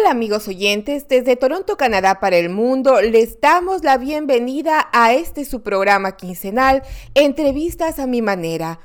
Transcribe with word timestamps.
Hola 0.00 0.12
amigos 0.12 0.48
oyentes, 0.48 1.08
desde 1.08 1.36
Toronto, 1.36 1.76
Canadá 1.76 2.20
para 2.20 2.38
el 2.38 2.48
mundo, 2.48 3.02
les 3.02 3.38
damos 3.38 3.84
la 3.84 3.98
bienvenida 3.98 4.88
a 4.94 5.12
este 5.12 5.44
su 5.44 5.62
programa 5.62 6.16
quincenal, 6.16 6.82
Entrevistas 7.14 7.98
a 7.98 8.06
mi 8.06 8.22
manera. 8.22 8.80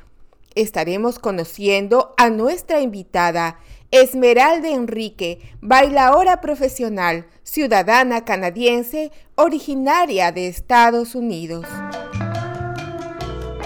Estaremos 0.55 1.17
conociendo 1.17 2.13
a 2.17 2.30
nuestra 2.30 2.81
invitada, 2.81 3.59
Esmeralda 3.91 4.67
Enrique, 4.67 5.39
bailadora 5.62 6.41
profesional, 6.41 7.27
ciudadana 7.44 8.25
canadiense, 8.25 9.13
originaria 9.36 10.34
de 10.34 10.50
Estados 10.50 11.16
Unidos. 11.16 11.66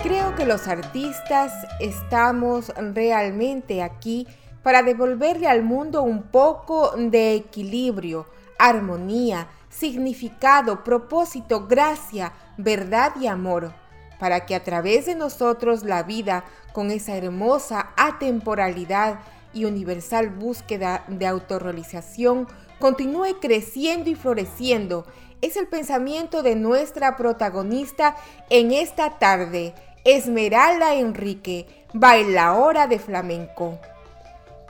Creo 0.04 0.36
que 0.36 0.45
los 0.45 0.68
artistas 0.68 1.52
estamos 1.80 2.72
realmente 2.94 3.81
aquí 3.81 4.28
para 4.63 4.84
devolverle 4.84 5.48
al 5.48 5.63
mundo 5.63 6.04
un 6.04 6.23
poco 6.23 6.91
de 6.98 7.36
equilibrio, 7.36 8.26
armonía, 8.58 9.48
significado, 9.70 10.84
propósito, 10.84 11.67
gracia, 11.67 12.34
verdad 12.58 13.14
y 13.20 13.27
amor, 13.27 13.73
para 14.19 14.45
que 14.45 14.56
a 14.56 14.64
través 14.64 15.06
de 15.06 15.16
nosotros 15.16 15.84
la 15.84 16.03
vida, 16.03 16.44
con 16.73 16.92
esa 16.92 17.16
hermosa 17.16 17.92
atemporalidad 17.95 19.19
y 19.53 19.66
universal 19.66 20.30
búsqueda 20.30 21.03
de 21.08 21.25
autorrealización, 21.25 22.47
continúe 22.80 23.39
creciendo 23.39 24.09
y 24.09 24.16
floreciendo. 24.16 25.06
Es 25.41 25.56
el 25.56 25.67
pensamiento 25.67 26.44
de 26.44 26.56
nuestra 26.56 27.16
protagonista 27.16 28.16
en 28.50 28.72
esta 28.72 29.17
tarde, 29.19 29.73
Esmeralda 30.03 30.95
Enrique, 30.95 31.86
bailaora 31.94 32.88
de 32.88 33.00
flamenco. 33.00 33.80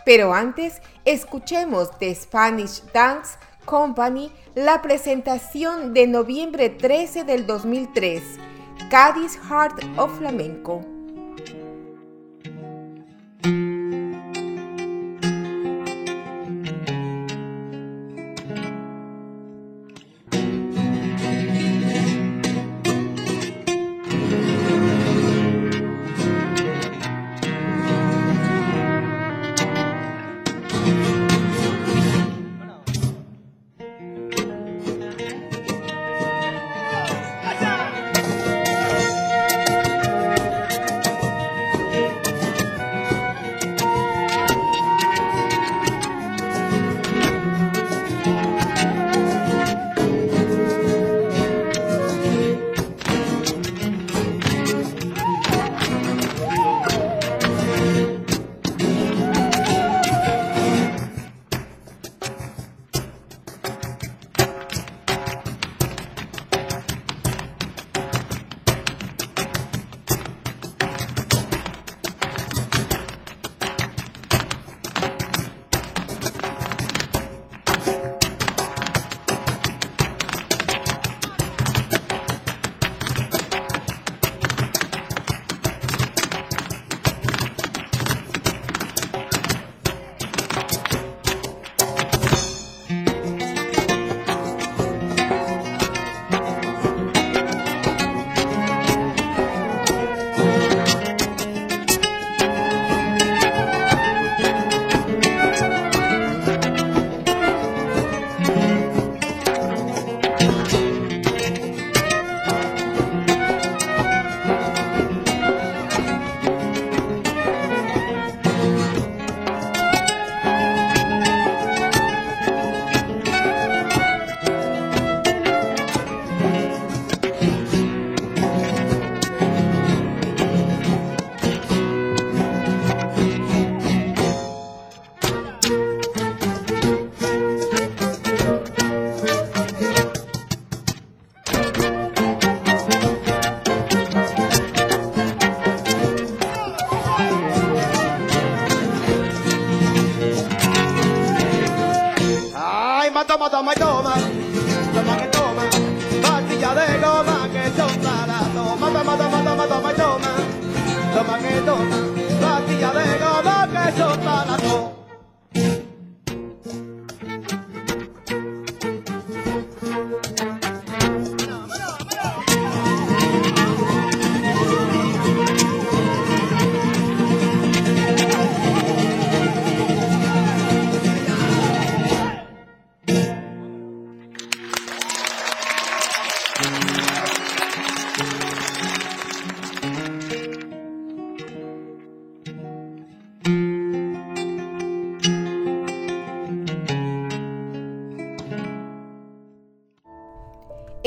Pero 0.05 0.33
antes, 0.33 0.81
escuchemos 1.05 1.97
de 1.99 2.13
Spanish 2.15 2.83
Dance 2.93 3.37
Company 3.65 4.31
la 4.55 4.81
presentación 4.81 5.93
de 5.93 6.07
noviembre 6.07 6.69
13 6.69 7.23
del 7.23 7.45
2003, 7.45 8.23
Cádiz 8.89 9.37
Heart 9.37 9.97
of 9.97 10.17
Flamenco. 10.17 10.83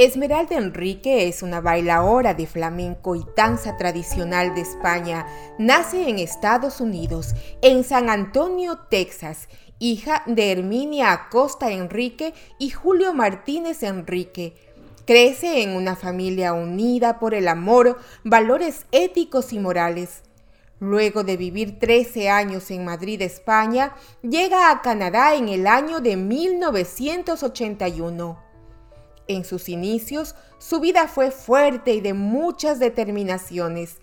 Esmeralda 0.04 0.56
Enrique 0.56 1.28
es 1.28 1.44
una 1.44 1.60
bailaora 1.60 2.34
de 2.34 2.48
flamenco 2.48 3.14
y 3.14 3.24
danza 3.36 3.76
tradicional 3.76 4.52
de 4.52 4.62
España. 4.62 5.28
Nace 5.60 6.08
en 6.08 6.18
Estados 6.18 6.80
Unidos, 6.80 7.36
en 7.60 7.84
San 7.84 8.10
Antonio, 8.10 8.80
Texas, 8.90 9.48
hija 9.78 10.24
de 10.26 10.50
Herminia 10.50 11.12
Acosta 11.12 11.70
Enrique 11.70 12.34
y 12.58 12.70
Julio 12.70 13.14
Martínez 13.14 13.84
Enrique. 13.84 14.56
Crece 15.06 15.62
en 15.62 15.76
una 15.76 15.94
familia 15.94 16.52
unida 16.52 17.20
por 17.20 17.32
el 17.32 17.46
amor, 17.46 17.96
valores 18.24 18.86
éticos 18.90 19.52
y 19.52 19.60
morales. 19.60 20.24
Luego 20.80 21.22
de 21.22 21.36
vivir 21.36 21.78
13 21.78 22.28
años 22.28 22.72
en 22.72 22.84
Madrid, 22.84 23.22
España, 23.22 23.94
llega 24.22 24.72
a 24.72 24.82
Canadá 24.82 25.36
en 25.36 25.48
el 25.48 25.68
año 25.68 26.00
de 26.00 26.16
1981. 26.16 28.41
En 29.32 29.44
sus 29.44 29.70
inicios, 29.70 30.34
su 30.58 30.78
vida 30.78 31.08
fue 31.08 31.30
fuerte 31.30 31.94
y 31.94 32.02
de 32.02 32.12
muchas 32.12 32.78
determinaciones. 32.78 33.96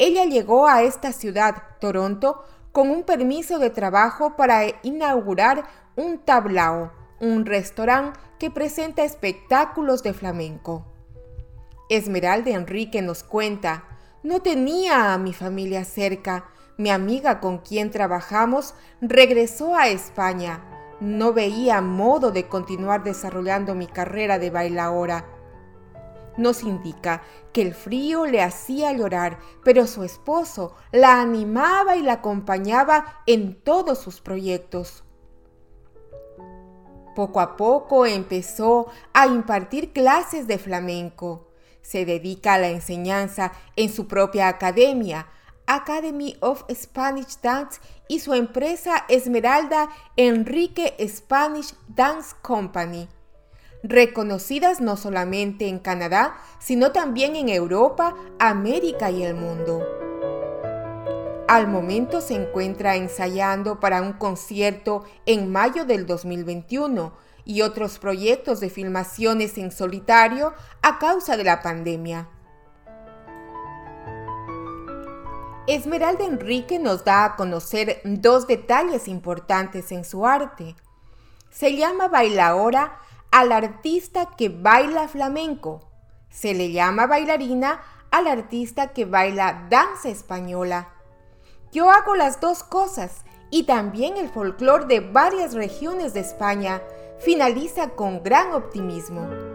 Ella 0.00 0.24
llegó 0.24 0.66
a 0.66 0.82
esta 0.82 1.12
ciudad, 1.12 1.62
Toronto, 1.80 2.42
con 2.72 2.90
un 2.90 3.04
permiso 3.04 3.60
de 3.60 3.70
trabajo 3.70 4.34
para 4.36 4.64
inaugurar 4.82 5.64
un 5.94 6.18
tablao, 6.18 6.90
un 7.20 7.46
restaurante 7.46 8.18
que 8.40 8.50
presenta 8.50 9.04
espectáculos 9.04 10.02
de 10.02 10.14
flamenco. 10.14 10.84
Esmeralda 11.88 12.50
Enrique 12.50 13.02
nos 13.02 13.22
cuenta, 13.22 13.84
no 14.24 14.40
tenía 14.42 15.12
a 15.12 15.18
mi 15.18 15.32
familia 15.32 15.84
cerca, 15.84 16.46
mi 16.76 16.90
amiga 16.90 17.38
con 17.38 17.58
quien 17.58 17.92
trabajamos 17.92 18.74
regresó 19.00 19.76
a 19.76 19.88
España, 19.88 20.71
no 21.02 21.32
veía 21.32 21.80
modo 21.80 22.30
de 22.30 22.46
continuar 22.46 23.02
desarrollando 23.02 23.74
mi 23.74 23.88
carrera 23.88 24.38
de 24.38 24.50
bailaora. 24.50 25.26
Nos 26.36 26.62
indica 26.62 27.22
que 27.52 27.62
el 27.62 27.74
frío 27.74 28.24
le 28.24 28.40
hacía 28.40 28.92
llorar, 28.92 29.40
pero 29.64 29.88
su 29.88 30.04
esposo 30.04 30.76
la 30.92 31.20
animaba 31.20 31.96
y 31.96 32.02
la 32.02 32.14
acompañaba 32.14 33.20
en 33.26 33.60
todos 33.60 33.98
sus 33.98 34.20
proyectos. 34.20 35.02
Poco 37.16 37.40
a 37.40 37.56
poco 37.56 38.06
empezó 38.06 38.86
a 39.12 39.26
impartir 39.26 39.92
clases 39.92 40.46
de 40.46 40.58
flamenco. 40.58 41.48
Se 41.82 42.04
dedica 42.04 42.54
a 42.54 42.58
la 42.58 42.68
enseñanza 42.68 43.52
en 43.74 43.90
su 43.90 44.06
propia 44.06 44.46
academia, 44.46 45.26
Academy 45.66 46.36
of 46.40 46.64
Spanish 46.72 47.40
Dance 47.42 47.80
y 48.12 48.20
su 48.20 48.34
empresa 48.34 49.06
Esmeralda 49.08 49.88
Enrique 50.18 50.94
Spanish 51.08 51.74
Dance 51.88 52.36
Company, 52.42 53.08
reconocidas 53.82 54.82
no 54.82 54.98
solamente 54.98 55.66
en 55.66 55.78
Canadá, 55.78 56.36
sino 56.58 56.92
también 56.92 57.36
en 57.36 57.48
Europa, 57.48 58.14
América 58.38 59.10
y 59.10 59.22
el 59.22 59.34
mundo. 59.34 59.82
Al 61.48 61.68
momento 61.68 62.20
se 62.20 62.34
encuentra 62.34 62.96
ensayando 62.96 63.80
para 63.80 64.02
un 64.02 64.12
concierto 64.12 65.04
en 65.24 65.50
mayo 65.50 65.86
del 65.86 66.04
2021 66.04 67.14
y 67.46 67.62
otros 67.62 67.98
proyectos 67.98 68.60
de 68.60 68.68
filmaciones 68.68 69.56
en 69.56 69.72
solitario 69.72 70.52
a 70.82 70.98
causa 70.98 71.38
de 71.38 71.44
la 71.44 71.62
pandemia. 71.62 72.28
Esmeralda 75.68 76.24
Enrique 76.24 76.80
nos 76.80 77.04
da 77.04 77.24
a 77.24 77.36
conocer 77.36 78.00
dos 78.04 78.48
detalles 78.48 79.06
importantes 79.06 79.92
en 79.92 80.04
su 80.04 80.26
arte. 80.26 80.74
Se 81.50 81.76
llama 81.76 82.08
bailaora 82.08 82.98
al 83.30 83.52
artista 83.52 84.30
que 84.36 84.48
baila 84.48 85.06
flamenco. 85.06 85.88
Se 86.30 86.52
le 86.52 86.72
llama 86.72 87.06
bailarina 87.06 87.80
al 88.10 88.26
artista 88.26 88.88
que 88.88 89.04
baila 89.04 89.68
danza 89.70 90.08
española. 90.08 90.88
Yo 91.70 91.92
hago 91.92 92.16
las 92.16 92.40
dos 92.40 92.64
cosas 92.64 93.24
y 93.50 93.62
también 93.62 94.16
el 94.16 94.30
folclore 94.30 94.86
de 94.86 94.98
varias 94.98 95.54
regiones 95.54 96.12
de 96.12 96.20
España 96.20 96.82
finaliza 97.20 97.90
con 97.90 98.24
gran 98.24 98.52
optimismo. 98.52 99.51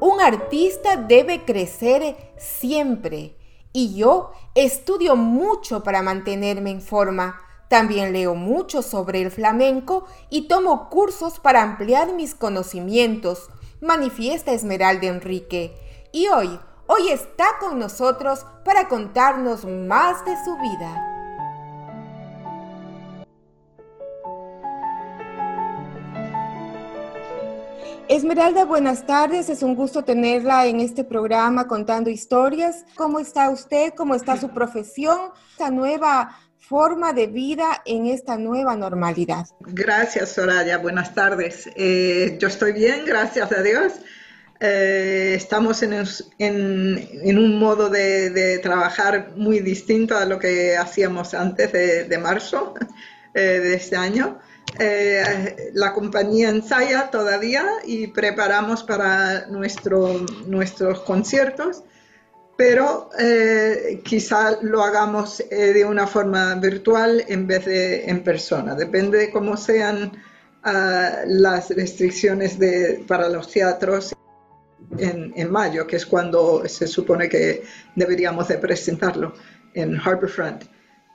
Un 0.00 0.22
artista 0.22 0.96
debe 0.96 1.44
crecer 1.44 2.16
siempre 2.38 3.36
y 3.74 3.94
yo 3.94 4.32
estudio 4.54 5.14
mucho 5.14 5.82
para 5.82 6.00
mantenerme 6.00 6.70
en 6.70 6.80
forma. 6.80 7.38
También 7.68 8.14
leo 8.14 8.34
mucho 8.34 8.80
sobre 8.80 9.20
el 9.20 9.30
flamenco 9.30 10.06
y 10.30 10.48
tomo 10.48 10.88
cursos 10.88 11.38
para 11.38 11.62
ampliar 11.62 12.14
mis 12.14 12.34
conocimientos, 12.34 13.50
manifiesta 13.82 14.52
Esmeralda 14.52 15.06
Enrique. 15.06 15.76
Y 16.12 16.28
hoy, 16.28 16.58
hoy 16.86 17.10
está 17.10 17.58
con 17.60 17.78
nosotros 17.78 18.46
para 18.64 18.88
contarnos 18.88 19.66
más 19.66 20.24
de 20.24 20.34
su 20.44 20.56
vida. 20.56 21.09
Esmeralda, 28.10 28.64
buenas 28.64 29.06
tardes. 29.06 29.48
Es 29.50 29.62
un 29.62 29.76
gusto 29.76 30.02
tenerla 30.02 30.66
en 30.66 30.80
este 30.80 31.04
programa 31.04 31.68
contando 31.68 32.10
historias. 32.10 32.84
¿Cómo 32.96 33.20
está 33.20 33.48
usted? 33.50 33.92
¿Cómo 33.96 34.16
está 34.16 34.36
su 34.36 34.48
profesión? 34.48 35.16
Esta 35.52 35.70
nueva 35.70 36.36
forma 36.58 37.12
de 37.12 37.28
vida 37.28 37.82
en 37.84 38.06
esta 38.06 38.36
nueva 38.36 38.74
normalidad. 38.74 39.46
Gracias, 39.60 40.30
Soraya. 40.30 40.78
Buenas 40.78 41.14
tardes. 41.14 41.70
Eh, 41.76 42.36
yo 42.40 42.48
estoy 42.48 42.72
bien, 42.72 43.04
gracias 43.06 43.52
a 43.52 43.62
Dios. 43.62 43.92
Eh, 44.58 45.34
estamos 45.36 45.80
en, 45.84 47.38
un 47.38 47.58
modo 47.60 47.90
de, 47.90 48.58
trabajar 48.60 49.34
muy 49.36 49.60
distinto 49.60 50.18
a 50.18 50.24
lo 50.24 50.40
que 50.40 50.76
hacíamos 50.76 51.32
antes 51.32 51.70
de, 51.72 52.18
marzo 52.18 52.74
eh, 53.34 53.40
de 53.40 53.74
este 53.74 53.94
año. 53.94 54.40
Eh, 54.78 55.70
la 55.74 55.92
compañía 55.92 56.48
ensaya 56.48 57.10
todavía 57.10 57.64
y 57.84 58.06
preparamos 58.08 58.82
para 58.82 59.46
nuestro, 59.48 60.24
nuestros 60.46 61.00
conciertos, 61.00 61.82
pero 62.56 63.10
eh, 63.18 64.00
quizá 64.04 64.58
lo 64.62 64.82
hagamos 64.82 65.40
eh, 65.40 65.72
de 65.72 65.84
una 65.84 66.06
forma 66.06 66.54
virtual 66.56 67.24
en 67.28 67.46
vez 67.46 67.64
de 67.64 68.04
en 68.04 68.22
persona. 68.22 68.74
Depende 68.74 69.18
de 69.18 69.30
cómo 69.30 69.56
sean 69.56 70.12
ah, 70.62 71.22
las 71.26 71.70
restricciones 71.70 72.58
para 73.06 73.28
los 73.28 73.50
teatros 73.50 74.14
en, 74.98 75.50
mayo, 75.50 75.86
que 75.86 75.96
es 75.96 76.06
cuando 76.06 76.66
se 76.66 76.86
supone 76.86 77.28
que 77.28 77.62
deberíamos 77.94 78.48
de 78.48 78.58
presentarlo 78.58 79.34
en 79.74 79.96
Harbourfront. 79.96 80.64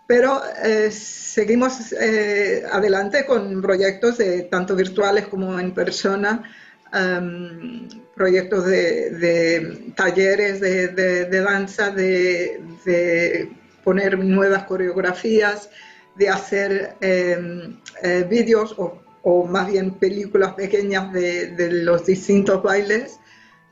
Pero 0.08 0.42
eh, 0.64 0.92
seguimos 0.92 1.92
eh, 1.94 2.64
adelante 2.72 3.26
con 3.26 3.62
proyectos 3.62 4.20
de, 4.20 4.44
tanto 4.44 4.76
virtuales 4.76 5.28
como 5.28 5.60
en 5.60 5.74
persona, 5.74 6.44
em, 6.94 7.90
proyectos 8.14 8.66
de, 8.68 9.94
talleres 9.96 10.62
de, 10.62 11.42
danza, 11.42 11.90
de, 11.90 13.52
poner 13.84 14.18
nuevas 14.20 14.64
coreografías, 14.66 15.70
de 16.16 16.30
hacer 16.30 16.96
em, 17.02 17.80
eh, 18.04 18.26
vídeos 18.30 18.76
o, 18.78 19.02
más 19.48 19.72
bien 19.72 19.92
películas 19.96 20.54
pequeñas 20.54 21.12
de, 21.12 21.70
los 21.84 22.06
distintos 22.06 22.62
bailes 22.62 23.20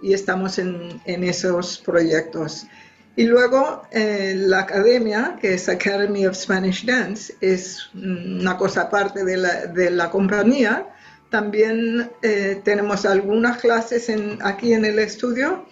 y 0.01 0.13
estamos 0.13 0.57
en 0.57 1.23
esos 1.23 1.77
proyectos. 1.77 2.65
Y 3.15 3.25
luego 3.25 3.83
eh, 3.91 4.33
la 4.35 4.61
academia, 4.61 5.37
que 5.39 5.53
es 5.53 5.69
Academy 5.69 6.25
of 6.25 6.35
Spanish 6.35 6.83
Dance, 6.85 7.35
es 7.41 7.89
una 7.93 8.57
cosa 8.57 8.83
aparte 8.83 9.23
de 9.23 9.37
la, 9.37 9.67
de 9.67 9.91
la 9.91 10.09
compañía. 10.09 10.87
También 11.29 12.09
eh, 12.23 12.61
tenemos 12.63 13.05
algunas 13.05 13.57
clases 13.57 14.11
aquí 14.41 14.73
en 14.73 14.85
el 14.85 14.97
estudio, 14.97 15.67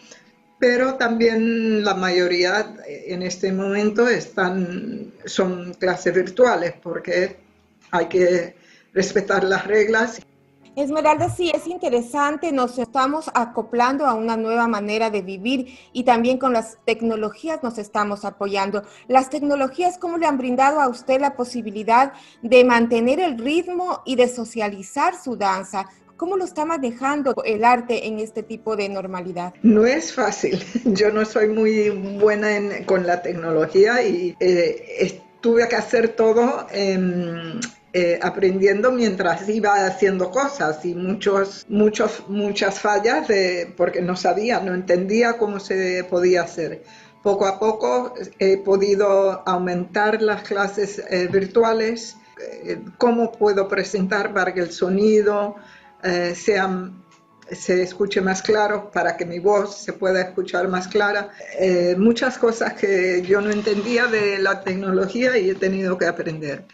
pero 0.59 0.95
también 0.95 1.83
la 1.83 1.95
mayoría 1.95 2.75
en 2.87 3.23
este 3.23 3.51
momento 3.51 4.07
están, 4.07 5.11
son 5.25 5.73
clases 5.73 6.13
virtuales 6.13 6.75
porque 6.81 7.37
hay 7.89 8.05
que 8.07 8.55
respetar 8.93 9.43
las 9.43 9.65
reglas 9.65 10.21
Esmeralda, 10.75 11.29
sí, 11.29 11.51
es 11.53 11.67
interesante, 11.67 12.53
nos 12.53 12.79
estamos 12.79 13.29
acoplando 13.33 14.05
a 14.05 14.13
una 14.13 14.37
nueva 14.37 14.67
manera 14.67 15.09
de 15.09 15.21
vivir 15.21 15.77
y 15.91 16.05
también 16.05 16.37
con 16.37 16.53
las 16.53 16.77
tecnologías 16.85 17.61
nos 17.61 17.77
estamos 17.77 18.23
apoyando. 18.23 18.83
Las 19.09 19.29
tecnologías, 19.29 19.97
¿cómo 19.97 20.17
le 20.17 20.27
han 20.27 20.37
brindado 20.37 20.79
a 20.79 20.87
usted 20.87 21.19
la 21.19 21.35
posibilidad 21.35 22.13
de 22.41 22.63
mantener 22.63 23.19
el 23.19 23.37
ritmo 23.37 24.01
y 24.05 24.15
de 24.15 24.29
socializar 24.29 25.13
su 25.21 25.35
danza? 25.35 25.87
¿Cómo 26.15 26.37
lo 26.37 26.45
está 26.45 26.63
manejando 26.63 27.35
el 27.43 27.65
arte 27.65 28.07
en 28.07 28.19
este 28.19 28.41
tipo 28.41 28.77
de 28.77 28.87
normalidad? 28.87 29.53
No 29.63 29.85
es 29.85 30.13
fácil. 30.13 30.63
Yo 30.85 31.11
no 31.11 31.25
soy 31.25 31.49
muy 31.49 31.89
buena 31.89 32.85
con 32.85 33.05
la 33.05 33.21
tecnología 33.21 34.01
y 34.03 34.37
eh, 34.39 35.21
tuve 35.41 35.67
que 35.67 35.75
hacer 35.75 36.15
todo. 36.15 36.65
en 36.71 37.59
eh, 37.93 38.19
aprendiendo 38.21 38.91
mientras 38.91 39.47
iba 39.49 39.85
haciendo 39.85 40.31
cosas 40.31 40.85
y 40.85 40.95
muchos, 40.95 41.65
muchos, 41.69 42.23
muchas 42.27 42.79
fallas 42.79 43.27
de, 43.27 43.73
porque 43.75 44.01
no 44.01 44.15
sabía, 44.15 44.59
no 44.59 44.73
entendía 44.73 45.37
cómo 45.37 45.59
se 45.59 46.05
podía 46.09 46.43
hacer. 46.43 46.83
Poco 47.21 47.45
a 47.45 47.59
poco 47.59 48.13
he 48.39 48.57
podido 48.57 49.47
aumentar 49.47 50.21
las 50.21 50.43
clases 50.43 51.03
eh, 51.09 51.27
virtuales, 51.31 52.17
eh, 52.63 52.79
cómo 52.97 53.31
puedo 53.31 53.67
presentar 53.67 54.33
para 54.33 54.53
que 54.53 54.61
el 54.61 54.71
sonido 54.71 55.55
sea 56.33 56.91
se 57.51 57.81
escuche 57.81 58.21
más 58.21 58.41
claro, 58.41 58.91
para 58.91 59.17
que 59.17 59.25
mi 59.25 59.39
voz 59.39 59.83
se 59.83 59.93
pueda 59.93 60.21
escuchar 60.21 60.67
más 60.67 60.87
clara. 60.87 61.31
Eh, 61.59 61.95
muchas 61.97 62.37
cosas 62.37 62.73
que 62.73 63.21
yo 63.23 63.41
no 63.41 63.51
entendía 63.51 64.07
de 64.07 64.39
la 64.39 64.61
tecnología 64.61 65.37
y 65.37 65.49
he 65.49 65.55
tenido 65.55 65.97
que 65.97 66.05
aprender. 66.05 66.65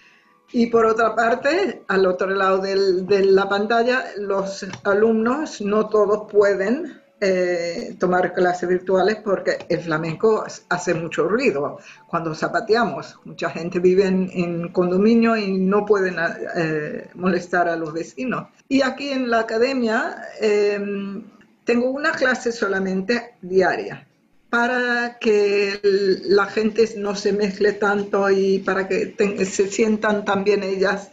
Y 0.51 0.67
por 0.67 0.85
otra 0.85 1.13
parte, 1.15 1.83
al 1.87 2.05
otro 2.05 2.29
lado 2.29 2.59
de 2.59 3.25
la 3.25 3.49
pantalla, 3.49 4.05
los 4.17 4.65
alumnos 4.83 5.61
no 5.61 5.89
todos 5.89 6.31
pueden 6.31 7.01
eh, 7.19 7.95
tomar 7.99 8.31
clases 8.33 8.69
virtuales 8.69 9.17
porque 9.23 9.57
el 9.69 9.81
flamenco 9.81 10.45
hace 10.69 10.93
mucho 10.93 11.27
ruido 11.27 11.79
cuando 12.07 12.35
zapateamos. 12.35 13.19
Mucha 13.25 13.49
gente 13.49 13.79
vive 13.79 14.05
en, 14.05 14.69
condominio 14.69 15.35
y 15.35 15.57
no 15.57 15.85
pueden 15.85 16.15
eh, 16.55 17.09
molestar 17.15 17.67
a 17.67 17.75
los 17.75 17.91
vecinos. 17.91 18.47
Y 18.69 18.83
aquí 18.83 19.09
en 19.09 19.29
la 19.29 19.39
academia 19.39 20.15
em, 20.39 21.23
tengo 21.63 21.89
una 21.89 22.11
clase 22.11 22.51
solamente 22.51 23.35
diaria 23.41 24.07
para 24.49 25.17
que 25.19 25.79
la 25.83 26.45
gente 26.45 26.89
no 26.97 27.15
se 27.15 27.33
mezcle 27.33 27.73
tanto 27.73 28.29
y 28.29 28.59
para 28.59 28.87
que 28.87 29.13
se 29.45 29.67
sientan 29.69 30.23
también 30.25 30.63
ellas 30.63 31.09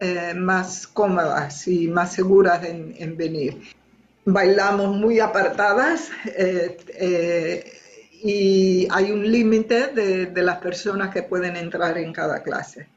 eh, 0.00 0.34
más 0.34 0.86
cómodas 0.86 1.68
y 1.68 1.88
más 1.88 2.12
seguras 2.12 2.64
en 2.64 3.16
venir 3.16 3.60
bailamos 4.24 4.96
muy 4.96 5.20
apartadas 5.20 6.10
eh, 6.26 6.76
eh, 6.88 7.72
y 8.22 8.88
hay 8.90 9.10
un 9.10 9.30
límite 9.30 9.88
de, 9.88 10.42
las 10.42 10.58
personas 10.58 11.12
que 11.12 11.22
pueden 11.22 11.56
entrar 11.56 11.98
en 11.98 12.12
cada 12.12 12.42
clase. 12.42 12.88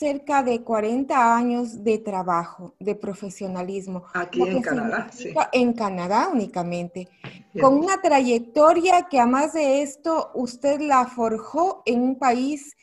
Cerca 0.00 0.42
de 0.42 0.62
40 0.62 1.36
años 1.36 1.84
de 1.84 1.98
trabajo, 1.98 2.74
de 2.80 2.94
profesionalismo. 2.94 4.04
Aquí 4.14 4.40
en 4.40 4.62
Canadá, 4.62 5.10
sí. 5.12 5.34
En 5.52 5.74
Canadá 5.74 6.30
únicamente. 6.32 7.06
Con 7.60 7.74
una 7.74 8.00
trayectoria 8.00 9.08
que 9.10 9.20
además 9.20 9.52
de 9.52 9.82
esto 9.82 10.30
usted 10.32 10.80
la 10.80 11.04
forjó 11.04 11.82
en 11.84 12.00
un 12.00 12.18
país 12.18 12.78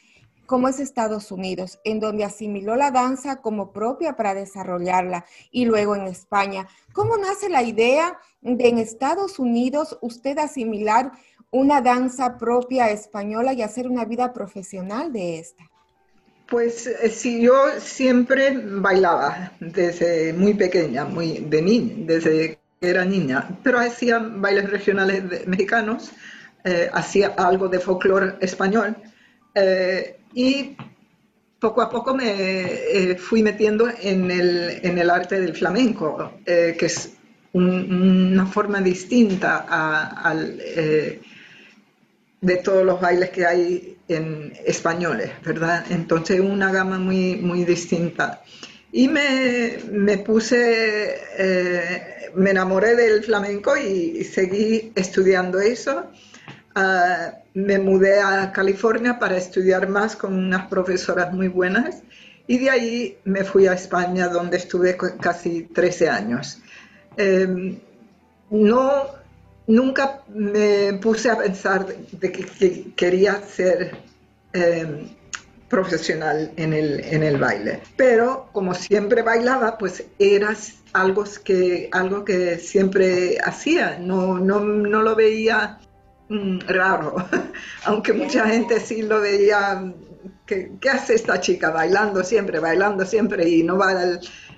como 0.46 0.68
es 0.68 0.80
Estados 0.80 1.32
Unidos, 1.32 1.80
en 1.84 2.00
donde 2.00 2.24
asimiló 2.24 2.76
la 2.76 2.92
danza 2.92 3.42
como 3.42 3.72
propia 3.72 4.16
para 4.16 4.36
desarrollarla, 4.36 5.26
y 5.50 5.66
luego 5.66 5.96
en 5.96 6.04
España. 6.04 6.68
¿Cómo 6.94 7.18
nace 7.18 7.50
la 7.50 7.64
idea 7.64 8.20
de 8.42 8.70
en 8.70 8.78
Estados 8.78 9.40
Unidos 9.40 9.98
usted 10.02 10.38
asimilar 10.38 11.14
una 11.50 11.82
danza 11.82 12.38
propia 12.38 12.92
española 12.92 13.54
y 13.54 13.64
hacer 13.64 13.88
una 13.88 14.06
vida 14.06 14.34
profesional 14.34 15.12
de 15.12 15.40
esta? 15.40 15.64
Pues 16.50 16.88
eh, 16.88 17.10
sí, 17.10 17.42
yo 17.42 17.54
siempre 17.80 18.58
bailaba 18.58 19.52
desde 19.60 20.34
muy 20.34 20.54
pequeña, 20.54 21.06
muy 21.06 21.40
de 21.40 21.62
niña, 21.62 21.94
desde 22.00 22.60
que 22.80 22.90
era 22.90 23.04
niña, 23.04 23.50
pero 23.64 23.80
hacía 23.80 24.20
bailes 24.20 24.70
regionales 24.70 25.46
mexicanos, 25.48 26.12
eh, 26.64 26.90
hacía 26.94 27.30
algo 27.38 27.68
de 27.68 27.80
folclore 27.80 28.36
español. 28.40 28.96
Eh, 29.56 30.20
y 30.34 30.78
poco 31.60 31.82
a 31.82 31.90
poco 31.90 32.14
me 32.14 33.16
fui 33.18 33.42
metiendo 33.42 33.90
en 34.02 34.30
el, 34.32 35.10
arte 35.10 35.40
del 35.42 35.56
flamenco, 35.56 36.34
que 36.46 36.78
es 36.80 37.18
una 37.58 38.46
forma 38.46 38.82
distinta 38.82 39.66
al, 40.24 40.60
eh, 40.60 41.20
de 42.42 42.58
todos 42.58 42.86
los 42.86 43.02
bailes 43.02 43.30
que 43.32 43.46
hay 43.46 43.97
en 44.08 44.54
españoles, 44.66 45.32
¿verdad? 45.44 45.86
Entonces 45.90 46.40
una 46.40 46.72
gama 46.72 46.98
muy, 46.98 47.36
muy 47.38 47.64
distinta. 47.64 48.42
Y 48.92 49.08
me, 49.08 49.80
me 49.92 50.18
puse, 50.20 51.20
me 52.36 52.52
enamoré 52.52 52.96
del 52.96 53.24
flamenco 53.24 53.76
y, 53.76 54.24
seguí 54.24 54.92
estudiando 54.96 55.60
eso. 55.60 56.10
Ah, 56.74 57.34
me 57.54 57.80
mudé 57.80 58.20
a 58.20 58.52
California 58.52 59.18
para 59.18 59.36
estudiar 59.36 59.90
más 59.90 60.16
con 60.16 60.34
unas 60.34 60.68
profesoras 60.68 61.34
muy 61.34 61.48
buenas 61.48 62.04
y 62.48 62.60
de 62.60 62.70
ahí 62.70 63.18
me 63.26 63.44
fui 63.44 63.68
a 63.68 63.74
España 63.74 64.30
donde 64.30 64.58
estuve 64.58 64.96
casi 65.20 65.64
13 65.64 66.10
años. 66.10 66.62
Em, 67.18 67.78
no, 68.50 69.08
nunca 69.68 70.24
me 70.30 70.94
puse 71.02 71.30
a 71.30 71.38
pensar 71.38 71.86
de 71.86 72.32
que, 72.32 72.94
quería 72.96 73.42
ser 73.42 73.96
em, 74.54 75.10
profesional 75.70 76.52
en 76.56 76.74
el, 76.74 77.02
en 77.04 77.24
el 77.24 77.38
baile, 77.38 77.82
pero 77.96 78.50
como 78.54 78.74
siempre 78.74 79.22
bailaba, 79.22 79.78
pues 79.78 80.04
era 80.18 80.56
algo 80.94 81.26
que, 81.44 81.90
algo 81.92 82.24
que 82.26 82.58
siempre 82.58 83.38
hacía, 83.44 83.98
no, 84.00 84.40
no, 84.40 84.62
no 84.62 85.02
lo 85.02 85.16
veía 85.16 85.80
Mm, 86.30 86.60
raro, 86.68 87.16
aunque 87.86 88.12
mucha 88.12 88.46
gente 88.48 88.82
sí 88.82 89.02
lo 89.02 89.22
veía, 89.22 89.94
¿qué, 90.46 90.70
hace 90.92 91.16
esta 91.16 91.40
chica 91.40 91.70
bailando 91.70 92.22
siempre, 92.22 92.60
bailando 92.60 93.06
siempre 93.06 93.48
y 93.48 93.64
no 93.64 93.78
va 93.78 93.96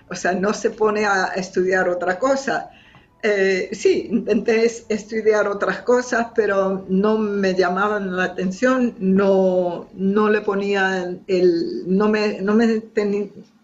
o 0.09 0.15
sea, 0.15 0.31
no 0.33 0.51
se 0.51 0.71
pone 0.71 1.05
a 1.05 1.25
estudiar 1.35 1.87
otra 1.87 2.17
cosa? 2.17 2.71
Eh, 3.21 3.69
sí, 3.73 4.07
intenté 4.11 4.65
estudiar 4.65 5.47
otras 5.47 5.81
cosas, 5.81 6.27
pero 6.33 6.85
no 6.87 7.17
me 7.17 7.53
llamaban 7.53 8.15
la 8.15 8.23
atención, 8.25 8.95
no, 8.99 9.89
no 9.93 10.29
le 10.29 10.41
ponía 10.41 11.15
el, 11.27 11.83
no 11.85 12.07
me, 12.07 12.41
no 12.41 12.55
me 12.55 12.81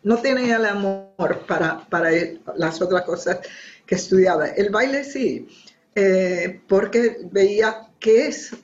no 0.04 0.18
tenía 0.18 0.58
el 0.58 0.66
amor 0.66 1.46
para, 1.48 1.86
para 1.90 2.10
las 2.58 2.82
otras 2.82 3.04
cosas 3.04 3.40
que 3.86 3.96
estudiaba. 3.96 4.48
El 4.48 4.70
baile 4.70 5.04
sí, 5.04 5.48
eh, 5.96 6.60
porque 6.68 7.20
veía 7.32 7.88
que 8.00 8.28
es, 8.28 8.56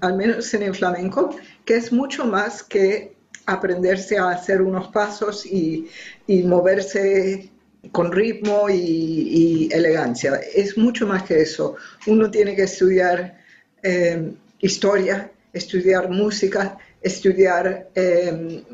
al 0.00 0.16
menos 0.16 0.52
en 0.54 0.62
el 0.62 0.74
flamenco, 0.74 1.36
que 1.64 1.76
es 1.76 1.92
mucho 1.92 2.24
más 2.24 2.62
que 2.62 3.14
aprenderse 3.46 4.18
a 4.18 4.30
hacer 4.30 4.60
unos 4.60 4.88
pasos 4.88 5.46
y, 5.46 5.88
moverse 6.26 7.52
con 7.92 8.12
ritmo 8.12 8.68
y, 8.68 9.68
elegancia. 9.72 10.40
Es 10.54 10.76
mucho 10.78 11.06
más 11.06 11.22
que 11.24 11.40
eso. 11.42 11.76
Uno 12.06 12.30
tiene 12.30 12.54
que 12.54 12.62
estudiar 12.62 13.38
eh, 13.82 14.32
historia, 14.60 15.30
estudiar 15.52 16.08
música, 16.10 16.78
estudiar, 17.00 17.88
eh, 17.94 18.64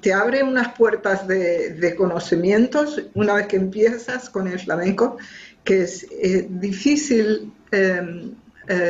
te 0.00 0.12
abre 0.12 0.42
unas 0.42 0.74
puertas 0.76 1.26
de, 1.26 1.94
conocimientos 1.96 3.02
una 3.14 3.34
vez 3.34 3.46
que 3.46 3.56
empiezas 3.56 4.28
con 4.30 4.48
el 4.48 4.58
flamenco, 4.58 5.16
que 5.64 5.82
es 5.82 6.06
eh, 6.10 6.46
difícil 6.48 7.52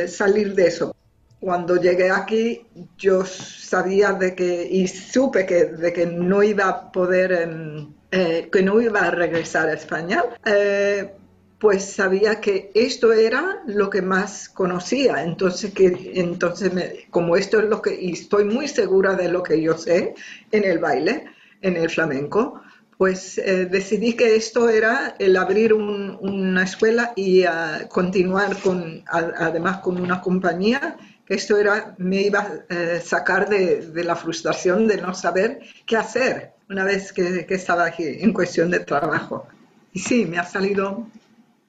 salir 0.07 0.55
de 0.55 0.67
eso. 0.67 0.95
Cuando 1.41 1.75
llegué 1.77 2.11
aquí, 2.11 2.67
yo 2.99 3.25
sabía 3.25 4.13
de 4.13 4.35
que, 4.35 4.67
y 4.69 4.87
supe 4.87 5.43
que, 5.47 5.65
de 5.65 5.91
que 5.91 6.05
no 6.05 6.43
iba 6.43 6.69
a 6.69 6.91
poder, 6.91 7.31
em, 7.31 7.91
eh, 8.11 8.49
que 8.51 8.61
no 8.61 8.81
iba 8.81 9.01
a 9.01 9.11
regresar 9.11 9.69
a 9.69 9.73
España, 9.73 10.23
eh, 10.45 11.13
pues 11.59 11.85
sabía 11.85 12.41
que 12.41 12.71
esto 12.73 13.13
era 13.13 13.61
lo 13.67 13.89
que 13.89 14.01
más 14.01 14.49
conocía. 14.49 15.23
Entonces, 15.23 15.73
que, 15.73 16.11
entonces 16.15 16.71
como 17.09 17.35
esto 17.35 17.59
es 17.59 17.65
lo 17.65 17.81
que, 17.81 17.99
y 17.99 18.13
estoy 18.13 18.45
muy 18.45 18.67
segura 18.67 19.15
de 19.15 19.29
lo 19.29 19.43
que 19.43 19.61
yo 19.61 19.77
sé 19.77 20.15
en 20.51 20.63
el 20.63 20.79
baile, 20.79 21.25
en 21.61 21.77
el 21.77 21.89
flamenco, 21.89 22.61
pues 22.97 23.39
eh, 23.39 23.65
decidí 23.65 24.13
que 24.13 24.35
esto 24.35 24.69
era 24.69 25.15
el 25.17 25.35
abrir 25.35 25.73
una 25.73 26.63
escuela 26.63 27.13
y 27.15 27.43
continuar 27.89 28.57
con, 28.57 29.03
además 29.07 29.77
con 29.77 29.99
una 29.99 30.21
compañía, 30.21 30.97
que 31.25 31.33
esto 31.33 31.57
era, 31.57 31.95
me 31.97 32.21
iba 32.21 32.39
a 32.41 32.63
eh, 32.69 33.01
sacar 33.03 33.49
de, 33.49 34.03
la 34.03 34.15
frustración 34.15 34.87
de 34.87 34.97
no 34.97 35.15
saber 35.15 35.61
qué 35.87 35.97
hacer 35.97 36.50
una 36.71 36.85
vez 36.85 37.11
que, 37.11 37.45
estaba 37.49 37.85
aquí 37.85 38.03
en 38.05 38.31
cuestión 38.31 38.71
de 38.71 38.79
trabajo. 38.79 39.45
Y 39.91 39.99
sí, 39.99 40.25
me 40.25 40.39
ha 40.39 40.45
salido 40.45 41.05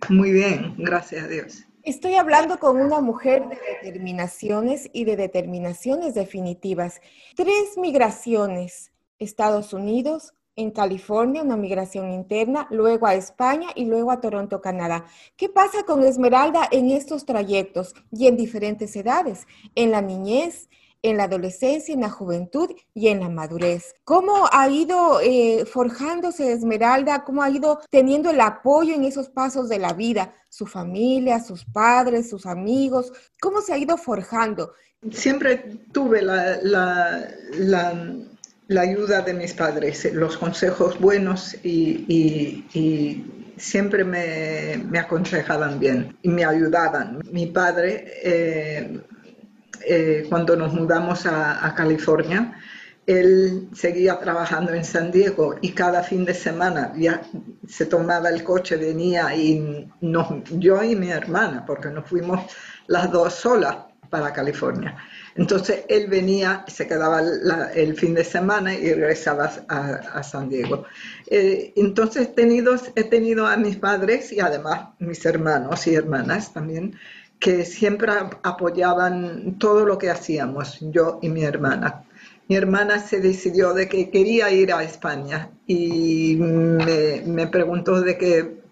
muy 0.09 0.31
bien, 0.31 0.75
gracias 0.79 1.25
a 1.25 1.29
Dios. 1.29 1.65
Estoy 1.83 2.15
hablando 2.15 2.61
con 2.61 2.77
una 2.77 3.01
mujer 3.01 3.43
de 3.49 3.59
determinaciones 3.83 4.89
y 4.93 5.05
de 5.05 5.17
determinaciones 5.17 6.15
definitivas. 6.15 7.01
Tres 7.35 7.77
migraciones, 7.77 8.93
Estados 9.19 9.73
Unidos, 9.73 10.35
en 10.55 10.71
California, 10.71 11.43
una 11.43 11.57
migración 11.57 12.13
interna, 12.13 12.69
luego 12.71 13.07
a 13.07 13.15
España 13.15 13.69
y 13.75 13.87
luego 13.87 14.13
a 14.13 14.21
Toronto, 14.21 14.61
Canadá. 14.61 15.07
¿Qué 15.37 15.49
pasa 15.49 15.83
con 15.85 16.05
Esmeralda 16.05 16.69
en 16.71 16.91
estos 16.91 17.25
trayectos 17.25 17.95
y 18.13 18.29
en 18.29 18.37
diferentes 18.37 18.95
edades? 18.95 19.49
En 19.75 19.91
la 19.91 20.03
niñez, 20.03 20.69
en 21.03 21.17
la 21.17 21.25
adolescencia, 21.25 21.95
en 21.95 22.01
la 22.01 22.11
juventud 22.11 22.71
y 22.95 23.09
en 23.09 23.21
la 23.21 23.29
madurez. 23.29 23.95
¿Cómo 24.05 24.49
ha 24.53 24.69
ido 24.69 25.21
eh, 25.21 25.65
forjándose 25.67 26.53
Esmeralda? 26.53 27.25
¿Cómo 27.25 27.43
ha 27.43 27.51
ido 27.51 27.81
teniendo 27.91 28.31
el 28.31 28.41
apoyo 28.41 28.95
en 28.95 29.05
esos 29.05 29.29
pasos 29.29 29.69
de 29.69 29.79
la 29.79 29.93
vida? 29.93 30.33
Su 30.49 30.67
familia, 30.67 31.41
sus 31.41 31.65
padres, 31.65 32.31
sus 32.31 32.47
amigos. 32.47 33.13
¿Cómo 33.41 33.61
se 33.61 33.73
ha 33.73 33.79
ido 33.79 33.97
forjando? 33.97 34.73
Siempre 35.11 35.81
tuve 35.93 36.23
la, 36.23 36.59
la 36.63 37.29
la 38.73 38.83
ayuda 38.83 39.23
de 39.23 39.35
mis 39.35 39.53
padres, 39.53 40.13
los 40.13 40.37
consejos 40.37 40.99
buenos 40.99 41.57
y, 41.63 42.65
siempre 43.57 44.03
me, 44.03 44.99
aconsejaban 44.99 45.79
bien 45.79 46.17
y 46.23 46.29
me 46.29 46.45
ayudaban. 46.45 47.21
Mi 47.31 47.47
padre, 47.47 48.07
eh, 48.25 49.01
eh, 49.87 50.27
cuando 50.29 50.57
nos 50.57 50.73
mudamos 50.73 51.27
a, 51.27 51.75
California, 51.77 52.59
él 53.07 53.69
seguía 53.75 54.19
trabajando 54.19 54.73
en 54.75 54.85
San 54.85 55.11
Diego 55.11 55.57
y 55.61 55.73
cada 55.73 56.03
fin 56.03 56.25
de 56.25 56.35
semana 56.35 56.93
ya 56.97 57.23
se 57.67 57.87
tomaba 57.87 58.29
el 58.29 58.45
coche, 58.45 58.77
venía 58.77 59.35
y 59.35 59.89
yo 60.51 60.83
y 60.83 60.95
mi 60.95 61.11
hermana, 61.11 61.65
porque 61.67 61.89
nos 61.89 62.09
fuimos 62.09 62.41
las 62.87 63.11
dos 63.11 63.35
solas 63.35 63.77
para 64.13 64.33
California. 64.33 64.95
Entonces 65.35 65.85
él 65.89 66.07
venía, 66.09 66.65
se 66.69 66.87
quedaba 66.87 67.23
el 67.75 67.97
fin 67.97 68.13
de 68.13 68.25
semana 68.25 68.75
y 68.75 68.93
regresaba 68.93 69.51
a, 69.69 70.23
San 70.23 70.51
Diego. 70.51 70.85
Eh, 71.29 71.73
entonces 71.77 72.29
he 72.29 72.33
tenido, 72.33 72.77
he 72.95 73.05
tenido 73.05 73.47
a 73.47 73.57
mis 73.57 73.77
padres 73.77 74.31
y 74.31 74.41
además 74.41 74.91
mis 74.99 75.25
hermanos 75.25 75.87
y 75.87 75.95
hermanas 75.95 76.53
también 76.53 76.95
que 77.43 77.65
siempre 77.65 78.13
apoyaban 78.45 79.59
todo 79.59 79.85
lo 79.85 79.99
que 79.99 80.11
hacíamos, 80.11 80.79
yo 80.81 81.19
y 81.23 81.29
mi 81.29 81.43
hermana. 81.43 82.05
Mi 82.49 82.55
hermana 82.55 83.01
se 83.01 83.21
decidió 83.21 83.75
de 83.75 83.89
que 83.89 84.11
quería 84.11 84.49
ir 84.53 84.73
a 84.73 84.85
España 84.85 85.51
y 85.67 86.37
me, 86.37 87.49
preguntó 87.49 88.01
de 88.01 88.17
que, 88.17 88.63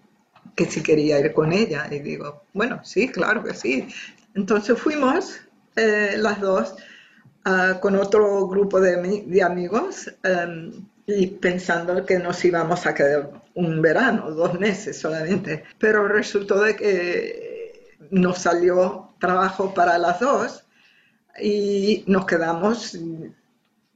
que 0.55 0.65
si 0.67 0.81
quería 0.81 1.19
ir 1.19 1.33
con 1.33 1.51
ella. 1.51 1.85
Y 1.91 1.99
digo, 1.99 2.43
bueno, 2.53 2.79
sí, 2.85 3.09
claro 3.09 3.43
que 3.43 3.53
sí. 3.53 3.89
Entonces 4.35 4.79
fuimos 4.79 5.41
eh, 5.75 6.15
las 6.17 6.39
dos 6.39 6.75
ah, 7.43 7.77
con 7.81 7.97
otro 7.97 8.47
grupo 8.47 8.79
de, 8.79 9.25
de 9.27 9.43
amigos 9.43 10.09
em, 10.23 10.71
y 11.07 11.27
pensando 11.27 12.05
que 12.05 12.19
nos 12.19 12.45
íbamos 12.45 12.85
a 12.85 12.93
quedar 12.93 13.31
un 13.53 13.81
verano, 13.81 14.31
dos 14.31 14.57
meses 14.57 14.97
solamente. 14.97 15.65
Pero 15.77 16.07
resultó 16.07 16.61
de 16.61 16.77
que 16.77 17.50
nos 18.11 18.39
salió 18.39 19.13
trabajo 19.19 19.73
para 19.73 19.97
las 19.97 20.19
dos 20.19 20.63
y 21.41 22.03
nos 22.07 22.25
quedamos, 22.25 22.97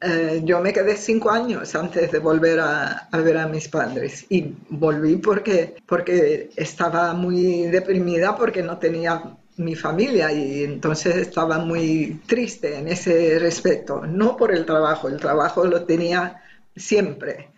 eh, 0.01 0.41
yo 0.43 0.60
me 0.62 0.74
quedé 0.74 0.95
cinco 0.95 1.29
años 1.29 1.75
antes 1.75 2.12
de 2.12 2.19
volver 2.19 2.60
a, 2.60 3.10
ver 3.12 3.38
a 3.38 3.48
mis 3.48 3.67
padres 3.67 4.25
y 4.29 4.55
volví 4.69 5.17
porque, 5.17 5.75
porque 5.86 6.50
estaba 6.55 7.13
muy 7.13 7.67
deprimida 7.67 8.36
porque 8.36 8.63
no 8.63 8.77
tenía 8.77 9.38
mi 9.57 9.75
familia 9.75 10.31
y 10.31 10.63
entonces 10.63 11.15
estaba 11.15 11.60
muy 11.60 12.22
triste 12.25 12.77
en 12.77 12.88
ese 12.88 13.39
respecto, 13.39 14.05
no 14.05 14.36
por 14.36 14.53
el 14.53 14.65
trabajo, 14.65 15.07
el 15.07 15.17
trabajo 15.17 15.65
lo 15.65 15.84
tenía 15.84 16.41
siempre. 16.75 17.50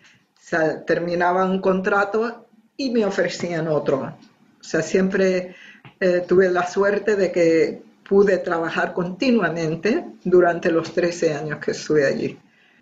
O 0.52 0.84
terminaba 0.86 1.44
un 1.44 1.60
contrato 1.60 2.46
y 2.76 2.90
me 2.90 3.04
ofrecían 3.04 3.68
otro. 3.68 4.16
O 4.60 4.64
sea, 4.64 4.82
siempre 4.82 5.54
eh, 6.00 6.24
tuve 6.26 6.50
la 6.50 6.66
suerte 6.66 7.16
de 7.16 7.32
que 7.32 7.82
pude 8.08 8.38
trabajar 8.38 8.94
continuamente 8.94 10.04
durante 10.24 10.70
los 10.70 10.92
13 10.92 11.34
años 11.34 11.58
que 11.58 11.72
estuve 11.72 12.06
allí. 12.06 12.38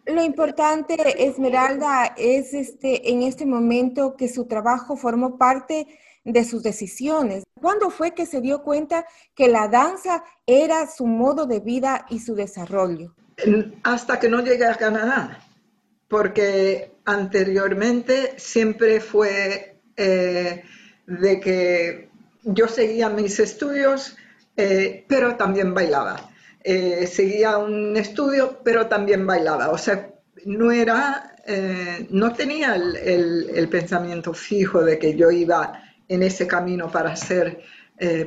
Lo 0.06 0.22
importante, 0.22 1.26
Esmeralda, 1.26 2.14
es 2.16 2.54
este, 2.54 3.10
en 3.10 3.22
este 3.22 3.44
momento 3.44 4.16
que 4.16 4.28
su 4.28 4.44
trabajo 4.44 4.96
formó 4.96 5.36
parte 5.36 5.88
de 6.24 6.44
sus 6.44 6.62
decisiones. 6.62 7.44
¿Cuándo 7.60 7.90
fue 7.90 8.12
que 8.12 8.26
se 8.26 8.40
dio 8.40 8.62
cuenta 8.62 9.04
que 9.34 9.48
la 9.48 9.66
danza 9.68 10.22
era 10.46 10.86
su 10.86 11.06
modo 11.06 11.46
de 11.46 11.60
vida 11.60 12.06
y 12.08 12.20
su 12.20 12.34
desarrollo? 12.34 13.14
Hasta 13.82 14.20
que 14.20 14.28
no 14.28 14.42
llegué 14.42 14.66
a 14.66 14.76
Canadá, 14.76 15.40
porque 16.08 16.92
anteriormente 17.04 18.34
siempre 18.38 19.00
fue 19.00 19.80
eh, 19.96 20.62
de 21.06 21.40
que 21.40 22.05
yo 22.46 22.68
seguía 22.68 23.08
mis 23.08 23.38
estudios, 23.40 24.16
eh, 24.56 25.04
pero 25.08 25.36
también 25.36 25.74
bailaba. 25.74 26.30
Eh, 26.62 27.06
seguía 27.06 27.58
un 27.58 27.96
estudio, 27.96 28.60
pero 28.64 28.86
también 28.86 29.26
bailaba. 29.26 29.70
O 29.70 29.78
sea, 29.78 30.10
no 30.44 30.70
era, 30.70 31.36
eh, 31.44 32.06
no 32.10 32.32
tenía 32.32 32.74
el, 32.76 33.68
pensamiento 33.70 34.32
fijo 34.32 34.82
de 34.82 34.98
que 34.98 35.16
yo 35.16 35.30
iba 35.30 35.82
en 36.08 36.22
ese 36.22 36.46
camino 36.46 36.90
para 36.90 37.14
ser 37.16 37.60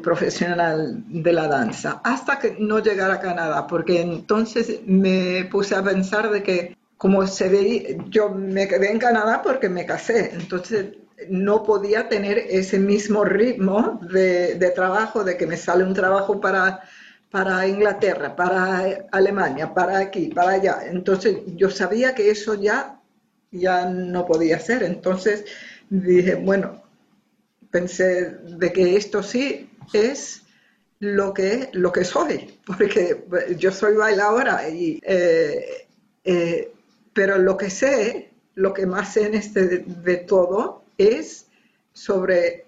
profesional 0.02 1.04
de 1.08 1.32
la 1.32 1.48
danza, 1.48 2.02
hasta 2.04 2.40
que 2.40 2.58
no 2.60 2.80
llegara 2.80 3.14
a 3.14 3.20
Canadá, 3.20 3.68
porque 3.68 4.02
entonces 4.02 4.82
me 4.88 5.48
puse 5.52 5.76
a 5.76 5.84
pensar 5.84 6.32
de 6.32 6.42
que 6.42 6.76
como 6.98 7.28
se 7.28 7.50
veía, 7.50 8.04
yo 8.10 8.30
me 8.30 8.68
quedé 8.68 8.90
en 8.90 8.98
Canadá 8.98 9.44
porque 9.44 9.70
me 9.70 9.86
casé, 9.86 10.32
entonces 10.34 10.88
no 11.28 11.64
podía 11.64 12.08
tener 12.08 12.38
ese 12.38 12.80
mismo 12.80 13.26
ritmo 13.26 14.00
de, 14.12 14.72
trabajo, 14.74 15.24
de 15.24 15.38
que 15.38 15.48
me 15.48 15.58
sale 15.58 15.84
un 15.84 15.94
trabajo 15.94 16.40
para, 16.40 16.82
para 17.30 17.68
Inglaterra, 17.68 18.36
para 18.36 19.08
Alemania, 19.12 19.74
para 19.74 20.00
aquí, 20.00 20.28
para 20.28 20.52
allá. 20.52 20.80
Entonces 20.86 21.38
yo 21.56 21.70
sabía 21.70 22.16
que 22.16 22.32
eso 22.32 22.54
ya, 22.54 23.00
ya 23.52 23.86
no 23.86 24.26
podía 24.26 24.60
ser. 24.60 24.84
Entonces 24.84 25.46
dije, 25.90 26.36
bueno, 26.36 26.82
pensé 27.72 28.30
de 28.32 28.72
que 28.72 28.96
esto 28.96 29.22
sí 29.22 29.70
es 29.94 30.44
lo 31.00 31.34
que, 31.34 31.70
lo 31.74 31.92
que 31.92 32.04
soy, 32.04 32.60
porque 32.66 33.26
yo 33.58 33.72
soy 33.72 33.96
bailadora, 33.96 34.70
y, 34.70 35.00
eh, 35.04 35.88
eh, 36.24 36.72
pero 37.14 37.38
lo 37.38 37.58
que 37.58 37.70
sé, 37.70 38.32
lo 38.56 38.74
que 38.74 38.86
más 38.86 39.14
sé 39.14 39.28
en 39.28 39.36
este 39.36 39.80
de 39.80 40.18
todo, 40.18 40.79
es 41.00 41.48
sobre 41.94 42.66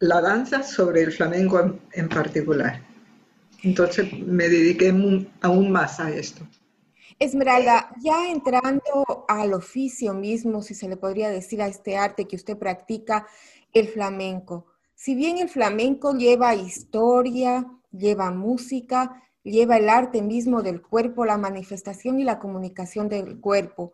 la 0.00 0.20
danza, 0.20 0.62
sobre 0.64 1.02
el 1.02 1.12
flamenco 1.12 1.78
en, 1.92 2.08
particular. 2.08 2.82
Entonces 3.62 4.12
me 4.12 4.48
dediqué 4.48 4.88
aún 5.42 5.70
más 5.70 6.00
a 6.00 6.10
esto. 6.10 6.44
Esmeralda, 7.18 7.90
ya 8.00 8.30
entrando 8.30 9.26
al 9.28 9.52
oficio 9.52 10.14
mismo, 10.14 10.62
si 10.62 10.74
se 10.74 10.88
le 10.88 10.96
podría 10.96 11.28
decir 11.28 11.60
a 11.60 11.68
este 11.68 11.98
arte 11.98 12.26
que 12.26 12.36
usted 12.36 12.56
practica, 12.56 13.26
el 13.74 13.88
flamenco. 13.88 14.66
Si 14.94 15.14
bien 15.14 15.36
el 15.36 15.50
flamenco 15.50 16.14
lleva 16.14 16.54
historia, 16.54 17.66
lleva 17.92 18.30
música, 18.30 19.22
lleva 19.42 19.76
el 19.76 19.90
arte 19.90 20.22
mismo 20.22 20.62
del 20.62 20.80
cuerpo, 20.80 21.26
la 21.26 21.36
manifestación 21.36 22.20
y 22.20 22.24
la 22.24 22.38
comunicación 22.38 23.10
del 23.10 23.38
cuerpo, 23.38 23.92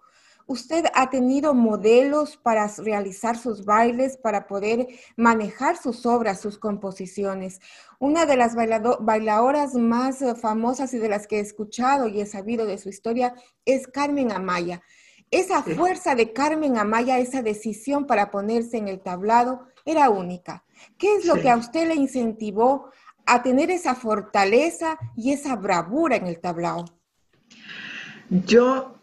¿Usted 0.49 0.85
ha 0.95 1.11
tenido 1.11 1.55
modelos 1.55 2.37
para 2.37 2.69
realizar 2.79 3.37
sus 3.37 3.65
bailes, 3.65 4.17
para 4.17 4.47
poder 4.47 4.87
manejar 5.17 5.77
sus 5.77 6.07
obras, 6.07 6.41
sus 6.41 6.57
composiciones? 6.57 7.61
Una 7.99 8.27
de 8.27 8.37
las 8.37 8.55
bailadoras 8.55 9.75
más 9.75 10.23
eh, 10.23 10.37
famosas 10.37 10.95
y 10.95 10.99
de 10.99 11.09
las 11.09 11.27
que 11.27 11.39
he 11.39 11.41
escuchado 11.41 12.07
y 12.07 12.21
he 12.21 12.27
sabido 12.27 12.65
de 12.65 12.79
su 12.79 12.89
historia 12.89 13.35
es 13.65 13.89
Carmen 13.89 14.31
Amaya. 14.31 14.83
Esa 15.33 15.65
fuerza 15.65 16.15
de 16.15 16.33
Carmen 16.33 16.79
Amaya, 16.79 17.19
esa 17.19 17.43
decisión 17.43 18.07
para 18.07 18.31
ponerse 18.31 18.77
en 18.77 18.87
el 18.87 19.01
tablado, 19.01 19.67
era 19.85 20.11
única. 20.11 20.65
¿Qué 20.97 21.17
es 21.17 21.25
lo 21.25 21.35
que 21.35 21.51
a 21.51 21.57
usted 21.57 21.89
le 21.89 21.97
incentivó 21.97 22.91
a 23.25 23.43
tener 23.43 23.73
esa 23.73 23.97
fortaleza 23.97 24.97
y 25.17 25.33
esa 25.33 25.57
bravura 25.57 26.15
en 26.15 26.29
el 26.29 26.39
tablado? 26.39 26.85
Yo 28.31 28.96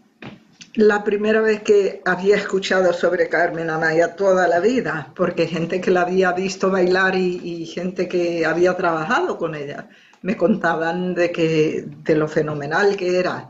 la 0.76 1.04
primera 1.04 1.42
vez 1.42 1.62
que 1.62 2.02
había 2.06 2.36
escuchado 2.36 2.94
sobre 2.94 3.30
Carmen 3.30 3.70
Amaya 3.70 4.16
toda 4.16 4.48
la 4.48 4.60
vida, 4.60 5.12
porque 5.16 5.46
gente 5.48 5.80
que 5.80 5.92
la 5.92 6.02
había 6.02 6.32
visto 6.32 6.72
bailar 6.72 7.16
y, 7.16 7.66
gente 7.68 8.08
que 8.08 8.46
había 8.46 8.76
trabajado 8.76 9.38
con 9.38 9.56
ella 9.56 9.88
me 10.22 10.38
contaban 10.38 11.14
de, 11.14 11.32
que, 11.32 11.86
de 11.88 12.16
lo 12.16 12.28
fenomenal 12.28 12.96
que 12.96 13.20
era, 13.20 13.50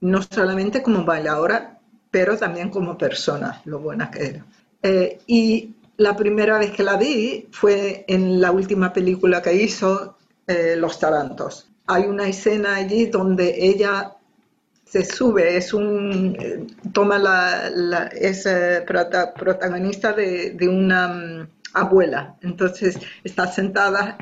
no 0.00 0.20
solamente 0.22 0.82
como 0.82 1.04
bailadora, 1.04 1.78
pero 2.10 2.36
también 2.36 2.68
como 2.70 2.98
persona, 2.98 3.62
lo 3.64 3.78
buena 3.78 4.10
que 4.10 4.26
era. 4.26 4.46
Eh, 4.82 5.18
y 5.26 5.74
la 5.96 6.16
primera 6.16 6.58
vez 6.58 6.72
que 6.72 6.82
la 6.82 6.96
vi 6.96 7.48
fue 7.50 8.04
en 8.06 8.40
la 8.40 8.50
última 8.50 8.92
película 8.92 9.40
que 9.40 9.54
hizo, 9.54 10.16
eh, 10.46 10.74
Los 10.76 10.98
Tarantos. 10.98 11.70
Hay 11.86 12.04
una 12.04 12.28
escena 12.28 12.76
allí 12.76 13.06
donde 13.06 13.66
ella 13.66 14.16
se 14.90 15.04
sube, 15.04 15.56
es 15.56 15.72
un, 15.72 16.66
toma 16.92 17.16
la, 17.18 18.08
es 18.08 18.44
protagonista 18.84 20.12
de, 20.12 20.68
una 20.68 21.08
mm, 21.08 21.48
abuela, 21.74 22.36
entonces 22.42 22.98
está 23.22 23.46
sentada 23.46 24.18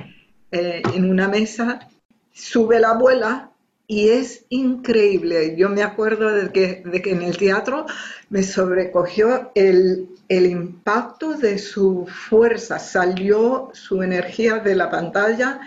eh, 0.52 0.83
en 0.94 1.09
una 1.09 1.26
mesa, 1.26 1.88
sube 2.33 2.81
la 2.81 2.90
abuela 2.90 3.50
y 3.87 4.11
es 4.11 4.44
increíble. 4.50 5.57
Yo 5.57 5.70
me 5.70 5.83
acuerdo 5.83 6.31
de 6.35 6.52
que, 6.52 6.83
de 6.85 7.00
que 7.00 7.12
en 7.12 7.22
el 7.22 7.38
teatro 7.38 7.87
me 8.28 8.42
sobrecogió 8.42 9.50
el, 9.54 10.11
el 10.28 10.44
impacto 10.44 11.33
de 11.33 11.57
su 11.59 12.07
fuerza, 12.07 12.78
salió 12.78 13.70
su 13.72 14.02
energía 14.02 14.59
de 14.59 14.74
la 14.74 14.90
pantalla 14.90 15.61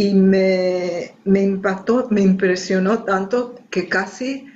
y 0.00 0.14
me, 0.14 1.12
impactó, 1.26 2.08
me 2.08 2.22
impresionó 2.22 3.02
tanto 3.04 3.56
que 3.68 3.86
casi 3.86 4.46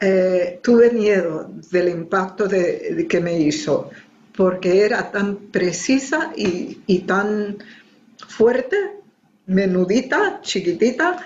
eh, 0.00 0.58
tuve 0.60 0.90
miedo 0.90 1.52
del 1.70 1.88
impacto 1.88 2.48
de, 2.48 3.06
que 3.08 3.20
me 3.20 3.38
hizo. 3.38 3.90
porque 4.34 4.84
era 4.84 5.12
tan 5.12 5.36
precisa 5.52 6.32
y, 6.34 6.98
tan 7.06 7.58
fuerte, 8.26 8.76
menudita, 9.46 10.40
chiquitita, 10.42 11.18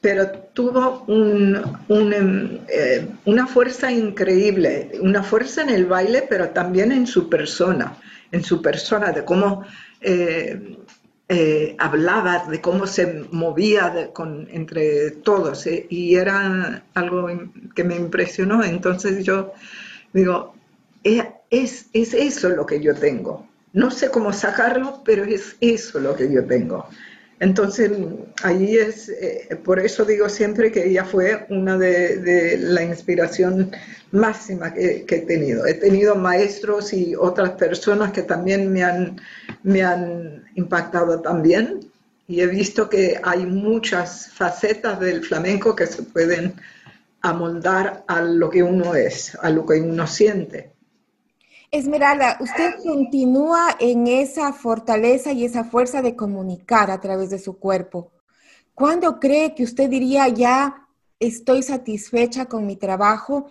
pero 0.00 0.28
tuvo 0.52 1.04
em, 1.06 2.58
eh, 2.68 3.06
una 3.24 3.46
fuerza 3.46 3.92
increíble, 3.92 4.90
una 5.00 5.22
fuerza 5.22 5.62
en 5.62 5.70
el 5.70 5.86
baile, 5.86 6.24
pero 6.28 6.48
también 6.48 6.90
en 6.90 7.06
su 7.06 7.28
persona, 7.28 7.98
en 8.32 8.42
su 8.42 8.60
persona, 8.60 9.12
de 9.12 9.24
cómo 9.24 9.64
eh, 10.00 10.76
eh, 11.28 11.74
hablaba, 11.78 12.46
de 12.48 12.60
cómo 12.60 12.86
se 12.86 13.24
movía 13.30 14.10
entre 14.50 15.10
todos, 15.10 15.66
y 15.66 16.14
era 16.14 16.84
algo 16.94 17.28
que 17.74 17.84
me 17.84 17.96
impresionó. 17.96 18.62
Entonces 18.62 19.24
yo 19.24 19.52
digo, 20.12 20.54
es, 21.02 21.86
es 21.92 22.14
eso 22.14 22.48
lo 22.50 22.66
que 22.66 22.80
yo 22.80 22.94
tengo. 22.94 23.46
No 23.72 23.90
sé 23.90 24.10
cómo 24.10 24.32
sacarlo, 24.32 25.02
pero 25.04 25.24
es 25.24 25.56
eso 25.60 26.00
lo 26.00 26.16
que 26.16 26.32
yo 26.32 26.44
tengo. 26.46 26.86
Entonces, 27.38 27.90
ahí 28.42 28.76
es, 28.78 29.10
eh, 29.10 29.58
por 29.62 29.78
eso 29.78 30.06
digo 30.06 30.28
siempre 30.28 30.72
que 30.72 30.88
ella 30.88 31.04
fue 31.04 31.46
una 31.50 31.76
de, 31.76 32.56
la 32.58 32.82
inspiración 32.82 33.70
máxima 34.10 34.72
que, 34.72 35.04
he 35.06 35.20
tenido. 35.20 35.66
He 35.66 35.74
tenido 35.74 36.14
maestros 36.14 36.94
y 36.94 37.14
otras 37.14 37.50
personas 37.50 38.12
que 38.12 38.22
también 38.22 38.72
me 38.72 38.82
han, 38.82 39.20
me 39.66 39.82
han 39.82 40.44
impactado 40.54 41.20
también 41.20 41.80
y 42.28 42.40
he 42.40 42.46
visto 42.46 42.88
que 42.88 43.20
hay 43.22 43.44
muchas 43.46 44.30
facetas 44.32 45.00
del 45.00 45.24
flamenco 45.24 45.74
que 45.74 45.88
se 45.88 46.04
pueden 46.04 46.54
amoldar 47.20 48.04
a 48.06 48.22
lo 48.22 48.48
que 48.48 48.62
uno 48.62 48.94
es, 48.94 49.36
a 49.42 49.50
lo 49.50 49.66
que 49.66 49.80
uno 49.80 50.06
siente. 50.06 50.72
Esmeralda, 51.72 52.38
usted 52.38 52.76
continúa 52.84 53.76
en 53.80 54.06
esa 54.06 54.52
fortaleza 54.52 55.32
y 55.32 55.44
esa 55.44 55.64
fuerza 55.64 56.00
de 56.00 56.14
comunicar 56.14 56.92
a 56.92 57.00
través 57.00 57.30
de 57.30 57.40
su 57.40 57.58
cuerpo. 57.58 58.12
¿Cuándo 58.72 59.18
cree 59.18 59.56
que 59.56 59.64
usted 59.64 59.90
diría 59.90 60.28
ya 60.28 60.86
estoy 61.18 61.64
satisfecha 61.64 62.46
con 62.46 62.66
mi 62.66 62.76
trabajo, 62.76 63.50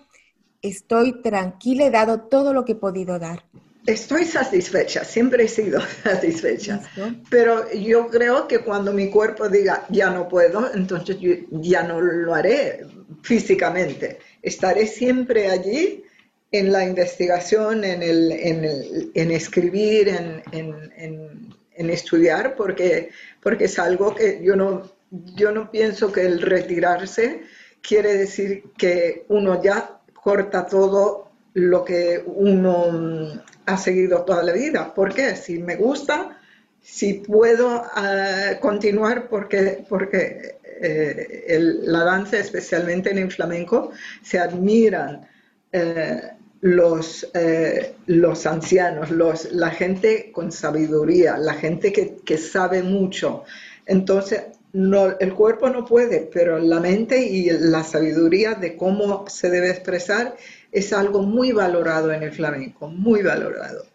estoy 0.61 1.21
tranquila, 1.21 1.87
he 1.87 1.91
dado 1.91 2.21
todo 2.21 2.53
lo 2.53 2.63
que 2.63 2.71
he 2.71 2.75
podido 2.75 3.19
dar? 3.19 3.43
Estoy 3.85 4.25
satisfecha, 4.25 5.03
siempre 5.03 5.43
he 5.43 5.47
sido 5.47 5.79
satisfecha, 6.03 6.81
pero 7.29 7.71
yo 7.71 8.07
creo 8.07 8.47
que 8.47 8.59
cuando 8.59 8.91
mi 8.91 9.09
cuerpo 9.09 9.47
diga 9.47 9.85
ya 9.89 10.09
no 10.09 10.27
puedo, 10.27 10.73
entonces 10.73 11.19
yo 11.19 11.33
ya 11.51 11.83
no 11.83 12.01
lo 12.01 12.33
haré 12.33 12.85
físicamente. 13.21 14.19
Estaré 14.41 14.87
siempre 14.87 15.49
allí 15.49 16.03
en 16.51 16.71
la 16.71 16.83
investigación, 16.83 17.83
en, 17.83 18.01
el, 18.01 18.31
en, 18.31 19.31
escribir, 19.31 20.09
en, 20.51 21.89
estudiar, 21.89 22.55
porque, 22.55 23.09
porque 23.41 23.65
es 23.65 23.77
algo 23.77 24.15
que 24.15 24.41
yo 24.41 24.55
no, 24.55 24.89
yo 25.11 25.51
no 25.51 25.69
pienso 25.69 26.11
que 26.11 26.21
el 26.21 26.41
retirarse 26.41 27.41
quiere 27.81 28.15
decir 28.15 28.63
que 28.77 29.25
uno 29.27 29.61
ya 29.61 29.99
corta 30.13 30.65
todo 30.65 31.31
lo 31.53 31.83
que 31.83 32.23
uno 32.25 33.41
ha 33.65 33.77
seguido 33.77 34.23
toda 34.23 34.43
la 34.43 34.53
vida. 34.53 34.93
¿Por 34.93 35.13
qué? 35.13 35.35
Si 35.35 35.59
me 35.59 35.75
gusta, 35.75 36.39
si 36.81 37.15
puedo 37.15 37.83
ah, 37.83 38.57
continuar, 38.59 39.27
porque, 39.27 39.85
porque 39.87 40.57
eh, 40.81 41.57
la 41.83 42.03
danza, 42.03 42.37
especialmente 42.37 43.11
en 43.11 43.17
el 43.19 43.31
flamenco, 43.31 43.91
se 44.21 44.39
admiran. 44.39 45.27
Eh, 45.71 46.21
los, 46.65 47.29
eh, 47.35 47.93
los 48.07 48.47
ancianos, 48.47 49.11
los, 49.11 49.51
la 49.51 49.69
gente 49.69 50.31
con 50.31 50.51
sabiduría, 50.51 51.37
la 51.37 51.53
gente 51.53 51.93
que, 51.93 52.37
sabe 52.39 52.81
mucho. 52.81 53.43
Entonces, 53.85 54.45
no, 54.73 55.17
el 55.19 55.35
cuerpo 55.35 55.69
no 55.69 55.85
puede, 55.85 56.21
pero 56.33 56.57
la 56.57 56.79
mente 56.79 57.23
y 57.23 57.51
la 57.51 57.83
sabiduría 57.83 58.55
de 58.55 58.75
cómo 58.75 59.29
se 59.29 59.51
debe 59.51 59.69
expresar 59.69 60.35
es 60.75 60.91
algo 60.91 61.21
muy 61.21 61.53
valorado 61.53 62.11
en 62.11 62.21
el 62.21 62.33
flamenco, 62.33 62.89
muy 62.89 63.23
valorado. 63.23 63.85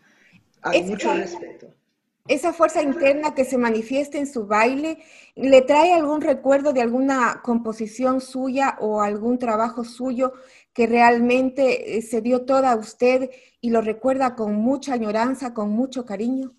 Hay 0.63 0.83
mucho 0.85 1.13
respeto. 1.13 1.67
Esa 2.27 2.55
fuerza 2.55 2.83
interna 2.83 3.35
que 3.35 3.45
se 3.45 3.59
manifiesta 3.59 4.17
en 4.17 4.27
su 4.27 4.47
baile, 4.47 4.97
¿le 5.37 5.61
trae 5.61 5.93
algún 5.93 6.23
recuerdo 6.23 6.73
de 6.73 6.81
alguna 6.81 7.41
composición 7.43 8.23
suya 8.23 8.79
o 8.81 9.03
algún 9.03 9.39
trabajo 9.39 9.85
suyo 9.85 10.33
que 10.73 10.87
realmente 10.87 11.99
eh, 11.99 12.03
se 12.03 12.23
dio 12.23 12.47
toda 12.47 12.73
a 12.73 12.77
usted 12.77 13.31
y 13.61 13.71
lo 13.71 13.83
recuerda 13.83 14.35
con 14.35 14.55
mucha 14.55 14.95
añoranza, 14.95 15.53
con 15.53 15.71
mucho 15.71 16.07
cariño? 16.07 16.55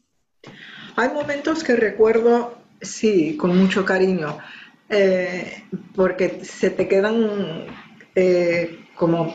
Hay 0.98 1.10
momentos 1.10 1.64
que 1.64 1.76
recuerdo, 1.76 2.60
sí, 2.80 3.38
con 3.38 3.58
mucho 3.58 3.86
cariño, 3.86 4.38
eh, 4.88 5.64
porque 5.96 6.46
se 6.46 6.70
te 6.70 6.88
quedan 6.88 7.66
eh, 8.14 8.86
como 8.96 9.34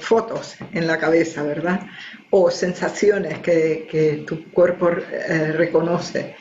fotos 0.00 0.56
en 0.72 0.86
la 0.86 0.98
cabeza, 0.98 1.42
¿verdad? 1.42 1.86
O 2.30 2.50
sensaciones 2.50 3.38
que, 3.38 4.24
tu 4.26 4.50
cuerpo 4.50 4.90
reconoce. 4.90 6.34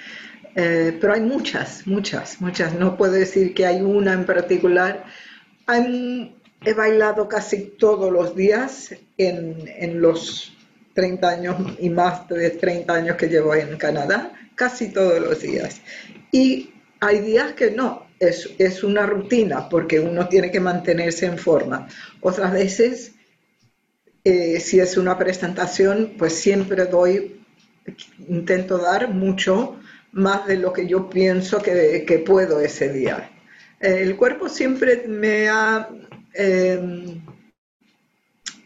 pero 0.54 1.14
hay 1.14 1.22
muchas, 1.22 1.86
muchas, 1.86 2.42
muchas. 2.42 2.74
No 2.74 2.98
puedo 2.98 3.14
decir 3.14 3.54
que 3.54 3.66
hay 3.66 3.82
una 3.82 4.14
en 4.14 4.26
particular. 4.26 5.06
Hay 5.68 6.34
He 6.64 6.74
bailado 6.74 7.28
casi 7.28 7.72
todos 7.80 8.12
los 8.12 8.36
días 8.36 8.94
en, 9.18 10.00
los 10.00 10.56
30 10.94 11.28
años 11.28 11.56
y 11.80 11.90
más 11.90 12.28
de 12.28 12.52
30 12.52 12.94
años 12.94 13.16
que 13.16 13.28
llevo 13.28 13.56
en 13.56 13.78
Canadá, 13.78 14.32
casi 14.54 14.90
todos 14.90 15.20
los 15.20 15.42
días. 15.42 15.82
Y 16.32 16.70
hay 17.00 17.22
días 17.22 17.54
que 17.54 17.72
no, 17.72 18.06
es, 18.22 18.50
es 18.58 18.84
una 18.84 19.06
rutina 19.06 19.68
porque 19.68 20.00
uno 20.00 20.30
tiene 20.30 20.52
que 20.52 20.60
mantenerse 20.60 21.26
en 21.26 21.38
forma. 21.38 21.88
Otras 22.22 22.54
veces, 22.54 23.14
eh, 24.24 24.60
si 24.60 24.80
es 24.80 24.96
una 24.96 25.18
presentación, 25.18 26.14
pues 26.18 26.36
siempre 26.36 26.86
doy, 26.86 27.42
intento 28.30 28.78
dar 28.78 29.10
mucho 29.10 29.80
más 30.14 30.48
de 30.48 30.58
lo 30.58 30.72
que 30.72 30.88
yo 30.88 31.10
pienso 31.10 31.62
que, 31.62 32.06
que 32.08 32.20
puedo 32.20 32.62
ese 32.62 32.94
día. 32.94 33.32
El 33.80 34.16
cuerpo 34.16 34.48
siempre 34.48 35.08
me 35.08 35.50
ha 35.50 35.90
Em, 36.34 37.22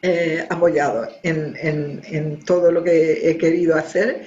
eh, 0.01 0.45
apoyado 0.51 1.07
en, 1.23 2.39
todo 2.45 2.71
lo 2.71 2.83
que 2.83 3.27
he 3.27 3.37
querido 3.37 3.75
hacer. 3.75 4.25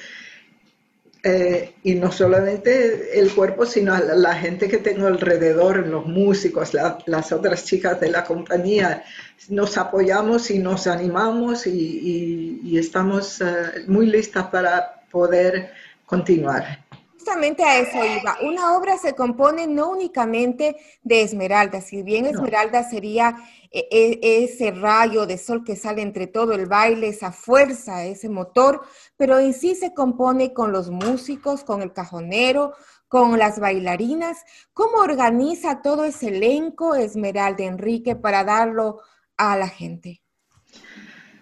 Eh, 1.23 1.75
y 1.83 1.95
no 1.95 2.13
solamente 2.13 3.19
el 3.19 3.33
cuerpo, 3.33 3.67
sino 3.67 3.97
la, 3.99 4.35
gente 4.37 4.69
que 4.69 4.79
tengo 4.79 5.09
alrededor, 5.09 5.85
los 5.87 6.07
músicos, 6.07 6.73
las 7.07 7.33
otras 7.33 7.65
chicas 7.65 8.01
de 8.01 8.09
la 8.09 8.25
compañía, 8.25 9.03
nos 9.49 9.77
apoyamos 9.79 10.51
y 10.51 10.61
nos 10.61 10.87
animamos 10.87 11.67
y, 11.67 12.79
estamos 12.79 13.41
eh, 13.41 13.85
muy 13.89 14.07
listas 14.07 14.47
para 14.47 15.01
poder 15.11 15.73
continuar 16.07 16.88
justamente 17.19 17.65
a 17.65 17.81
eso 17.81 17.99
iba. 18.05 18.39
Una 18.43 18.77
obra 18.77 18.97
se 18.97 19.15
compone 19.15 19.67
no 19.67 19.91
únicamente 19.91 20.77
de 21.03 21.23
esmeralda, 21.23 21.81
si 21.81 22.05
bien 22.05 22.27
esmeralda 22.27 22.89
sería 22.89 23.37
eh, 23.73 23.89
eh, 23.91 24.45
ese 24.45 24.71
rayo 24.71 25.27
de 25.27 25.37
sol 25.37 25.65
que 25.65 25.75
sale 25.75 26.03
entre 26.03 26.29
todo 26.29 26.53
el 26.53 26.67
baile, 26.67 27.09
esa 27.09 27.33
fuerza, 27.33 28.05
ese 28.05 28.29
motor, 28.29 28.83
pero 29.17 29.41
en 29.41 29.53
sí 29.53 29.75
se 29.75 29.93
compone 29.95 30.53
con 30.53 30.71
los 30.71 30.91
músicos, 30.91 31.65
con 31.65 31.83
el 31.83 31.93
cajonero, 31.93 32.75
con 33.09 33.37
las 33.37 33.59
bailarinas. 33.59 34.39
¿Cómo 34.73 34.99
organiza 34.99 35.83
todo 35.83 36.05
ese 36.05 36.29
elenco 36.29 36.95
Esmeralda 36.95 37.65
Enrique 37.65 38.15
para 38.15 38.45
darlo 38.45 39.01
a 39.37 39.57
la 39.57 39.69
gente? 39.69 40.23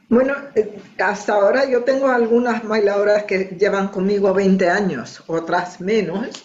Bueno, 0.09 0.35
eh, 0.55 0.79
hasta 0.99 1.35
ahora 1.35 1.69
yo 1.69 1.83
tengo 1.83 2.09
algunas 2.09 2.63
bailadoras 2.67 3.25
que 3.25 3.57
llevan 3.59 3.89
conmigo 3.89 4.33
20 4.33 4.71
años, 4.71 5.23
otras 5.27 5.81
menos, 5.81 6.45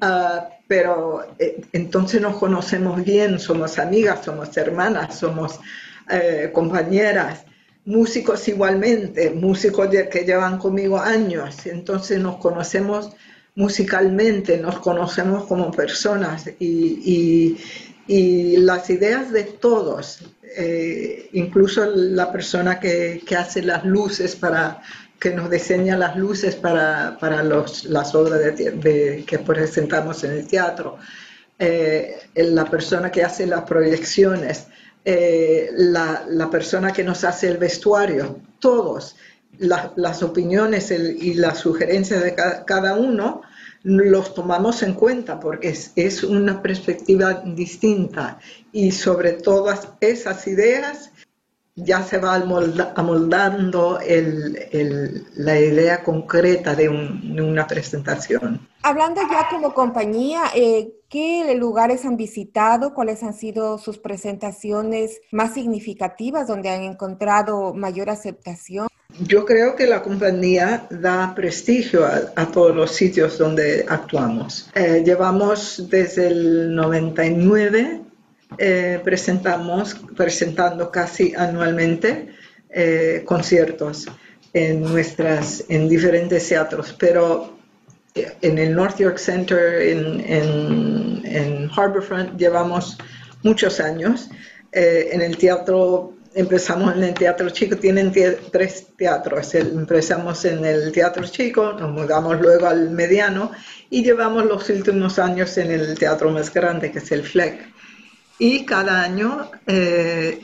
ah, 0.00 0.48
pero 0.68 1.34
eh, 1.38 1.62
entonces 1.72 2.20
nos 2.20 2.36
conocemos 2.36 3.04
bien, 3.04 3.40
somos 3.40 3.80
amigas, 3.80 4.24
somos 4.24 4.56
hermanas, 4.56 5.18
somos 5.18 5.58
eh, 6.08 6.50
compañeras, 6.52 7.44
músicos 7.84 8.46
igualmente, 8.46 9.30
músicos 9.30 9.88
que 9.88 10.24
llevan 10.24 10.58
conmigo 10.58 11.00
años, 11.00 11.66
entonces 11.66 12.20
nos 12.20 12.36
conocemos 12.36 13.10
musicalmente, 13.56 14.58
nos 14.58 14.78
conocemos 14.78 15.44
como 15.46 15.72
personas 15.72 16.48
y, 16.60 17.58
y 18.06 18.56
las 18.58 18.88
ideas 18.90 19.32
de 19.32 19.44
todos, 19.44 20.20
eh, 20.56 21.28
incluso 21.32 21.84
la 21.86 22.30
persona 22.30 22.78
que, 22.78 23.22
hace 23.36 23.62
las 23.62 23.84
luces 23.84 24.36
para 24.36 24.82
que 25.18 25.30
nos 25.30 25.50
diseña 25.50 25.96
las 25.96 26.16
luces 26.16 26.56
para, 26.56 27.16
las 27.20 28.14
obras 28.14 28.40
de, 28.40 29.24
que 29.26 29.38
presentamos 29.38 30.24
en 30.24 30.32
el 30.32 30.46
teatro, 30.46 30.98
eh, 31.58 32.16
la 32.34 32.64
persona 32.64 33.10
que 33.10 33.22
hace 33.22 33.46
las 33.46 33.62
proyecciones, 33.62 34.66
eh, 35.04 35.70
la, 35.72 36.48
persona 36.50 36.92
que 36.92 37.04
nos 37.04 37.24
hace 37.24 37.48
el 37.48 37.58
vestuario, 37.58 38.40
todos 38.58 39.16
las 39.58 40.22
opiniones 40.22 40.90
y 40.90 41.34
las 41.34 41.58
sugerencias 41.58 42.22
de 42.22 42.34
cada, 42.34 42.96
uno 42.96 43.42
los 43.82 44.34
tomamos 44.34 44.82
en 44.82 44.94
cuenta 44.94 45.40
porque 45.40 45.74
es, 45.96 46.24
una 46.24 46.62
perspectiva 46.62 47.42
distinta 47.44 48.38
y 48.72 48.92
sobre 48.92 49.32
todas 49.32 49.88
esas 50.00 50.46
ideas 50.46 51.10
ya 51.74 52.02
se 52.02 52.18
va 52.18 52.34
amoldando 52.94 53.98
la 55.36 55.60
idea 55.60 56.04
concreta 56.04 56.74
de, 56.74 56.88
una 56.88 57.66
presentación. 57.66 58.68
Hablando 58.82 59.22
ya 59.22 59.48
como 59.48 59.72
compañía, 59.72 60.42
eh, 60.54 60.92
¿qué 61.08 61.54
lugares 61.56 62.04
han 62.04 62.16
visitado? 62.16 62.92
¿Cuáles 62.92 63.22
han 63.22 63.32
sido 63.32 63.78
sus 63.78 63.98
presentaciones 63.98 65.22
más 65.30 65.54
significativas 65.54 66.46
donde 66.46 66.68
han 66.68 66.82
encontrado 66.82 67.72
mayor 67.72 68.10
aceptación? 68.10 68.88
Yo 69.20 69.44
creo 69.44 69.76
que 69.76 69.86
la 69.86 70.02
compañía 70.02 70.86
da 70.90 71.34
prestigio 71.34 72.06
a, 72.06 72.46
todos 72.50 72.74
los 72.74 72.92
sitios 72.92 73.38
donde 73.38 73.84
actuamos. 73.88 74.70
Eh, 74.74 75.02
llevamos 75.04 75.88
desde 75.88 76.28
el 76.28 76.74
99 76.74 78.02
eh, 78.58 79.00
presentamos, 79.02 79.96
presentando 80.16 80.90
casi 80.90 81.34
anualmente 81.34 82.34
eh, 82.68 83.22
conciertos 83.24 84.06
en, 84.52 84.82
nuestras, 84.82 85.64
en 85.68 85.88
diferentes 85.88 86.48
teatros, 86.48 86.94
pero 86.98 87.56
eh, 88.14 88.32
en 88.42 88.58
el 88.58 88.74
North 88.74 88.98
York 88.98 89.18
Center, 89.18 89.80
en, 89.80 90.20
en, 90.20 91.22
en 91.24 91.70
Harborfront, 91.70 92.38
llevamos 92.38 92.98
muchos 93.42 93.80
años. 93.80 94.28
en 94.74 95.20
el 95.20 95.36
teatro, 95.36 96.14
empezamos 96.34 96.96
en 96.96 97.04
el 97.04 97.14
teatro 97.14 97.50
chico, 97.50 97.76
tienen 97.76 98.12
tres 98.50 98.86
teatros. 98.96 99.54
Empezamos 99.54 100.44
en 100.44 100.64
el 100.64 100.92
teatro 100.92 101.24
chico, 101.26 101.72
nos 101.72 101.90
mudamos 101.90 102.40
luego 102.40 102.66
al 102.66 102.90
mediano 102.90 103.50
y 103.90 104.02
llevamos 104.02 104.44
los 104.46 104.68
últimos 104.70 105.18
años 105.18 105.56
en 105.58 105.70
el 105.70 105.98
teatro 105.98 106.30
más 106.30 106.52
grande, 106.52 106.90
que 106.90 106.98
es 106.98 107.12
el 107.12 107.22
FLEC 107.22 107.72
y 108.42 108.64
cada 108.64 109.02
año 109.02 109.52
eh, 109.68 110.42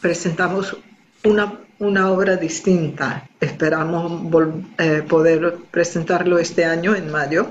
presentamos 0.00 0.76
una, 1.24 1.58
una, 1.80 2.10
obra 2.12 2.36
distinta. 2.36 3.28
Esperamos 3.40 4.32
eh, 4.78 5.02
poder 5.08 5.56
presentarlo 5.68 6.38
este 6.38 6.64
año, 6.64 6.94
en 6.94 7.10
mayo. 7.10 7.50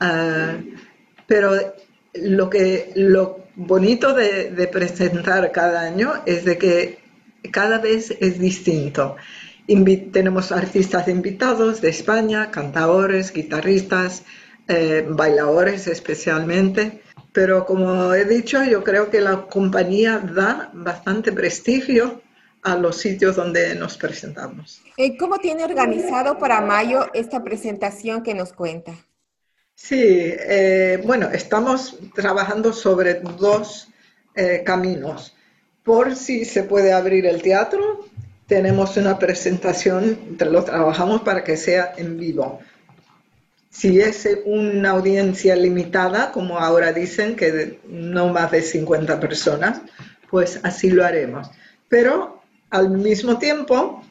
Ah, 0.00 0.56
pero 1.26 1.74
lo, 2.14 2.48
que, 2.48 2.92
lo 2.96 3.41
bonito 3.54 4.14
de, 4.14 4.68
presentar 4.70 5.52
cada 5.52 5.82
año 5.82 6.14
es 6.26 6.44
de 6.44 6.58
que 6.58 6.98
cada 7.50 7.78
vez 7.78 8.10
es 8.20 8.38
distinto. 8.38 9.16
tenemos 10.12 10.52
artistas 10.52 11.08
invitados 11.08 11.80
de 11.80 11.90
España, 11.90 12.50
cantadores, 12.50 13.32
guitarristas, 13.32 14.24
eh, 14.68 15.06
bailadores 15.08 15.86
especialmente. 15.86 17.02
Pero 17.32 17.64
como 17.64 18.12
he 18.14 18.24
dicho, 18.24 18.62
yo 18.62 18.84
creo 18.84 19.10
que 19.10 19.20
la 19.20 19.46
compañía 19.46 20.18
da 20.18 20.70
bastante 20.74 21.32
prestigio 21.32 22.20
a 22.62 22.76
los 22.76 22.96
sitios 22.96 23.36
donde 23.36 23.74
nos 23.74 23.96
presentamos. 23.96 24.82
Eh, 24.96 25.16
¿Cómo 25.16 25.38
tiene 25.38 25.64
organizado 25.64 26.38
para 26.38 26.60
mayo 26.60 27.06
esta 27.12 27.42
presentación 27.42 28.22
que 28.22 28.34
nos 28.34 28.52
cuenta? 28.52 28.92
Sí, 29.74 30.00
eh, 30.00 31.00
bueno, 31.04 31.30
estamos 31.32 31.98
trabajando 32.14 32.72
sobre 32.72 33.14
dos 33.14 33.88
eh, 34.34 34.62
caminos. 34.64 35.34
Por 35.82 36.14
si 36.14 36.44
se 36.44 36.62
puede 36.62 36.92
abrir 36.92 37.26
el 37.26 37.42
teatro, 37.42 38.06
tenemos 38.46 38.96
una 38.96 39.18
presentación, 39.18 40.36
lo 40.38 40.64
trabajamos 40.64 41.22
para 41.22 41.42
que 41.42 41.56
sea 41.56 41.94
en 41.96 42.18
vivo. 42.18 42.60
Si 43.70 43.98
es 44.00 44.28
una 44.44 44.90
audiencia 44.90 45.56
limitada, 45.56 46.30
como 46.30 46.58
ahora 46.58 46.92
dicen, 46.92 47.34
que 47.34 47.80
no 47.88 48.28
más 48.28 48.50
de 48.50 48.62
50 48.62 49.18
personas, 49.18 49.80
pues 50.30 50.60
así 50.62 50.90
lo 50.90 51.04
haremos. 51.04 51.50
Pero 51.88 52.42
al 52.70 52.90
mismo 52.90 53.38
tiempo, 53.38 54.04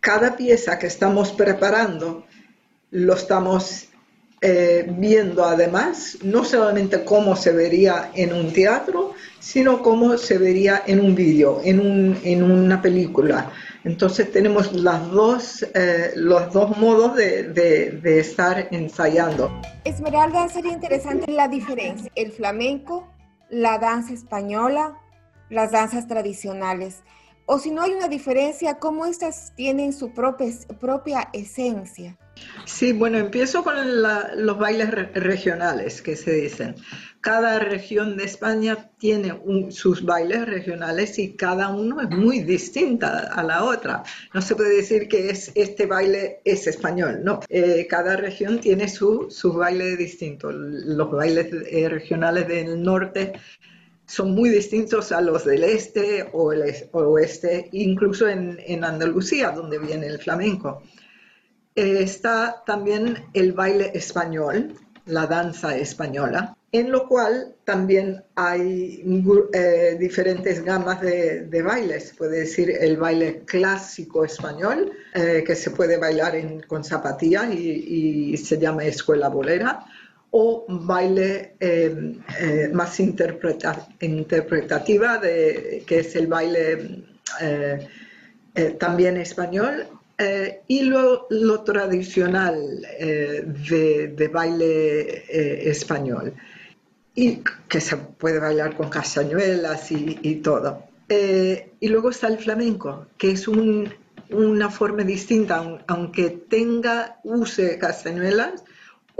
cada 0.00 0.36
pieza 0.36 0.78
que 0.78 0.86
estamos 0.86 1.32
preparando 1.32 2.26
lo 2.90 3.14
estamos 3.14 3.88
eh, 4.44 4.84
viendo 4.98 5.44
además, 5.44 6.18
no 6.24 6.44
solamente 6.44 7.04
cómo 7.04 7.36
se 7.36 7.52
vería 7.52 8.10
en 8.14 8.32
un 8.32 8.52
teatro, 8.52 9.14
sino 9.38 9.82
cómo 9.82 10.18
se 10.18 10.36
vería 10.36 10.82
en 10.84 11.00
un 11.00 11.14
vídeo, 11.14 11.60
en, 11.62 12.18
en 12.24 12.42
una 12.42 12.82
película. 12.82 13.52
Entonces 13.84 14.30
tenemos 14.30 14.72
las 14.72 15.10
dos, 15.10 15.64
eh, 15.74 16.12
los 16.16 16.52
dos 16.52 16.76
modos 16.76 17.16
de, 17.16 17.44
de, 17.44 18.18
estar 18.20 18.68
ensayando. 18.70 19.50
Esmeralda, 19.84 20.48
sería 20.48 20.72
interesante 20.72 21.30
la 21.30 21.48
diferencia, 21.48 22.10
el 22.14 22.32
flamenco, 22.32 23.08
la 23.48 23.78
danza 23.78 24.12
española, 24.12 24.98
las 25.50 25.72
danzas 25.72 26.06
tradicionales. 26.06 27.02
O 27.52 27.58
si 27.58 27.70
no 27.70 27.82
hay 27.82 27.90
una 27.90 28.08
diferencia, 28.08 28.78
¿cómo 28.78 29.04
estas 29.04 29.52
tienen 29.54 29.92
su 29.92 30.14
propia, 30.14 31.28
esencia? 31.34 32.16
Sí, 32.64 32.94
bueno, 32.94 33.18
empiezo 33.18 33.62
con 33.62 33.74
los 34.02 34.58
bailes 34.58 34.90
regionales 35.12 36.00
que 36.00 36.16
se 36.16 36.32
dicen. 36.32 36.76
Cada 37.20 37.58
región 37.58 38.16
de 38.16 38.24
España 38.24 38.90
tiene 38.96 39.38
sus 39.68 40.02
bailes 40.02 40.46
regionales 40.46 41.18
y 41.18 41.36
cada 41.36 41.68
uno 41.68 42.00
es 42.00 42.08
muy 42.08 42.40
distinta 42.40 43.30
a 43.30 43.42
la 43.42 43.64
otra. 43.64 44.02
No 44.32 44.40
se 44.40 44.56
puede 44.56 44.74
decir 44.74 45.06
que 45.06 45.28
es, 45.28 45.52
este 45.54 45.84
baile 45.84 46.40
es 46.46 46.66
español, 46.66 47.20
no. 47.22 47.40
Eh, 47.50 47.86
cada 47.86 48.16
región 48.16 48.60
tiene 48.60 48.88
su, 48.88 49.26
su 49.28 49.52
baile 49.52 49.94
distinto. 49.98 50.50
Los 50.50 51.10
bailes 51.10 51.48
eh, 51.70 51.86
regionales 51.90 52.48
del 52.48 52.82
norte 52.82 53.34
son 54.06 54.34
muy 54.34 54.50
distintos 54.50 55.12
a 55.12 55.20
los 55.20 55.44
del 55.44 55.64
este 55.64 56.28
o 56.32 56.52
el 56.52 56.62
oeste, 56.92 57.68
incluso 57.72 58.28
en, 58.28 58.58
en 58.66 58.84
Andalucía, 58.84 59.50
donde 59.50 59.78
viene 59.78 60.06
el 60.06 60.18
flamenco. 60.18 60.82
Eh, 61.74 62.02
está 62.02 62.62
también 62.66 63.24
el 63.32 63.52
baile 63.52 63.92
español, 63.94 64.74
la 65.06 65.26
danza 65.26 65.76
española, 65.76 66.54
en 66.70 66.90
lo 66.90 67.08
cual 67.08 67.54
también 67.64 68.22
hay 68.34 69.02
eh, 69.54 69.96
diferentes 69.98 70.62
gamas 70.62 71.00
de, 71.00 71.62
bailes. 71.62 72.14
Puede 72.16 72.40
decir 72.40 72.70
el 72.70 72.98
baile 72.98 73.42
clásico 73.46 74.24
español, 74.24 74.92
eh, 75.14 75.42
que 75.46 75.54
se 75.54 75.70
puede 75.70 75.96
bailar 75.96 76.34
con 76.66 76.84
zapatilla 76.84 77.50
y, 77.50 78.36
se 78.36 78.58
llama 78.58 78.84
escuela 78.84 79.28
bolera, 79.28 79.84
o 80.32 80.66
baile 80.68 81.54
más 82.72 82.98
interpretativa, 83.00 85.18
de, 85.18 85.84
que 85.86 86.00
es 86.00 86.16
el 86.16 86.26
baile 86.26 87.04
también 88.78 89.16
español 89.18 89.86
eh, 90.18 90.60
y 90.68 90.82
lo, 90.82 91.26
tradicional 91.64 92.86
eh, 92.98 93.42
de, 93.44 94.28
baile 94.28 95.24
eh, 95.28 95.70
español, 95.70 96.34
y 97.14 97.42
que 97.68 97.80
se 97.80 97.96
puede 97.96 98.38
bailar 98.38 98.76
con 98.76 98.88
castañuelas 98.88 99.90
y, 99.90 100.36
todo. 100.36 100.84
y 101.08 101.88
luego 101.88 102.10
está 102.10 102.28
el 102.28 102.38
flamenco, 102.38 103.06
que 103.18 103.32
es 103.32 103.48
una 103.48 104.70
forma 104.70 105.02
distinta, 105.02 105.84
aunque 105.88 106.30
tenga, 106.48 107.18
use 107.24 107.78
castañuelas 107.78 108.64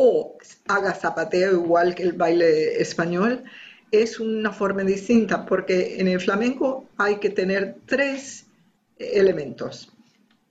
o 0.05 0.37
haga 0.67 0.93
zapateo 0.95 1.53
igual 1.53 1.95
que 1.95 2.03
el 2.03 2.15
baile 2.15 2.81
español, 2.81 3.45
es 3.91 4.19
una 4.19 4.51
forma 4.53 4.83
distinta, 4.83 5.47
porque 5.47 6.01
en 6.01 6.09
el 6.09 6.21
flamenco 6.21 6.89
hay 6.97 7.17
que 7.17 7.31
tener 7.31 7.77
tres 7.87 8.47
elementos 8.99 9.93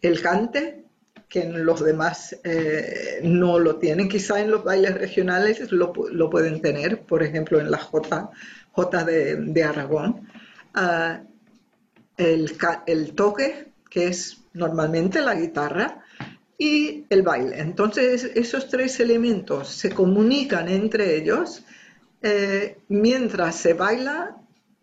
el 0.02 0.22
cante, 0.22 0.84
que 1.30 1.42
en 1.44 1.66
los 1.66 1.84
demás 1.84 2.36
eh, 2.44 3.22
no 3.24 3.60
lo 3.60 3.78
tienen. 3.78 4.10
Quizá 4.10 4.42
en 4.42 4.52
los 4.52 4.64
bailes 4.64 4.96
regionales 4.96 5.72
lo, 5.72 5.94
pueden 5.94 6.62
tener, 6.62 7.02
por 7.04 7.24
ejemplo 7.24 7.60
en 7.60 7.72
la 7.72 7.78
Jota, 7.78 8.30
Jota 8.72 9.04
de, 9.04 9.64
Aragón. 9.64 10.28
Ah, 10.74 11.22
el, 12.18 13.14
toque, 13.16 13.72
que 13.90 14.08
es 14.08 14.42
normalmente 14.54 15.22
la 15.22 15.36
guitarra, 15.36 16.01
y 16.62 17.06
el 17.10 17.24
baile. 17.24 17.60
Entonces 17.60 18.24
esos 18.36 18.70
tres 18.70 19.00
elementos 19.00 19.68
se 19.70 19.90
comunican 19.90 20.70
entre 20.70 21.16
ellos 21.18 21.66
eh, 22.22 22.78
mientras 22.88 23.56
se 23.56 23.74
baila 23.74 24.38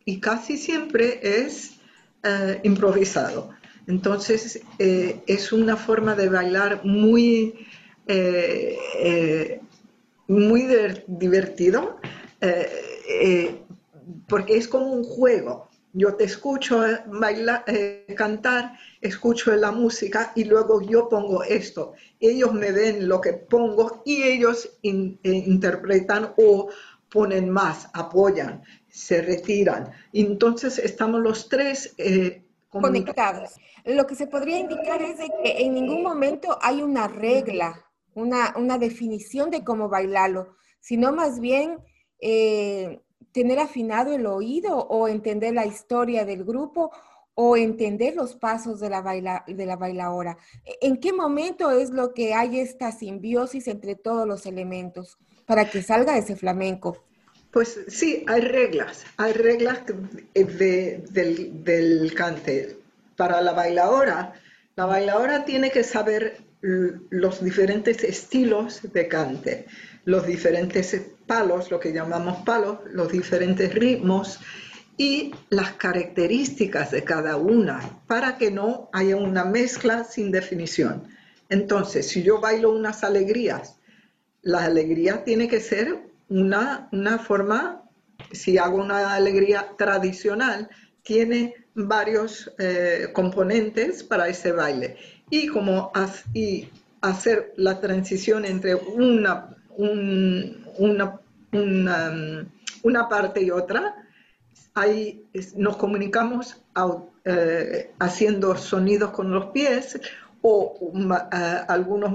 y 0.05 0.19
casi 0.19 0.57
siempre 0.57 1.21
es 1.23 1.79
eh, 2.25 2.61
improvisado. 2.65 3.51
Entonces, 3.87 4.61
eh, 4.81 5.21
es 5.29 5.53
una 5.53 5.77
forma 5.77 6.17
de 6.17 6.29
bailar 6.29 6.85
muy, 6.85 7.67
eh, 8.09 9.61
divertido, 11.07 12.01
porque 14.27 14.57
es 14.57 14.67
como 14.67 14.91
un 14.91 15.05
juego. 15.05 15.68
Yo 15.93 16.15
te 16.15 16.25
escucho 16.25 16.85
bailar, 17.07 17.65
eh, 17.67 18.05
cantar, 18.17 18.79
escucho 19.01 19.55
la 19.57 19.73
música 19.73 20.33
y 20.35 20.45
luego 20.45 20.83
yo 20.83 21.09
pongo 21.09 21.43
esto. 21.43 21.95
Ellos 22.21 22.53
me 22.53 22.73
ven 22.73 23.09
lo 23.09 23.21
que 23.21 23.33
pongo 23.33 24.03
y 24.05 24.23
ellos 24.23 24.79
eh, 24.83 25.19
interpretan 25.23 26.35
o 26.37 26.69
ponen 27.11 27.49
más, 27.49 27.89
apoyan, 27.95 28.63
se 28.89 29.23
retiran. 29.23 29.91
Entonces 30.13 30.79
estamos 30.79 31.21
los 31.21 31.49
tres 31.49 31.95
eh, 31.97 32.45
conectados. 32.69 33.51
Lo 33.85 34.07
que 34.07 34.15
se 34.15 34.27
podría 34.27 34.59
indicar 34.59 35.01
es 35.01 35.17
que 35.17 35.63
en 35.63 35.75
ningún 35.75 36.03
momento 36.03 36.59
hay 36.61 36.83
una 36.83 37.09
regla, 37.09 37.85
una, 38.15 38.53
una 38.57 38.77
definición 38.77 39.51
de 39.51 39.65
cómo 39.65 39.89
bailarlo, 39.89 40.57
sino 40.81 41.13
más 41.13 41.41
bien 41.41 41.79
eh, 42.21 43.01
tener 43.33 43.59
afinado 43.59 44.13
el 44.15 44.27
oído 44.27 44.77
o 44.77 45.09
entender 45.09 45.55
la 45.55 45.67
historia 45.67 46.25
del 46.25 46.45
grupo 46.45 46.91
o 47.35 47.57
entender 47.57 48.17
los 48.17 48.35
pasos 48.35 48.81
de 48.81 48.91
la, 48.91 49.01
baila, 49.01 49.45
de 49.47 49.65
la 49.65 49.77
bailaora. 49.77 50.37
¿En 50.81 50.97
qué 50.97 51.13
momento 51.13 51.71
es 51.71 51.91
lo 51.91 52.13
que 52.13 52.35
hay 52.35 52.59
esta 52.59 52.91
simbiosis 52.91 53.69
entre 53.69 53.95
todos 53.95 54.27
los 54.27 54.45
elementos 54.45 55.19
para 55.47 55.71
que 55.71 55.83
salga 55.83 56.19
ese 56.19 56.35
flamenco? 56.35 57.05
Pues 57.53 57.81
sí, 57.87 58.25
hay 58.27 58.41
reglas, 58.41 59.05
hay 59.17 59.33
reglas 59.33 59.83
del, 60.35 61.65
del 61.65 62.15
cante. 62.15 62.77
Para 63.17 63.41
la 63.41 63.53
bailaora, 63.53 64.35
la 64.75 64.87
bailaora 64.87 65.45
tiene 65.45 65.71
que 65.71 65.85
saber 65.85 66.43
los 66.61 67.43
diferentes 67.43 68.03
estilos 68.03 68.81
de 68.93 69.07
cante, 69.07 69.67
los 70.09 70.27
diferentes 70.27 70.99
palos, 71.27 71.71
lo 71.71 71.79
que 71.79 71.93
llamamos 71.93 72.39
palos, 72.39 72.79
los 72.91 73.13
diferentes 73.13 73.75
ritmos 73.75 74.41
y 74.97 75.35
las 75.51 75.73
características 75.73 76.93
de 76.93 77.05
cada 77.05 77.37
una 77.37 78.01
para 78.07 78.39
que 78.39 78.51
no 78.51 78.89
haya 78.95 79.17
una 79.17 79.45
mezcla 79.45 80.05
sin 80.05 80.31
definición. 80.31 81.07
Entonces, 81.51 82.09
si 82.09 82.23
yo 82.23 82.41
bailo 82.41 82.73
unas 82.73 83.05
alegrías, 83.05 83.77
la 84.41 84.65
alegría 84.65 85.25
tiene 85.25 85.47
que 85.47 85.61
ser 85.61 85.99
una, 86.31 86.89
una 86.91 87.19
forma, 87.19 87.83
si 88.33 88.57
hago 88.57 88.79
una 88.79 89.13
alegría 89.13 89.75
tradicional, 89.77 90.71
tiene 91.03 91.55
varios 91.75 92.51
eh, 92.59 93.09
componentes 93.13 94.05
para 94.05 94.27
ese 94.29 94.53
baile. 94.53 94.97
Y 95.29 95.49
como 95.49 95.93
y 96.33 96.71
hacer 97.03 97.53
la 97.57 97.79
transición 97.79 98.47
entre 98.47 98.75
una, 98.75 99.55
una, 99.79 101.21
una, 102.83 103.09
parte 103.09 103.43
y 103.43 103.51
otra, 103.51 103.95
ahí 104.75 105.25
nos 105.57 105.77
comunicamos 105.77 106.61
eh, 107.25 107.93
haciendo 107.99 108.57
sonidos 108.57 109.11
con 109.13 109.31
los 109.31 109.47
pies 109.47 110.01
o 110.43 110.93
eh, 111.33 111.61
algunos 111.69 112.13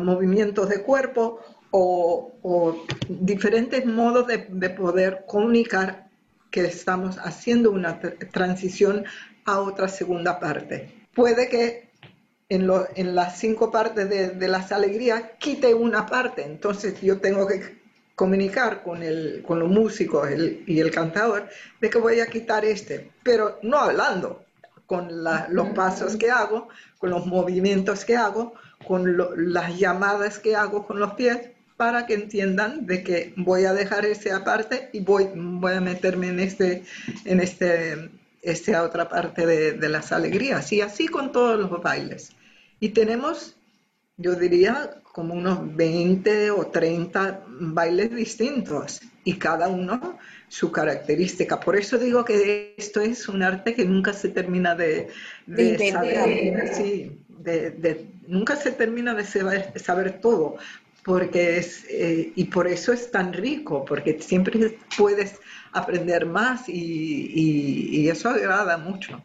movimientos 0.00 0.68
de 0.68 0.82
cuerpo 0.82 1.40
o, 1.70 2.84
diferentes 3.08 3.86
modos 3.86 4.26
de, 4.26 4.70
poder 4.70 5.24
comunicar 5.26 6.10
que 6.50 6.66
estamos 6.66 7.16
haciendo 7.18 7.70
una 7.70 7.98
transición 8.30 9.04
a 9.46 9.60
otra 9.60 9.88
segunda 9.88 10.38
parte. 10.38 11.06
Puede 11.14 11.48
que 11.48 11.91
en, 12.54 13.14
las 13.14 13.38
cinco 13.38 13.70
partes 13.70 14.08
de, 14.08 14.48
las 14.48 14.72
alegrías 14.72 15.22
quite 15.38 15.74
una 15.74 16.06
parte, 16.06 16.44
entonces 16.44 17.00
yo 17.00 17.18
tengo 17.18 17.46
que 17.46 17.80
comunicar 18.14 18.82
con, 18.82 19.02
el, 19.02 19.42
con 19.46 19.58
los 19.58 19.68
músicos 19.68 20.28
y 20.66 20.80
el 20.80 20.90
cantador 20.90 21.48
de 21.80 21.90
que 21.90 21.98
voy 21.98 22.20
a 22.20 22.26
quitar 22.26 22.64
este, 22.64 23.10
pero 23.22 23.58
no 23.62 23.78
hablando, 23.78 24.44
con 24.86 25.08
los 25.24 25.68
pasos 25.70 26.16
que 26.16 26.30
hago, 26.30 26.68
con 26.98 27.08
los 27.08 27.24
movimientos 27.24 28.04
que 28.04 28.14
hago, 28.14 28.52
con 28.86 29.16
las 29.52 29.78
llamadas 29.78 30.38
que 30.38 30.54
hago 30.54 30.86
con 30.86 31.00
los 31.00 31.14
pies, 31.14 31.38
para 31.78 32.04
que 32.04 32.12
entiendan 32.14 32.84
de 32.84 33.02
que 33.02 33.32
voy 33.36 33.64
a 33.64 33.72
dejar 33.72 34.04
ese 34.04 34.32
aparte 34.32 34.90
y 34.92 35.00
voy, 35.00 35.28
voy 35.34 35.72
a 35.72 35.80
meterme 35.80 36.28
en 36.28 36.40
este, 36.40 36.84
en 37.24 37.40
este, 37.40 38.10
esta 38.42 38.82
otra 38.82 39.08
parte 39.08 39.46
de, 39.46 39.72
de 39.72 39.88
las 39.88 40.12
alegrías. 40.12 40.70
Y 40.72 40.82
así 40.82 41.08
con 41.08 41.32
todos 41.32 41.58
los 41.58 41.82
bailes. 41.82 42.36
Y 42.82 42.88
tenemos, 42.88 43.54
yo 44.16 44.34
diría, 44.34 44.90
como 45.12 45.34
unos 45.34 45.76
20 45.76 46.50
o 46.50 46.66
30 46.66 47.44
bailes 47.48 48.12
distintos 48.12 49.00
y 49.22 49.34
cada 49.34 49.68
uno 49.68 50.18
su 50.48 50.72
característica. 50.72 51.60
Por 51.60 51.76
eso 51.76 51.96
digo 51.96 52.24
que 52.24 52.74
esto 52.76 53.00
es 53.00 53.28
un 53.28 53.44
arte 53.44 53.76
que 53.76 53.84
nunca 53.84 54.12
se 54.12 54.30
termina 54.30 54.74
de, 54.74 55.10
de, 55.46 55.92
saber. 55.92 56.74
Sí, 56.74 57.24
de, 57.28 58.04
nunca 58.26 58.56
se 58.56 58.72
termina 58.72 59.14
de 59.14 59.26
saber, 59.26 59.72
saber 59.76 60.20
todo, 60.20 60.56
porque 61.04 61.58
es, 61.58 61.84
eh, 61.88 62.32
y 62.34 62.44
por 62.46 62.66
eso 62.66 62.92
es 62.92 63.12
tan 63.12 63.32
rico, 63.32 63.84
porque 63.84 64.18
siempre 64.20 64.76
puedes 64.98 65.38
aprender 65.70 66.26
más 66.26 66.68
y, 66.68 68.08
eso 68.08 68.28
agrada 68.28 68.76
mucho. 68.76 69.22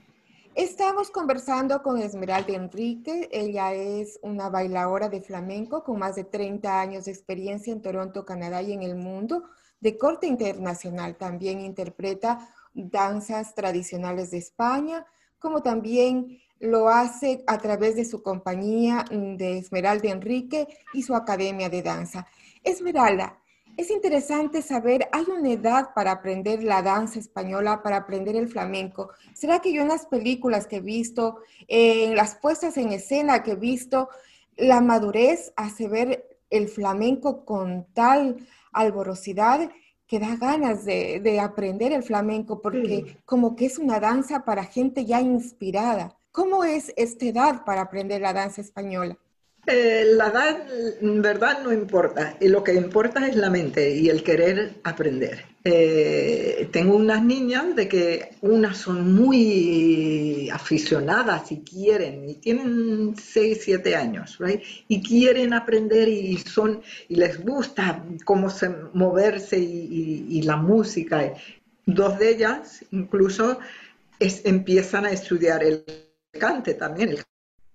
Estamos 0.57 1.11
conversando 1.11 1.83
con 1.83 2.01
Esmeralda 2.01 2.51
Enrique. 2.53 3.29
Ella 3.31 3.75
es 3.75 4.17
una 4.23 4.49
bailadora 4.49 5.07
de 5.07 5.21
flamenco 5.21 5.83
con 5.83 5.99
más 5.99 6.15
de 6.15 6.23
30 6.23 6.81
años 6.81 7.05
de 7.05 7.11
experiencia 7.11 7.71
en 7.71 7.83
Toronto, 7.83 8.25
Canadá 8.25 8.63
y 8.63 8.73
en 8.73 8.81
el 8.81 8.95
mundo, 8.95 9.43
de 9.79 9.99
corte 9.99 10.25
internacional. 10.25 11.15
También 11.15 11.61
interpreta 11.61 12.49
danzas 12.73 13.53
tradicionales 13.53 14.31
de 14.31 14.39
España, 14.39 15.05
como 15.37 15.61
también 15.61 16.39
lo 16.59 16.89
hace 16.89 17.43
a 17.45 17.59
través 17.59 17.95
de 17.95 18.05
su 18.05 18.23
compañía 18.23 19.05
mm, 19.11 19.35
de 19.37 19.59
Esmeralda 19.59 20.09
Enrique 20.09 20.67
y 20.91 21.03
su 21.03 21.13
academia 21.13 21.69
de 21.69 21.83
danza. 21.83 22.25
Esmeralda, 22.63 23.39
es 23.77 23.91
interesante 23.91 24.63
saber, 24.63 25.07
¿hay 25.11 25.25
una 25.25 25.51
edad 25.51 25.93
para 25.93 26.11
aprender 26.11 26.63
la 26.63 26.81
danza 26.81 27.19
española, 27.19 27.83
para 27.83 27.97
aprender 27.97 28.35
el 28.35 28.49
flamenco? 28.49 29.11
¿Será 29.33 29.59
que 29.59 29.71
yo 29.71 29.83
en 29.83 29.87
las 29.87 30.07
películas 30.07 30.65
que 30.65 30.77
he 30.77 30.81
visto, 30.81 31.37
en 31.67 32.15
las 32.15 32.35
puestas 32.35 32.75
en 32.77 32.91
escena 32.91 33.43
que 33.43 33.51
he 33.51 33.55
visto, 33.55 34.09
la 34.57 34.81
madurez 34.81 35.53
hace 35.55 35.87
ver 35.87 36.27
el 36.49 36.67
flamenco 36.69 37.45
con 37.45 37.85
tal 37.93 38.37
alborosidad 38.71 39.69
que 40.07 40.19
da 40.19 40.37
ganas 40.37 40.83
de, 40.83 41.39
aprender 41.39 41.93
el 41.93 42.01
flamenco 42.01 42.61
porque 42.61 43.17
como 43.25 43.55
que 43.55 43.67
es 43.67 43.77
una 43.77 43.99
danza 43.99 44.43
para 44.43 44.63
gente 44.63 45.05
ya 45.05 45.21
inspirada. 45.21 46.17
¿Cómo 46.31 46.63
es 46.63 46.93
esta 46.95 47.25
edad 47.25 47.65
para 47.65 47.81
aprender 47.81 48.21
la 48.21 48.33
danza 48.33 48.61
española? 48.61 49.17
Eh, 49.69 50.13
la 50.15 50.29
edad, 50.29 50.65
en 51.01 51.21
verdad, 51.21 51.61
no 51.61 51.73
importa. 51.73 52.37
Lo 52.39 52.63
que 52.63 52.73
importa 52.73 53.27
es 53.27 53.35
la 53.35 53.49
mente 53.49 53.93
y 53.93 54.07
el 54.07 54.23
querer 54.23 54.75
aprender. 54.83 55.43
Eh, 55.65 56.69
tengo 56.71 56.95
unas 56.95 57.21
niñas 57.21 57.75
de 57.75 57.89
que 57.89 58.29
unas 58.39 58.77
son 58.77 59.13
muy 59.13 60.49
aficionadas 60.53 61.51
y 61.51 61.57
quieren, 61.59 62.29
y 62.29 62.35
tienen 62.35 63.15
6, 63.17 63.59
7 63.61 63.93
años, 63.93 64.37
right? 64.39 64.61
y 64.87 65.01
quieren 65.01 65.53
aprender 65.53 66.07
y, 66.07 66.37
son, 66.37 66.81
y 67.09 67.15
les 67.15 67.43
gusta 67.43 68.05
cómo 68.23 68.49
se, 68.49 68.69
moverse 68.93 69.59
y, 69.59 70.41
la 70.43 70.55
música. 70.55 71.33
Dos 71.85 72.17
de 72.19 72.29
ellas 72.29 72.85
incluso 72.91 73.59
empiezan 74.19 75.05
a 75.05 75.11
estudiar 75.11 75.61
el 75.61 75.83
cante 76.39 76.73
también. 76.75 77.09
El 77.09 77.23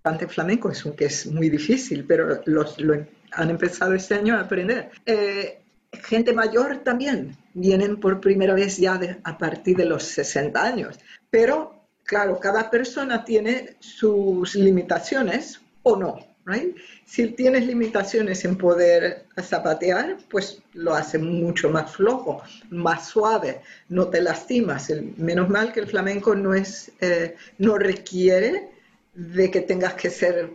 cante 0.03 0.27
flamenco 0.27 0.71
es 0.71 0.85
un 0.85 0.95
que 0.95 1.07
es 1.07 1.27
muy 1.27 1.49
difícil, 1.49 2.05
pero 2.05 2.41
los, 2.47 2.79
lo 2.81 3.07
han 3.33 3.51
empezado 3.51 3.95
este 3.95 4.15
año 4.15 4.37
a 4.37 4.41
aprender. 4.41 4.91
Eh, 5.07 5.61
gente 5.93 6.33
mayor 6.33 6.79
también 6.79 7.37
vienen 7.55 8.01
por 8.01 8.21
primera 8.21 8.55
vez 8.55 8.79
ya 8.79 8.99
a 9.25 9.39
partir 9.39 9.77
de 9.77 9.85
los 9.85 10.03
60 10.05 10.63
años, 10.63 10.99
pero 11.31 11.87
claro, 12.05 12.39
cada 12.41 12.71
persona 12.71 13.25
tiene 13.25 13.77
sus 13.81 14.55
limitaciones 14.55 15.61
o 15.83 15.97
no. 15.97 16.33
Right? 16.45 16.77
Si 17.05 17.29
tienes 17.29 17.65
limitaciones 17.67 18.45
en 18.45 18.59
poder 18.59 19.27
zapatear, 19.41 20.19
pues 20.29 20.61
lo 20.73 20.93
hace 20.93 21.17
mucho 21.17 21.71
más 21.71 21.93
flojo, 21.93 22.43
más 22.69 23.07
suave, 23.07 23.61
no 23.89 24.09
te 24.09 24.21
lastimas. 24.21 24.93
menos 25.19 25.49
mal 25.49 25.73
que 25.73 25.79
el 25.79 25.87
flamenco 25.87 26.35
no, 26.35 26.53
es, 26.53 26.91
eh, 27.01 27.37
no 27.59 27.79
requiere 27.79 28.72
de 29.15 29.51
que 29.51 29.61
tengas 29.61 29.95
que 29.95 30.11
ser 30.11 30.51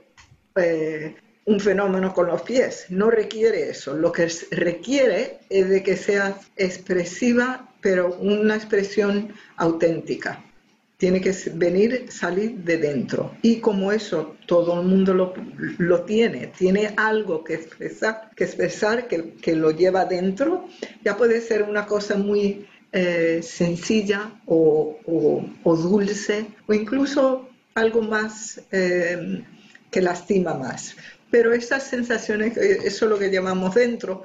eh, 0.56 1.16
un 1.46 1.60
fenómeno 1.60 2.14
con 2.14 2.28
los 2.28 2.42
pies, 2.42 2.86
no 2.90 3.10
requiere 3.10 3.70
eso. 3.70 3.96
Lo 3.96 4.12
que 4.12 4.28
requiere 4.52 5.40
es 5.50 5.70
de 5.70 5.84
que 5.84 5.96
seas 5.96 6.36
expresiva, 6.56 7.74
pero 7.82 8.16
una 8.16 8.56
expresión 8.56 9.34
auténtica 9.56 10.44
tiene 10.98 11.22
que 11.22 11.34
venir, 11.54 12.08
salir 12.10 12.56
de 12.58 12.78
dentro. 12.78 13.32
Y 13.44 13.58
como 13.58 13.92
eso 13.92 14.36
todo 14.48 14.82
el 14.82 14.88
mundo 14.88 15.14
lo, 15.78 16.02
tiene, 16.02 16.48
tiene 16.58 16.94
algo 16.98 17.44
que 17.44 17.54
expresar, 17.54 18.32
que, 18.36 18.44
expresar 18.44 19.08
que, 19.08 19.34
que, 19.36 19.56
lo 19.56 19.70
lleva 19.70 20.06
dentro, 20.06 20.68
ya 21.04 21.16
puede 21.16 21.40
ser 21.42 21.64
una 21.64 21.86
cosa 21.86 22.18
muy 22.18 22.66
eh, 22.92 23.42
sencilla 23.44 24.42
o, 24.48 24.98
dulce 25.64 26.48
o 26.68 26.74
incluso 26.74 27.48
algo 27.78 28.02
más 28.02 28.60
eh, 28.72 29.44
que 29.92 30.02
lastima 30.02 30.56
más. 30.56 30.96
Pero 31.30 31.54
esas 31.54 31.84
sensaciones, 31.84 32.58
eso 32.58 33.06
es 33.06 33.12
lo 33.12 33.20
que 33.20 33.30
llamamos 33.30 33.76
dentro, 33.76 34.24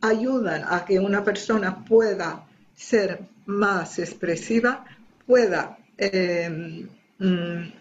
ayudan 0.00 0.64
a 0.68 0.84
que 0.84 0.98
una 0.98 1.24
persona 1.24 1.84
pueda 1.84 2.44
ser 2.74 3.20
más 3.46 3.98
expresiva, 3.98 4.84
pueda 5.26 5.78
em, 5.96 6.88
mm, 7.18 7.72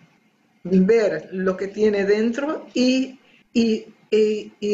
ver 0.63 1.30
lo 1.32 1.57
que 1.57 1.67
tiene 1.67 2.05
dentro 2.05 2.67
y, 2.74 3.20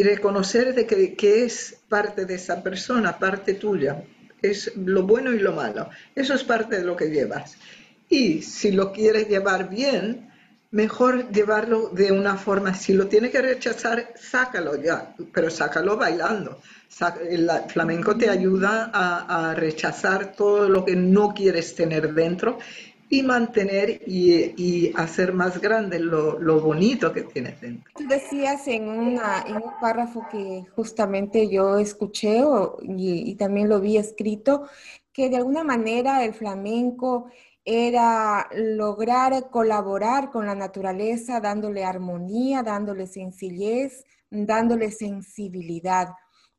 reconocer 0.03 0.75
de 0.75 0.85
que, 0.85 1.45
es 1.45 1.77
parte 1.89 2.25
de 2.25 2.35
esa 2.35 2.61
persona, 2.61 3.17
parte 3.17 3.55
tuya. 3.55 4.03
Es 4.41 4.75
lo 4.75 5.03
bueno 5.03 5.31
y 5.33 5.39
lo 5.39 5.53
malo. 5.53 5.89
Eso 6.13 6.33
es 6.35 6.43
parte 6.43 6.77
de 6.77 6.85
lo 6.85 6.95
que 6.95 7.09
llevas. 7.09 7.57
Y 8.09 8.41
si 8.41 8.71
lo 8.71 8.91
quieres 8.91 9.27
llevar 9.27 9.69
bien, 9.69 10.29
mejor 10.75 11.31
llevarlo 11.31 11.87
de 11.87 12.11
una 12.11 12.35
forma, 12.35 12.73
si 12.73 12.91
lo 12.91 13.07
tiene 13.07 13.31
que 13.31 13.41
rechazar, 13.41 14.11
sácalo 14.15 14.75
ya, 14.75 15.15
pero 15.33 15.49
sácalo 15.49 15.95
bailando. 15.95 16.59
El 17.29 17.49
flamenco 17.69 18.17
te 18.17 18.29
ayuda 18.29 18.91
a, 18.93 19.55
rechazar 19.55 20.33
todo 20.33 20.67
lo 20.67 20.83
que 20.83 20.97
no 20.97 21.33
quieres 21.33 21.75
tener 21.75 22.13
dentro 22.13 22.59
y 23.07 23.23
mantener 23.23 24.01
y, 24.05 24.91
hacer 24.95 25.31
más 25.31 25.61
grande 25.61 25.97
lo, 25.99 26.59
bonito 26.59 27.13
que 27.13 27.21
tienes 27.21 27.61
dentro. 27.61 27.89
Tú 27.95 28.05
decías 28.09 28.67
en, 28.67 28.89
un 28.89 29.21
párrafo 29.79 30.27
que 30.29 30.65
justamente 30.75 31.49
yo 31.49 31.77
escuché 31.77 32.43
y 32.81 33.33
también 33.35 33.69
lo 33.69 33.79
vi 33.79 33.95
escrito, 33.95 34.67
que 35.13 35.29
de 35.29 35.37
alguna 35.37 35.63
manera 35.63 36.25
el 36.25 36.33
flamenco 36.33 37.27
era 37.65 38.47
lograr 38.55 39.49
colaborar 39.49 40.29
con 40.29 40.45
la 40.45 40.53
naturaleza, 40.53 41.39
dándole 41.39 41.83
armonía, 41.83 42.61
dándole 42.61 43.07
sencillez, 43.07 44.05
dándole 44.29 44.91
sensibilidad. 44.91 46.09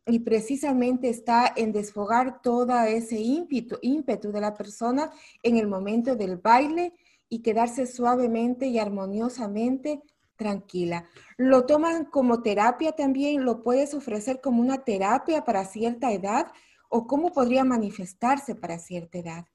Y 0.04 0.20
precisamente 0.20 1.08
está 1.08 1.52
en 1.56 1.72
desfogar 1.72 2.42
todo 2.42 2.78
ese 2.82 3.18
ímpetu, 3.18 3.78
ímpetu 3.82 4.32
de 4.32 4.40
la 4.40 4.54
persona 4.54 5.10
en 5.42 5.56
el 5.56 5.68
momento 5.68 6.16
del 6.16 6.36
baile 6.38 6.92
y 7.28 7.40
quedarse 7.40 7.86
suavemente 7.86 8.66
y 8.66 8.78
armoniosamente 8.78 10.02
tranquila. 10.36 11.08
¿Lo 11.36 11.66
toman 11.66 12.04
como 12.04 12.42
terapia 12.42 12.92
también? 12.92 13.44
¿Lo 13.44 13.62
puedes 13.62 13.94
ofrecer 13.94 14.40
como 14.40 14.60
una 14.60 14.84
terapia 14.84 15.44
para 15.44 15.64
cierta 15.64 16.12
edad? 16.12 16.52
¿O 16.88 17.06
cómo 17.06 17.32
podría 17.32 17.64
manifestarse 17.64 18.54
para 18.54 18.78
cierta 18.78 19.18
edad? 19.18 19.46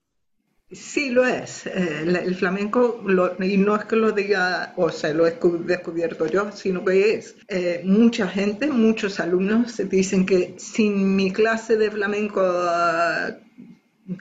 Sí, 0.72 1.10
lo 1.10 1.26
es. 1.26 1.66
Eh, 1.66 2.04
el 2.06 2.36
flamenco, 2.36 3.04
y 3.40 3.58
no 3.58 3.76
es 3.76 3.86
que 3.86 3.96
lo 3.98 4.12
diga, 4.14 4.74
o 4.78 4.90
sea, 4.90 5.14
lo 5.14 5.28
he 5.28 5.38
descubierto 5.66 6.28
yo, 6.28 6.52
sino 6.54 6.86
que 6.86 7.16
es. 7.16 7.36
Eh, 7.50 7.82
mucha 7.84 8.28
gente, 8.28 8.68
muchos 8.68 9.20
alumnos 9.20 9.78
dicen 9.90 10.26
que 10.26 10.56
sin 10.58 11.16
mi 11.16 11.32
clase 11.34 11.76
de 11.76 11.92
flamenco 11.92 12.42
ah, 12.42 13.38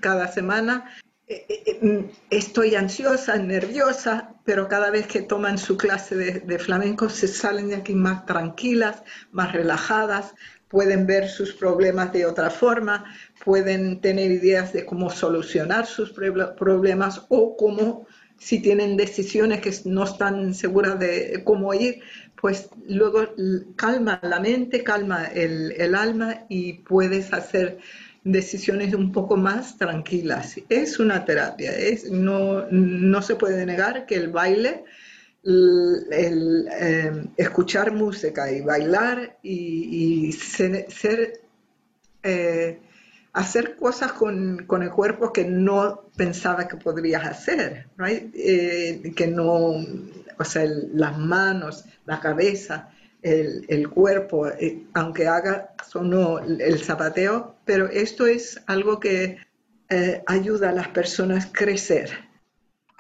cada 0.01 0.26
semana, 0.26 0.90
eh, 1.28 2.11
estoy 2.30 2.74
ansiosa, 2.74 3.36
nerviosa, 3.36 4.34
pero 4.44 4.66
cada 4.66 4.90
vez 4.90 5.07
que 5.07 5.22
toman 5.22 5.57
su 5.57 5.76
clase 5.76 6.16
de 6.16 6.59
flamenco 6.59 7.09
se 7.09 7.28
salen 7.28 7.68
de 7.68 7.76
aquí 7.76 7.94
más 7.94 8.26
tranquilas, 8.26 9.05
más 9.30 9.53
relajadas, 9.53 10.34
pueden 10.70 11.04
ver 11.04 11.28
sus 11.28 11.52
problemas 11.52 12.12
de 12.12 12.24
otra 12.24 12.48
forma, 12.48 13.04
pueden 13.44 14.00
tener 14.00 14.30
ideas 14.30 14.72
de 14.72 14.86
cómo 14.86 15.10
solucionar 15.10 15.84
sus 15.84 16.12
problemas 16.12 17.22
o 17.28 17.56
cómo, 17.56 18.06
si 18.38 18.62
tienen 18.62 18.96
decisiones 18.96 19.60
que 19.60 19.74
no 19.84 20.04
están 20.04 20.54
seguras 20.54 20.98
de 21.00 21.42
cómo 21.44 21.74
ir, 21.74 22.00
pues 22.40 22.70
luego 22.86 23.34
calma 23.74 24.20
la 24.22 24.38
mente, 24.38 24.84
calma 24.84 25.26
el, 25.26 25.94
alma 25.94 26.46
y 26.48 26.74
puedes 26.74 27.32
hacer 27.32 27.78
decisiones 28.22 28.94
un 28.94 29.10
poco 29.10 29.36
más 29.36 29.76
tranquilas. 29.76 30.56
Es 30.68 31.00
una 31.00 31.24
terapia, 31.24 31.72
es, 31.72 32.08
no, 32.10 32.66
no 32.70 33.22
se 33.22 33.34
puede 33.34 33.66
negar 33.66 34.06
que 34.06 34.14
el 34.14 34.28
baile 34.28 34.84
el, 35.43 36.68
em, 36.72 37.28
escuchar 37.36 37.93
música 37.93 38.51
y 38.51 38.61
bailar 38.61 39.38
y, 39.43 40.34
eh, 42.22 42.78
hacer 43.32 43.76
cosas 43.76 44.12
con, 44.12 44.66
el 44.82 44.91
cuerpo 44.91 45.32
que 45.32 45.45
no 45.45 46.03
pensaba 46.16 46.68
que 46.68 46.76
podrías 46.76 47.24
hacer, 47.24 47.86
eh, 48.34 49.12
que 49.16 49.26
no, 49.28 49.76
o 50.38 50.45
sea, 50.45 50.64
las 50.93 51.16
manos, 51.16 51.84
la 52.07 52.20
cabeza, 52.20 52.91
el, 53.22 53.88
cuerpo, 53.91 54.49
eh, 54.49 54.84
aunque 54.95 55.26
haga 55.26 55.74
o 55.95 56.03
no 56.03 56.38
el 56.38 56.78
zapateo, 56.80 57.57
pero 57.64 57.88
esto 57.88 58.26
es 58.26 58.61
algo 58.66 59.01
que 59.01 59.38
ayuda 60.26 60.70
a 60.70 60.72
las 60.72 60.88
personas 60.88 61.47
a 61.47 61.53
crecer 61.53 62.29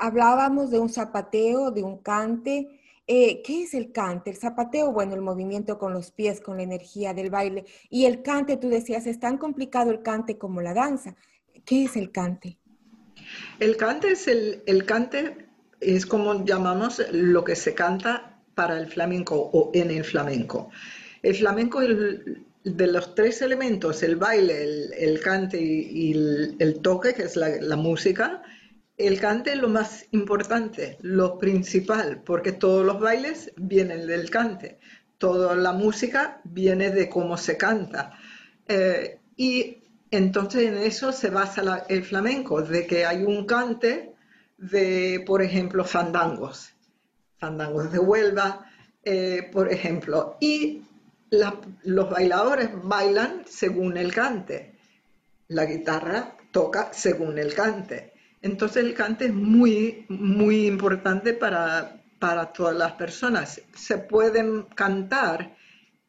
hablábamos 0.00 0.70
de 0.70 0.78
un 0.78 0.88
zapateo, 0.88 1.70
de 1.70 1.82
un 1.82 1.98
cante. 1.98 2.80
Eh, 3.06 3.42
¿Qué 3.42 3.64
es 3.64 3.74
el 3.74 3.92
cante? 3.92 4.30
El 4.30 4.36
zapateo, 4.36 4.92
bueno, 4.92 5.14
el 5.14 5.20
movimiento 5.20 5.78
con 5.78 5.92
los 5.92 6.10
pies, 6.10 6.40
con 6.40 6.56
la 6.56 6.62
energía 6.62 7.12
del 7.12 7.30
baile. 7.30 7.66
Y 7.90 8.06
el 8.06 8.22
cante, 8.22 8.56
tú 8.56 8.68
decías, 8.68 9.06
es 9.06 9.20
tan 9.20 9.36
complicado 9.36 9.90
el 9.90 10.02
cante 10.02 10.38
como 10.38 10.62
la 10.62 10.74
danza. 10.74 11.14
¿Qué 11.64 11.84
es 11.84 11.96
el 11.96 12.10
cante? 12.10 12.58
El 13.58 13.76
cante 13.76 14.12
es 14.12 14.26
el, 14.26 14.62
el 14.66 14.86
cante, 14.86 15.48
es 15.80 16.06
como 16.06 16.44
llamamos 16.44 17.02
lo 17.12 17.44
que 17.44 17.54
se 17.54 17.74
canta 17.74 18.40
para 18.54 18.78
el 18.78 18.88
flamenco 18.88 19.50
o 19.52 19.70
en 19.74 19.90
el 19.90 20.04
flamenco. 20.04 20.70
El 21.22 21.36
flamenco, 21.36 21.80
de 21.80 22.86
los 22.86 23.14
tres 23.14 23.42
elementos, 23.42 24.02
el 24.02 24.16
baile, 24.16 24.62
el, 24.98 25.20
cante 25.20 25.60
y, 25.60 26.12
el, 26.58 26.80
toque, 26.80 27.12
que 27.12 27.24
es 27.24 27.36
la 27.36 27.76
música, 27.76 28.42
el 29.06 29.20
cante 29.20 29.52
es 29.52 29.58
lo 29.58 29.68
más 29.68 30.06
importante, 30.10 30.98
lo 31.00 31.38
principal, 31.38 32.22
porque 32.24 32.52
todos 32.52 32.84
los 32.84 33.00
bailes 33.00 33.52
vienen 33.56 34.06
del 34.06 34.30
cante, 34.30 34.78
toda 35.18 35.54
la 35.56 35.72
música 35.72 36.40
viene 36.44 36.90
de 36.90 37.08
cómo 37.08 37.36
se 37.36 37.56
canta. 37.56 38.12
Eh, 38.68 39.18
y 39.36 39.78
entonces 40.10 40.68
en 40.68 40.78
eso 40.78 41.12
se 41.12 41.30
basa 41.30 41.84
el 41.88 42.04
flamenco, 42.04 42.62
de 42.62 42.86
que 42.86 43.06
hay 43.06 43.22
un 43.22 43.46
cante 43.46 44.14
de, 44.58 45.22
por 45.26 45.42
ejemplo, 45.42 45.84
fandangos, 45.84 46.72
fandangos 47.38 47.90
de 47.92 47.98
Huelva, 47.98 48.66
eh, 49.02 49.48
por 49.52 49.72
ejemplo, 49.72 50.36
y 50.40 50.82
los 51.30 52.10
bailadores 52.10 52.70
bailan 52.82 53.44
según 53.46 53.96
el 53.96 54.12
cante, 54.12 54.74
la 55.48 55.64
guitarra 55.64 56.36
toca 56.50 56.92
según 56.92 57.38
el 57.38 57.54
cante. 57.54 58.09
Entonces 58.42 58.84
el 58.84 58.94
cante 58.94 59.26
es 59.26 59.34
muy, 59.34 60.06
muy 60.08 60.66
importante 60.66 61.34
para, 61.34 61.96
todas 62.54 62.76
las 62.76 62.92
personas. 62.92 63.60
Se 63.74 63.98
pueden 63.98 64.62
cantar 64.74 65.56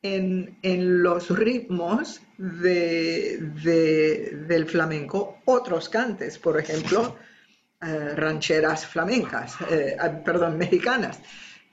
en, 0.02 0.58
los 1.04 1.30
ritmos 1.30 2.22
del 2.38 3.46
flamenco 4.68 5.40
otros 5.46 5.90
cantes, 5.90 6.38
por 6.38 6.60
ejemplo, 6.60 7.18
eh, 7.82 8.14
rancheras 8.16 8.86
flamencas, 8.86 9.56
eh, 9.70 9.96
ah, 10.00 10.24
perdón, 10.24 10.58
mexicanas. 10.58 11.20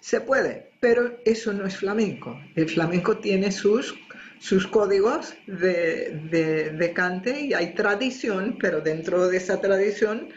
Se 0.00 0.20
puede, 0.20 0.72
pero 0.80 1.18
eso 1.24 1.52
no 1.52 1.66
es 1.66 1.76
flamenco. 1.76 2.40
El 2.54 2.68
flamenco 2.68 3.18
tiene 3.18 3.50
sus, 3.50 3.96
sus 4.38 4.66
códigos 4.68 5.34
de, 5.46 6.72
de 6.78 6.92
cante 6.92 7.40
y 7.40 7.54
hay 7.54 7.74
tradición, 7.74 8.56
pero 8.60 8.80
dentro 8.80 9.26
de 9.28 9.36
esa 9.36 9.60
tradición 9.60 10.28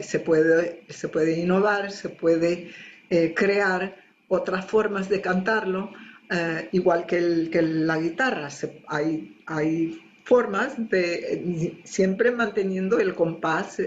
se, 0.00 0.20
puede, 0.20 0.84
se 0.88 1.08
puede 1.08 1.38
innovar, 1.38 1.90
se 1.90 2.08
puede 2.08 2.70
eh, 3.10 3.34
crear 3.34 3.96
otras 4.28 4.64
formas 4.66 5.08
de 5.08 5.20
cantarlo, 5.20 5.92
eh, 6.30 6.68
igual 6.72 7.06
que, 7.06 7.20
la 7.62 7.98
guitarra. 7.98 8.48
hay, 8.86 9.42
hay 9.46 10.00
formas 10.24 10.74
de 10.90 11.80
siempre 11.84 12.30
manteniendo 12.30 12.98
el 12.98 13.14
compás 13.14 13.78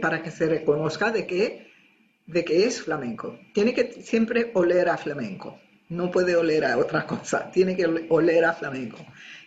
para 0.00 0.22
que 0.22 0.30
se 0.30 0.46
reconozca 0.46 1.10
de 1.10 1.26
que, 1.26 1.70
de 2.26 2.44
que 2.44 2.66
es 2.66 2.82
flamenco. 2.82 3.38
Tiene 3.52 3.74
que 3.74 4.02
siempre 4.02 4.50
oler 4.54 4.88
a 4.88 4.96
flamenco, 4.96 5.58
no 5.88 6.10
puede 6.10 6.36
oler 6.36 6.64
a 6.64 6.78
otra 6.78 7.06
cosa, 7.06 7.50
tiene 7.50 7.76
que 7.76 8.06
oler 8.08 8.44
a 8.44 8.52
flamenco. 8.52 8.98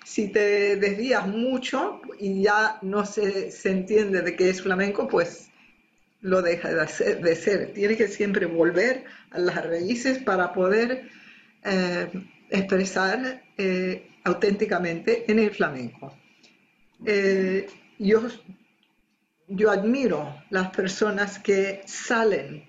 Si 0.05 0.29
te 0.29 0.77
desvías 0.77 1.27
mucho 1.27 2.01
y 2.19 2.43
ya 2.43 2.79
no 2.81 3.05
se, 3.05 3.51
se 3.51 3.71
entiende 3.71 4.21
de 4.21 4.35
qué 4.37 4.49
es 4.49 4.61
flamenco, 4.61 5.07
pues 5.07 5.49
lo 6.21 6.41
deja 6.41 6.69
de, 6.73 7.35
ser. 7.35 7.73
Tiene 7.73 7.95
que 7.95 8.07
siempre 8.07 8.45
volver 8.45 9.05
a 9.31 9.39
las 9.39 9.65
raíces 9.65 10.19
para 10.19 10.53
poder 10.53 11.09
eh, 11.63 12.07
expresar 12.49 13.43
eh, 13.57 14.09
auténticamente 14.23 15.29
en 15.31 15.39
el 15.39 15.51
flamenco. 15.51 16.15
Eh, 17.05 17.67
yo 17.99 18.27
yo 19.47 19.71
admiro 19.71 20.43
las 20.49 20.69
personas 20.71 21.39
que 21.39 21.81
salen 21.85 22.67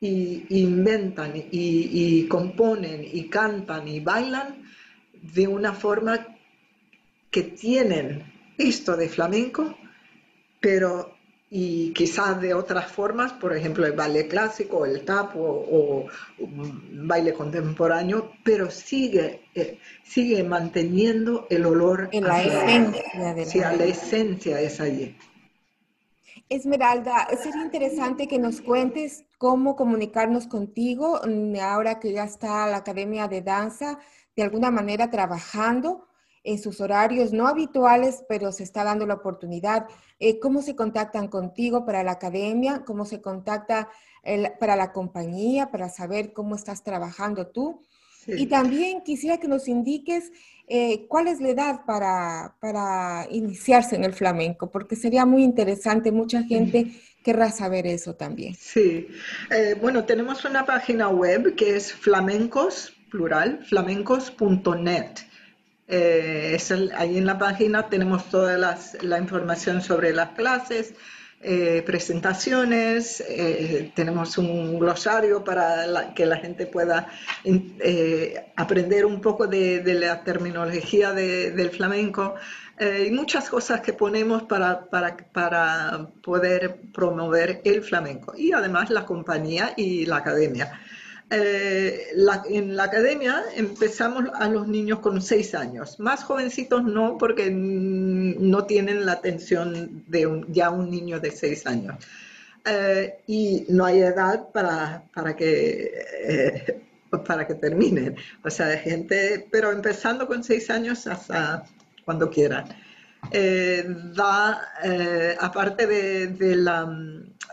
y 0.00 0.44
inventan 0.48 1.32
y, 1.34 2.26
componen 2.26 3.04
y 3.04 3.28
cantan 3.28 3.86
y 3.86 4.00
bailan 4.00 4.64
de 5.12 5.46
una 5.46 5.72
forma 5.72 6.26
que 7.30 7.44
tienen 7.44 8.24
esto 8.58 8.96
de 8.96 9.08
flamenco, 9.08 9.78
pero 10.60 11.16
y 11.54 11.92
quizás 11.92 12.40
de 12.40 12.54
otras 12.54 12.90
formas, 12.90 13.34
por 13.34 13.54
ejemplo 13.54 13.84
el 13.84 13.92
baile 13.92 14.26
clásico, 14.26 14.86
el 14.86 15.04
tap 15.04 15.32
o, 15.36 16.06
baile 16.92 17.34
contemporáneo, 17.34 18.32
pero 18.42 18.70
sigue, 18.70 19.42
eh, 19.54 19.78
sigue 20.02 20.42
manteniendo 20.44 21.46
el 21.50 21.66
olor 21.66 22.08
en 22.10 22.24
la 22.24 22.42
esencia 22.42 23.34
de 23.34 23.44
sí, 23.44 23.58
la 23.58 23.84
esencia 23.84 24.60
es 24.62 24.80
allí. 24.80 25.14
Esmeralda, 26.48 27.28
sería 27.42 27.62
interesante 27.62 28.26
que 28.26 28.38
nos 28.38 28.62
cuentes 28.62 29.26
cómo 29.36 29.76
comunicarnos 29.76 30.46
contigo 30.46 31.20
mm, 31.22 31.56
ahora 31.60 32.00
que 32.00 32.12
ya 32.12 32.24
está 32.24 32.66
la 32.66 32.78
Academia 32.78 33.28
de 33.28 33.42
Danza 33.42 33.98
de 34.34 34.42
alguna 34.42 34.70
manera 34.70 35.10
trabajando 35.10 36.06
en 36.44 36.58
sus 36.58 36.80
horarios 36.80 37.32
no 37.32 37.46
habituales, 37.46 38.24
pero 38.28 38.52
se 38.52 38.64
está 38.64 38.84
dando 38.84 39.06
la 39.06 39.14
oportunidad. 39.14 39.86
Eh, 40.18 40.38
¿Cómo 40.38 40.62
se 40.62 40.74
contactan 40.74 41.28
contigo 41.28 41.84
para 41.86 42.02
la 42.02 42.12
academia? 42.12 42.84
¿Cómo 42.84 43.04
se 43.04 43.20
contacta 43.20 43.88
para 44.60 44.76
la 44.76 44.92
compañía 44.92 45.72
para 45.72 45.88
saber 45.88 46.32
cómo 46.32 46.54
estás 46.54 46.84
trabajando 46.84 47.48
tú? 47.48 47.82
Y 48.26 48.46
también 48.46 49.02
quisiera 49.02 49.38
que 49.38 49.48
nos 49.48 49.66
indiques 49.66 50.30
eh, 50.68 51.06
cuál 51.08 51.28
es 51.28 51.40
la 51.40 51.48
edad 51.48 51.84
para, 51.84 52.54
para, 52.60 53.26
iniciarse 53.30 53.96
en 53.96 54.04
el 54.04 54.14
flamenco, 54.14 54.70
porque 54.70 54.96
sería 54.96 55.26
muy 55.26 55.42
interesante, 55.42 56.12
mucha 56.12 56.42
gente 56.44 56.92
querrá 57.24 57.50
saber 57.50 57.86
eso 57.86 58.14
también. 58.14 58.54
Sí, 58.54 59.08
eh, 59.50 59.76
bueno, 59.80 60.04
tenemos 60.04 60.44
una 60.44 60.64
página 60.64 61.08
web 61.08 61.54
que 61.56 61.76
es 61.76 61.92
flamencos, 61.92 62.92
plural, 63.10 63.64
flamencos.net. 63.66 65.31
Eh, 65.88 66.58
ahí 66.96 67.18
en 67.18 67.26
la 67.26 67.38
página 67.38 67.88
tenemos 67.88 68.30
toda 68.30 68.56
la 68.56 69.18
información 69.18 69.82
sobre 69.82 70.12
las 70.12 70.30
clases, 70.30 70.94
eh, 71.44 71.82
presentaciones, 71.84 73.20
eh, 73.28 73.90
tenemos 73.96 74.38
un 74.38 74.78
glosario 74.78 75.42
para 75.42 76.14
que 76.14 76.24
la 76.24 76.36
gente 76.36 76.66
pueda 76.66 77.08
aprender 78.54 79.04
un 79.04 79.20
poco 79.20 79.48
de, 79.48 79.82
la 79.94 80.22
terminología 80.22 81.12
del 81.12 81.70
flamenco 81.70 82.36
y 82.78 83.10
muchas 83.10 83.50
cosas 83.50 83.80
que 83.80 83.92
ponemos 83.92 84.44
para 84.44 84.88
poder 86.22 86.80
promover 86.94 87.60
el 87.64 87.82
flamenco 87.82 88.34
y 88.36 88.52
además 88.52 88.90
la 88.90 89.04
compañía 89.04 89.74
y 89.76 90.06
la 90.06 90.18
academia. 90.18 90.80
Eh, 91.34 92.08
en 92.50 92.76
la 92.76 92.84
academia 92.84 93.42
empezamos 93.56 94.24
a 94.34 94.50
los 94.50 94.68
niños 94.68 94.98
con 94.98 95.22
seis 95.22 95.54
años. 95.54 95.98
Más 95.98 96.24
jovencitos 96.24 96.84
no, 96.84 97.16
porque 97.16 97.50
no 97.50 98.66
tienen 98.66 99.06
la 99.06 99.12
atención 99.12 100.04
de 100.08 100.44
ya 100.48 100.68
un 100.68 100.90
niño 100.90 101.20
de 101.20 101.30
seis 101.30 101.66
años. 101.66 101.96
Eh, 102.66 103.18
y 103.26 103.64
no 103.70 103.86
hay 103.86 104.00
edad 104.00 104.50
para, 104.52 105.04
para 105.14 105.34
que, 105.34 106.04
eh, 106.22 106.82
para 107.26 107.46
que 107.46 107.54
terminen. 107.54 108.14
O 108.44 108.50
sea, 108.50 108.76
gente, 108.76 109.48
pero 109.50 109.72
empezando 109.72 110.26
con 110.26 110.44
seis 110.44 110.68
años 110.68 111.06
hasta 111.06 111.64
cuando 112.04 112.28
quieran. 112.28 112.66
da, 114.14 114.60
aparte 115.40 115.86
de, 115.86 116.26
de, 116.26 116.56
la, 116.56 116.86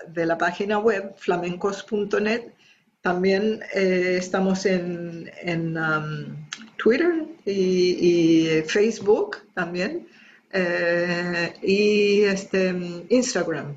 de 0.07 0.25
la 0.25 0.37
página 0.37 0.79
web 0.79 1.13
flamencos.net, 1.17 2.58
también 3.01 3.61
eh, 3.73 4.15
estamos 4.17 4.65
en, 4.65 5.29
um, 5.77 6.47
Twitter 6.77 7.25
y, 7.45 8.61
Facebook 8.67 9.37
también 9.53 10.07
eh, 10.51 11.53
y 11.61 12.21
este, 12.21 12.75
Instagram 13.09 13.75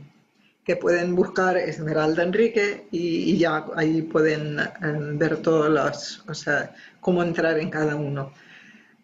que 0.64 0.76
pueden 0.76 1.16
buscar 1.16 1.56
Esmeralda 1.56 2.22
Enrique 2.22 2.86
y, 2.92 3.36
ya 3.36 3.66
ahí 3.74 4.02
pueden 4.02 4.58
um, 4.60 5.18
ver 5.18 5.38
todos 5.38 5.68
los, 5.68 6.24
o 6.28 6.34
sea, 6.34 6.74
cómo 7.00 7.22
entrar 7.22 7.58
en 7.58 7.70
cada 7.70 7.96
uno. 7.96 8.32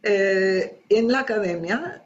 Eh, 0.03 0.81
en 0.89 1.11
la 1.11 1.21
academia 1.21 2.03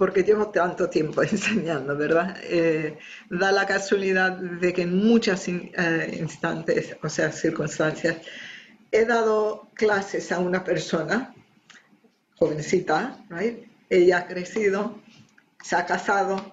porque 0.00 0.22
llevo 0.22 0.48
tanto 0.48 0.88
tiempo 0.88 1.22
enseñando, 1.30 1.94
¿verdad? 1.94 2.34
Eh, 2.44 2.96
da 3.28 3.52
la 3.52 3.66
casualidad 3.66 4.32
de 4.32 4.72
que 4.72 4.80
en 4.80 4.96
muchas 4.96 5.46
eh, 5.46 6.16
instantes, 6.18 6.96
o 7.02 7.08
sea, 7.10 7.30
circunstancias, 7.30 8.16
he 8.90 9.04
dado 9.04 9.68
clases 9.74 10.32
a 10.32 10.38
una 10.38 10.64
persona, 10.64 11.34
jovencita, 12.36 13.22
right? 13.28 13.68
ella 13.90 14.20
ha 14.20 14.26
crecido, 14.26 14.98
se 15.62 15.76
ha 15.76 15.84
casado, 15.84 16.50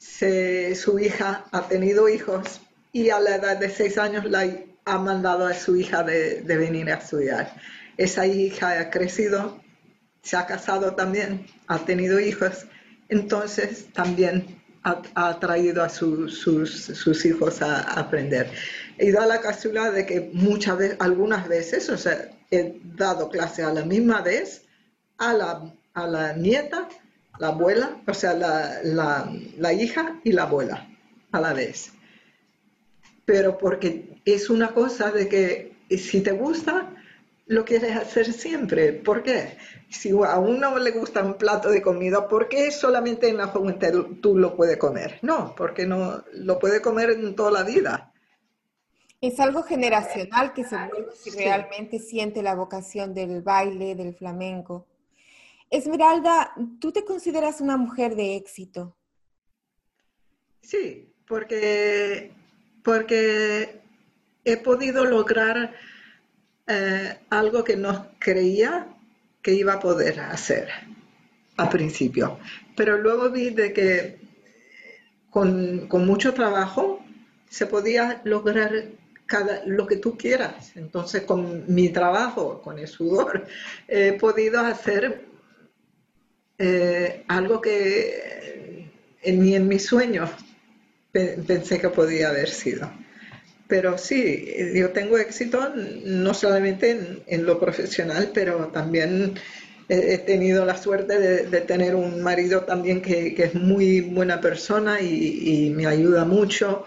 su 0.00 0.98
hija 0.98 1.44
ha 1.52 1.68
tenido 1.68 2.08
hijos 2.08 2.60
y 2.90 3.10
a 3.10 3.20
la 3.20 3.36
edad 3.36 3.58
de 3.58 3.70
seis 3.70 3.96
años 3.96 4.24
la 4.24 4.44
ha 4.86 4.98
mandado 4.98 5.46
a 5.46 5.54
su 5.54 5.76
hija 5.76 6.02
de, 6.02 6.40
de 6.40 6.56
venir 6.56 6.90
a 6.90 6.94
estudiar. 6.94 7.54
Esa 7.96 8.26
hija 8.26 8.80
ha 8.80 8.90
crecido, 8.90 9.63
se 10.24 10.36
ha 10.36 10.46
casado 10.46 10.94
también, 10.94 11.46
ha 11.68 11.78
tenido 11.78 12.18
hijos, 12.18 12.66
entonces 13.08 13.86
también 13.92 14.60
ha, 14.82 15.38
traído 15.38 15.82
a 15.82 15.88
sus, 15.88 17.24
hijos 17.24 17.62
a, 17.62 17.80
aprender. 17.98 18.50
Y 18.98 19.10
da 19.12 19.26
la 19.26 19.40
casualidad 19.40 19.92
de 19.92 20.04
que 20.04 20.30
muchas 20.32 20.78
veces, 20.78 20.96
algunas 21.00 21.48
veces, 21.48 21.88
o 21.88 21.96
sea, 21.96 22.30
he 22.50 22.80
dado 22.96 23.28
clase 23.28 23.62
a 23.62 23.72
la 23.72 23.84
misma 23.84 24.20
vez 24.20 24.62
a 25.18 25.32
la, 25.32 25.72
a 25.94 26.06
la 26.06 26.32
nieta, 26.34 26.88
la 27.38 27.48
abuela, 27.48 27.96
o 28.06 28.14
sea, 28.14 28.34
la, 28.34 28.80
la 28.82 29.72
hija 29.72 30.20
y 30.24 30.32
la 30.32 30.42
abuela 30.42 30.88
a 31.32 31.40
la 31.40 31.52
vez. 31.52 31.92
Pero 33.24 33.56
porque 33.56 34.20
es 34.24 34.50
una 34.50 34.68
cosa 34.68 35.10
de 35.10 35.28
que 35.28 35.76
si 35.96 36.20
te 36.20 36.32
gusta, 36.32 36.90
lo 37.46 37.64
quieres 37.64 37.96
hacer 37.96 38.32
siempre. 38.32 38.92
¿Por 38.92 39.22
qué? 39.22 39.56
Si 39.90 40.10
a 40.10 40.38
uno 40.38 40.78
le 40.78 40.90
gusta 40.92 41.22
un 41.22 41.34
plato 41.34 41.70
de 41.70 41.82
comida, 41.82 42.26
¿por 42.28 42.48
qué 42.48 42.70
solamente 42.70 43.28
en 43.28 43.36
la 43.36 43.48
juventud 43.48 44.18
tú 44.20 44.36
lo 44.36 44.56
puedes 44.56 44.78
comer? 44.78 45.18
No, 45.22 45.54
porque 45.54 45.86
no 45.86 46.24
lo 46.32 46.58
puede 46.58 46.80
comer 46.80 47.10
en 47.10 47.34
toda 47.34 47.50
la 47.50 47.62
vida. 47.62 48.12
Es 49.20 49.40
algo 49.40 49.62
generacional 49.62 50.52
que 50.52 50.64
se 50.64 50.76
vuelve 50.76 51.12
si 51.16 51.30
realmente 51.30 51.98
siente 51.98 52.42
la 52.42 52.54
vocación 52.54 53.14
del 53.14 53.42
baile, 53.42 53.94
del 53.94 54.14
flamenco. 54.14 54.86
Esmeralda, 55.70 56.52
¿tú 56.78 56.92
te 56.92 57.04
consideras 57.04 57.60
una 57.60 57.76
mujer 57.76 58.16
de 58.16 58.36
éxito? 58.36 58.96
Sí, 60.60 61.14
porque, 61.26 62.32
porque 62.82 63.80
he 64.44 64.56
podido 64.58 65.04
lograr 65.04 65.74
eh, 66.66 67.18
algo 67.30 67.62
que 67.62 67.76
no 67.76 68.10
creía 68.18 68.86
que 69.42 69.52
iba 69.52 69.74
a 69.74 69.80
poder 69.80 70.20
hacer 70.20 70.68
al 71.56 71.68
principio. 71.68 72.38
Pero 72.76 72.96
luego 72.96 73.30
vi 73.30 73.50
de 73.50 73.72
que 73.72 74.18
con, 75.30 75.88
mucho 76.06 76.32
trabajo 76.32 77.04
se 77.50 77.66
podía 77.66 78.22
lograr 78.24 78.86
cada, 79.26 79.62
lo 79.66 79.86
que 79.86 79.96
tú 79.96 80.16
quieras. 80.16 80.72
Entonces, 80.76 81.22
con 81.22 81.64
mi 81.72 81.90
trabajo, 81.90 82.62
con 82.62 82.78
el 82.78 82.88
sudor, 82.88 83.46
he 83.86 84.12
podido 84.14 84.60
hacer 84.60 85.26
eh, 86.58 87.24
algo 87.28 87.60
que 87.60 88.90
ni 89.26 89.54
en 89.54 89.68
mis 89.68 89.86
sueños 89.86 90.30
pensé 91.12 91.78
que 91.80 91.88
podía 91.90 92.30
haber 92.30 92.48
sido. 92.48 92.90
Pero 93.66 93.96
sí, 93.96 94.46
yo 94.74 94.90
tengo 94.90 95.16
éxito 95.16 95.72
no 96.04 96.34
solamente 96.34 97.22
en, 97.26 97.46
lo 97.46 97.58
profesional, 97.58 98.30
pero 98.34 98.68
también 98.68 99.34
he, 99.88 100.18
tenido 100.18 100.66
la 100.66 100.76
suerte 100.76 101.18
de, 101.18 101.60
tener 101.62 101.94
un 101.94 102.22
marido 102.22 102.64
también 102.64 103.00
que, 103.00 103.34
es 103.36 103.54
muy 103.54 104.02
buena 104.02 104.40
persona 104.40 105.00
y, 105.00 105.72
me 105.74 105.86
ayuda 105.86 106.24
mucho. 106.26 106.84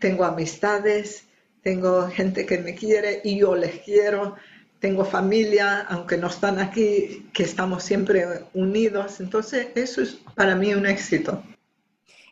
Tengo 0.00 0.24
amistades, 0.24 1.24
tengo 1.62 2.08
gente 2.08 2.44
que 2.44 2.58
me 2.58 2.74
quiere 2.74 3.20
y 3.24 3.38
yo 3.38 3.54
les 3.54 3.80
quiero. 3.80 4.36
Tengo 4.80 5.04
familia, 5.04 5.80
aunque 5.88 6.18
no 6.18 6.28
están 6.28 6.60
aquí, 6.60 7.26
que 7.32 7.42
estamos 7.42 7.82
siempre 7.82 8.26
unidos. 8.54 9.18
Entonces, 9.18 9.68
eso 9.74 10.02
es 10.02 10.18
para 10.36 10.54
mí 10.54 10.72
un 10.74 10.86
éxito. 10.86 11.42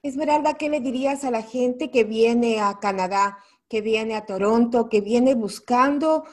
Esmeralda, 0.03 0.55
¿qué 0.55 0.68
le 0.68 0.80
dirías 0.80 1.24
a 1.24 1.32
la 1.32 1.42
gente 1.42 1.90
que 1.90 2.05
viene 2.05 2.61
a 2.61 2.78
Canadá? 2.80 3.38
Que 3.68 3.80
viene 3.80 4.14
a 4.14 4.26
Toronto, 4.26 4.88
que 4.88 5.00
viene 5.00 5.34
buscando 5.34 6.24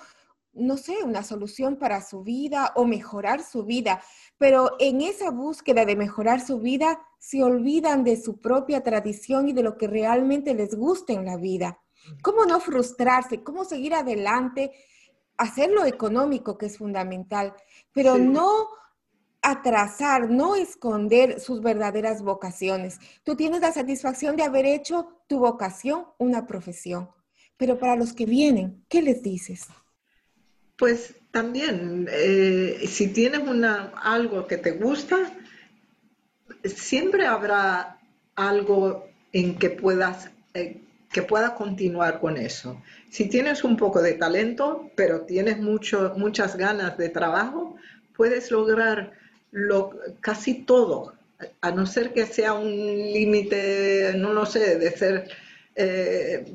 no 0.54 0.78
sé, 0.78 1.04
una 1.04 1.24
solución 1.24 1.78
para 1.78 2.02
su 2.02 2.24
vida 2.24 2.74
o 2.76 2.86
mejorar 2.86 3.44
su 3.44 3.64
vida, 3.66 4.02
pero 4.38 4.76
en 4.80 5.02
esa 5.02 5.32
búsqueda 5.32 5.84
de 5.86 5.96
mejorar 5.96 6.46
su 6.46 6.60
vida 6.60 7.02
se 7.18 7.44
olvidan 7.44 8.04
de 8.04 8.22
su 8.22 8.40
propia 8.40 8.84
tradición 8.84 9.50
y 9.50 9.54
de 9.54 9.64
lo 9.64 9.78
que 9.78 9.88
realmente 9.88 10.54
les 10.54 10.76
gusta 10.76 11.14
en 11.14 11.26
la 11.26 11.38
vida. 11.38 11.80
¿Cómo 12.22 12.46
no 12.46 12.60
frustrarse? 12.60 13.44
¿Cómo 13.44 13.66
seguir 13.66 13.96
adelante? 13.96 14.72
Hacer 15.38 15.72
lo 15.72 15.86
económico, 15.86 16.58
que 16.58 16.68
es 16.68 16.78
fundamental, 16.78 17.56
pero 17.92 18.18
no 18.18 18.68
atrasar, 19.42 20.30
no 20.30 20.56
esconder 20.56 21.40
sus 21.40 21.62
verdaderas 21.62 22.22
vocaciones. 22.22 23.00
Tú 23.24 23.36
tienes 23.36 23.62
la 23.62 23.72
satisfacción 23.72 24.36
de 24.36 24.44
haber 24.44 24.66
hecho 24.66 25.08
tu 25.28 25.40
vocación 25.40 26.06
una 26.18 26.46
profesión, 26.46 27.10
pero 27.58 27.78
para 27.78 27.96
los 27.96 28.14
que 28.14 28.26
vienen, 28.26 28.84
¿qué 28.90 29.02
les 29.02 29.22
dices? 29.22 29.68
Pues 30.78 31.16
también, 31.32 32.08
eh, 32.12 32.86
si 32.88 33.08
tienes 33.08 33.40
una, 33.40 33.92
algo 34.02 34.48
que 34.48 34.58
te 34.58 34.72
gusta, 34.72 35.18
siempre 36.64 37.26
habrá 37.26 38.00
algo 38.36 39.08
en 39.32 39.58
que 39.58 39.70
puedas, 39.70 40.30
eh, 40.54 40.82
que 41.12 41.22
pueda 41.22 41.56
continuar 41.56 42.20
con 42.20 42.38
eso. 42.38 42.82
Si 43.10 43.30
tienes 43.30 43.64
un 43.64 43.78
poco 43.78 44.02
de 44.02 44.14
talento, 44.14 44.92
pero 44.96 45.22
tienes 45.22 45.60
mucho, 45.60 46.14
muchas 46.18 46.56
ganas 46.56 46.98
de 46.98 47.10
trabajo, 47.10 47.76
puedes 48.16 48.52
lograr 48.52 49.14
lo, 49.52 49.92
casi 50.22 50.56
todo, 50.64 51.14
a 51.62 51.72
no 51.72 51.86
ser 51.86 52.14
que 52.14 52.26
sea 52.26 52.54
un 52.54 52.72
límite, 52.72 54.14
no 54.18 54.34
lo 54.34 54.46
sé, 54.46 54.78
de 54.78 54.92
ser 54.92 55.30
eh, 55.76 56.46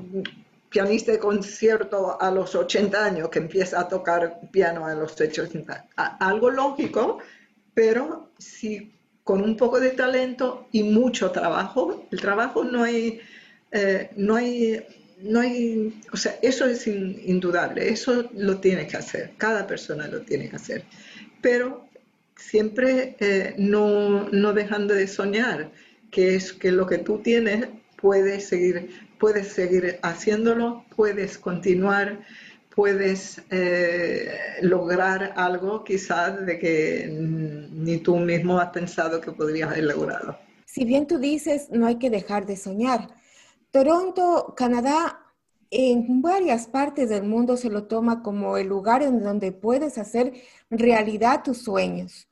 pianista 0.68 1.12
de 1.12 1.18
concierto 1.18 2.20
a 2.20 2.30
los 2.30 2.54
80 2.54 3.04
años 3.04 3.28
que 3.30 3.38
empieza 3.38 3.80
a 3.80 3.88
tocar 3.88 4.40
piano 4.50 4.86
a 4.86 4.94
los 4.94 5.18
80. 5.18 5.88
Algo 5.96 6.50
lógico, 6.50 7.18
pero 7.74 8.30
si 8.38 8.92
con 9.24 9.42
un 9.42 9.56
poco 9.56 9.78
de 9.78 9.90
talento 9.90 10.68
y 10.72 10.82
mucho 10.82 11.30
trabajo, 11.30 12.06
el 12.10 12.20
trabajo 12.20 12.64
no 12.64 12.82
hay, 12.82 13.20
eh, 13.72 14.10
no 14.16 14.36
hay, 14.36 14.82
no 15.20 15.40
hay, 15.40 16.00
o 16.12 16.16
sea, 16.16 16.38
eso 16.40 16.64
es 16.64 16.86
indudable, 16.86 17.90
eso 17.90 18.30
lo 18.34 18.58
tiene 18.58 18.86
que 18.86 18.96
hacer, 18.96 19.32
cada 19.36 19.66
persona 19.66 20.08
lo 20.08 20.22
tiene 20.22 20.48
que 20.48 20.56
hacer, 20.56 20.84
pero 21.42 21.86
siempre 22.36 23.16
eh, 23.20 23.54
no, 23.58 24.30
no 24.30 24.54
dejando 24.54 24.94
de 24.94 25.06
soñar, 25.06 25.72
que 26.10 26.34
es 26.34 26.54
que 26.54 26.72
lo 26.72 26.86
que 26.86 26.96
tú 26.96 27.18
tienes 27.18 27.68
puedes 28.00 28.48
seguir, 28.48 29.07
puedes 29.18 29.48
seguir 29.48 29.98
haciéndolo, 30.02 30.84
puedes 30.94 31.38
continuar, 31.38 32.20
puedes 32.74 33.42
eh, 33.50 34.30
lograr 34.62 35.32
algo 35.36 35.82
quizás 35.82 36.46
de 36.46 36.58
que 36.58 37.08
ni 37.10 37.98
tú 37.98 38.16
mismo 38.16 38.58
has 38.58 38.70
pensado 38.70 39.20
que 39.20 39.32
podrías 39.32 39.70
haber 39.70 39.84
logrado. 39.84 40.38
Si 40.64 40.84
bien 40.84 41.06
tú 41.06 41.18
dices, 41.18 41.70
no 41.70 41.86
hay 41.86 41.96
que 41.96 42.10
dejar 42.10 42.46
de 42.46 42.56
soñar. 42.56 43.08
Toronto, 43.70 44.54
Canadá, 44.56 45.20
en 45.70 46.22
varias 46.22 46.66
partes 46.66 47.08
del 47.08 47.24
mundo 47.24 47.56
se 47.56 47.68
lo 47.68 47.84
toma 47.84 48.22
como 48.22 48.56
el 48.56 48.68
lugar 48.68 49.02
en 49.02 49.22
donde 49.22 49.52
puedes 49.52 49.98
hacer 49.98 50.34
realidad 50.70 51.42
tus 51.42 51.58
sueños. 51.58 52.27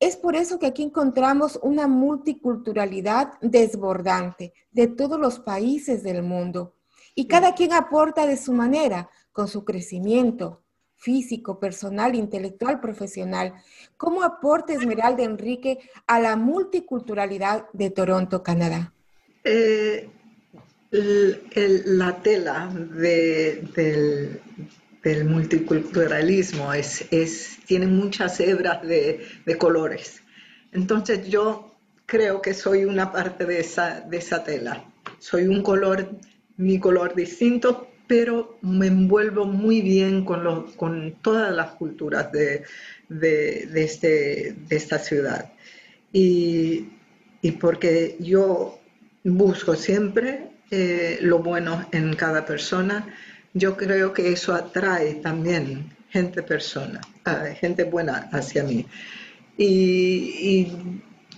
Es 0.00 0.16
por 0.16 0.36
eso 0.36 0.58
que 0.58 0.66
aquí 0.66 0.82
encontramos 0.82 1.58
una 1.62 1.86
multiculturalidad 1.86 3.34
desbordante 3.40 4.52
de 4.70 4.88
todos 4.88 5.18
los 5.18 5.38
países 5.38 6.02
del 6.02 6.22
mundo. 6.22 6.74
Y 7.14 7.26
cada 7.26 7.54
quien 7.54 7.72
aporta 7.72 8.26
de 8.26 8.36
su 8.36 8.52
manera, 8.52 9.08
con 9.32 9.48
su 9.48 9.64
crecimiento 9.64 10.64
físico, 11.04 11.60
personal, 11.60 12.14
intelectual, 12.14 12.80
profesional. 12.80 13.52
¿Cómo 13.98 14.22
aporta 14.22 14.72
Esmeralda 14.72 15.22
Enrique 15.22 15.78
a 16.06 16.18
la 16.18 16.34
multiculturalidad 16.36 17.66
de 17.74 17.90
Toronto, 17.90 18.42
Canadá? 18.42 18.94
Eh, 19.44 20.08
la 20.90 22.22
tela 22.22 22.72
del, 22.72 24.40
del 25.04 25.26
multiculturalismo, 25.26 26.72
es, 26.72 27.06
es, 27.10 27.58
tiene 27.66 27.86
muchas 27.86 28.40
hebras 28.40 28.82
de, 28.82 29.24
de, 29.44 29.58
colores. 29.58 30.22
Entonces 30.72 31.28
yo 31.28 31.74
creo 32.06 32.40
que 32.40 32.54
soy 32.54 32.86
una 32.86 33.12
parte 33.12 33.44
de 33.44 33.60
esa, 33.60 34.00
de 34.00 34.16
esa 34.16 34.42
tela. 34.42 34.84
Soy 35.18 35.46
un 35.46 35.62
color, 35.62 36.08
mi 36.56 36.80
color 36.80 37.14
distinto, 37.14 37.90
pero 38.06 38.58
me 38.62 38.86
envuelvo 38.86 39.44
muy 39.44 39.82
bien 39.82 40.24
con, 40.24 40.42
lo, 40.42 40.66
con 40.76 41.16
todas 41.20 41.54
las 41.54 41.72
culturas 41.72 42.32
de, 42.32 42.64
de, 43.08 43.66
de, 43.70 43.84
este, 43.84 44.56
de 44.68 44.76
esta 44.76 44.98
ciudad. 44.98 45.52
Y, 46.12 46.88
y, 47.42 47.52
porque 47.52 48.16
yo 48.20 48.78
busco 49.22 49.74
siempre 49.74 50.48
eh, 50.70 51.18
lo 51.20 51.40
bueno 51.40 51.86
en 51.92 52.14
cada 52.14 52.46
persona, 52.46 53.14
yo 53.54 53.76
creo 53.76 54.12
que 54.12 54.32
eso 54.32 54.52
atrae 54.52 55.14
también 55.14 55.96
gente 56.10 56.42
persona, 56.42 57.00
gente 57.60 57.84
buena 57.84 58.28
hacia 58.32 58.64
mí. 58.64 58.86
Y, 59.56 60.72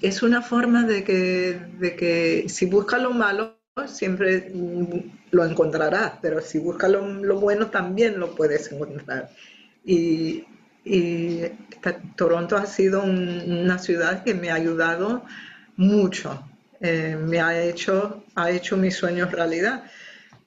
es 0.03 0.23
una 0.23 0.43
forma 0.43 0.85
de 0.85 1.03
que, 1.05 1.59
de 1.79 1.97
que 1.97 2.45
si 2.49 2.67
busca 2.67 2.99
lo 2.99 3.13
malo, 3.13 3.57
siempre 3.87 4.53
lo 5.31 5.45
encontrarás, 5.45 6.13
pero 6.21 6.43
si 6.43 6.59
busca 6.59 6.87
lo, 6.89 7.41
bueno, 7.41 7.69
también 7.69 8.19
lo 8.19 8.35
puedes 8.35 8.71
encontrar. 8.73 9.31
Y, 9.85 10.45
Toronto 12.17 12.57
ha 12.57 12.67
sido 12.67 13.03
una 13.03 13.79
ciudad 13.79 14.23
que 14.23 14.35
me 14.35 14.51
ha 14.51 14.55
ayudado 14.55 15.25
mucho, 15.77 16.47
eh, 16.81 17.19
me 17.21 17.41
ha 17.41 17.61
hecho, 17.61 18.25
ha 18.37 18.51
hecho 18.51 18.77
mis 18.77 18.95
sueños 18.95 19.33
realidad 19.33 19.85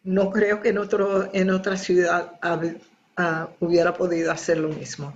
no 0.03 0.31
creo 0.31 0.61
que 0.61 0.69
en, 0.69 0.77
otro, 0.77 1.29
en 1.33 1.49
otra 1.49 1.77
ciudad 1.77 2.33
hubiera 3.59 3.93
podido 3.93 4.31
hacer 4.31 4.57
lo 4.57 4.69
mismo. 4.69 5.13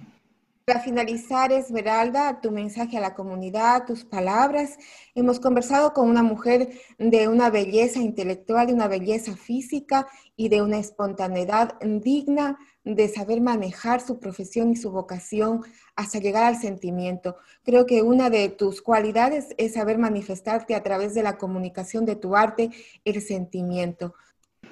Para 0.65 0.79
finalizar, 0.79 1.51
Esmeralda, 1.51 2.39
tu 2.39 2.49
mensaje 2.49 2.97
a 2.97 3.01
la 3.01 3.15
comunidad, 3.15 3.85
tus 3.85 4.05
palabras. 4.05 4.77
Hemos 5.13 5.41
conversado 5.41 5.91
con 5.91 6.09
una 6.09 6.23
mujer 6.23 6.69
de 6.97 7.27
una 7.27 7.49
belleza 7.49 7.99
intelectual, 7.99 8.67
de 8.67 8.73
una 8.73 8.87
belleza 8.87 9.35
física 9.35 10.07
y 10.37 10.47
de 10.47 10.61
una 10.61 10.79
espontaneidad 10.79 11.77
digna 11.81 12.57
de 12.85 13.09
saber 13.09 13.41
manejar 13.41 13.99
su 13.99 14.19
profesión 14.19 14.71
y 14.71 14.77
su 14.77 14.89
vocación 14.89 15.63
hasta 15.97 16.19
llegar 16.19 16.45
al 16.45 16.55
sentimiento. 16.55 17.35
Creo 17.63 17.85
que 17.85 18.01
una 18.01 18.29
de 18.29 18.47
tus 18.47 18.81
cualidades 18.81 19.49
es 19.57 19.73
saber 19.73 19.97
manifestarte 19.97 20.75
a 20.75 20.83
través 20.83 21.13
de 21.13 21.23
la 21.23 21.37
comunicación 21.37 22.05
de 22.05 22.15
tu 22.15 22.37
arte, 22.37 22.69
el 23.03 23.21
sentimiento. 23.21 24.15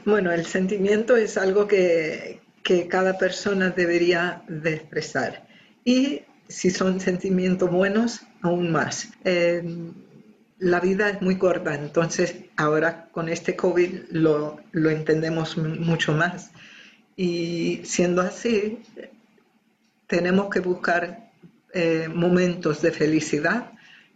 Bueno, 0.06 0.32
el 0.32 0.46
sentimiento 0.48 1.16
es 1.16 1.38
algo 1.38 1.68
que, 1.68 2.40
cada 2.90 3.18
persona 3.18 3.70
debería 3.70 4.44
de 4.48 4.76
expresar. 4.76 5.46
Y 5.84 6.22
si 6.48 6.70
son 6.70 7.02
sentimientos 7.02 7.70
buenos, 7.70 8.22
aún 8.42 8.72
más. 8.72 9.10
Eh, 9.26 9.62
la 10.58 10.80
vida 10.80 11.10
es 11.10 11.22
muy 11.22 11.38
corta, 11.38 11.76
entonces 11.76 12.36
ahora 12.56 13.10
con 13.12 13.28
este 13.28 13.58
COVID 13.58 14.12
lo, 14.12 14.62
entendemos 14.74 15.58
mucho 15.58 16.14
más. 16.14 16.52
Y 17.18 17.82
siendo 17.84 18.22
así, 18.22 18.80
tenemos 20.08 20.50
que 20.50 20.62
buscar 20.62 21.32
eh, 21.74 22.08
momentos 22.12 22.82
de 22.82 22.92
felicidad, 22.92 23.72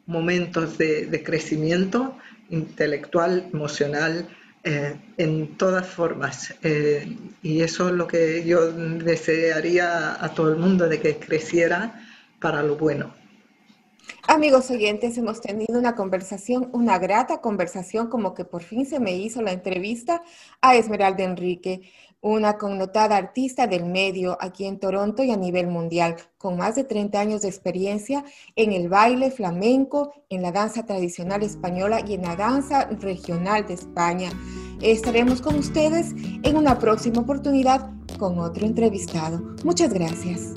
momentos 0.06 0.78
de 0.78 1.24
crecimiento 1.26 2.18
intelectual, 2.50 3.50
emocional, 3.52 4.30
eh, 4.68 4.96
en 5.18 5.58
todas 5.58 5.86
formas. 5.86 6.56
Eh, 6.64 7.16
y 7.44 7.62
eso 7.62 7.90
es 7.90 7.94
lo 7.94 8.08
que 8.08 8.44
yo 8.44 8.72
desearía 8.72 10.24
a 10.24 10.34
todo 10.34 10.50
el 10.50 10.58
mundo, 10.58 10.90
de 10.90 11.00
que 11.00 11.20
creciera 11.20 12.04
para 12.40 12.64
lo 12.64 12.76
bueno. 12.76 13.14
Amigos 14.28 14.72
oyentes, 14.72 15.20
hemos 15.20 15.40
tenido 15.40 15.78
una 15.78 15.96
conversación, 15.96 16.70
una 16.74 16.98
grata 16.98 17.42
conversación, 17.42 18.08
como 18.08 18.34
que 18.34 18.44
por 18.44 18.64
fin 18.64 18.88
se 18.88 19.00
me 19.00 19.16
hizo 19.16 19.44
la 19.44 19.52
entrevista 19.52 20.24
a 20.62 20.76
Esmeralda 20.76 21.24
Enrique 21.24 21.92
una 22.26 22.58
connotada 22.58 23.18
artista 23.18 23.68
del 23.68 23.86
medio 23.86 24.36
aquí 24.42 24.66
en 24.66 24.80
Toronto 24.80 25.24
y 25.24 25.30
a 25.30 25.38
nivel 25.38 25.68
mundial, 25.68 26.16
con 26.40 26.58
más 26.58 26.74
de 26.74 26.84
30 26.84 27.20
años 27.20 27.42
de 27.44 27.50
experiencia 27.50 28.26
en 28.56 28.72
el 28.72 28.90
baile 28.90 29.30
flamenco, 29.30 30.12
en 30.30 30.42
la 30.42 30.52
danza 30.52 30.88
tradicional 30.88 31.44
española 31.44 32.00
y 32.06 32.16
en 32.16 32.24
la 32.24 32.36
danza 32.36 32.86
regional 32.86 33.68
de 33.68 33.76
España. 33.76 34.32
Estaremos 34.82 35.40
con 35.40 35.54
ustedes 35.54 36.16
en 36.42 36.58
una 36.58 36.80
próxima 36.80 37.22
oportunidad 37.22 37.92
con 38.18 38.40
otro 38.40 38.66
entrevistado. 38.66 39.56
Muchas 39.64 39.94
gracias. 39.94 40.54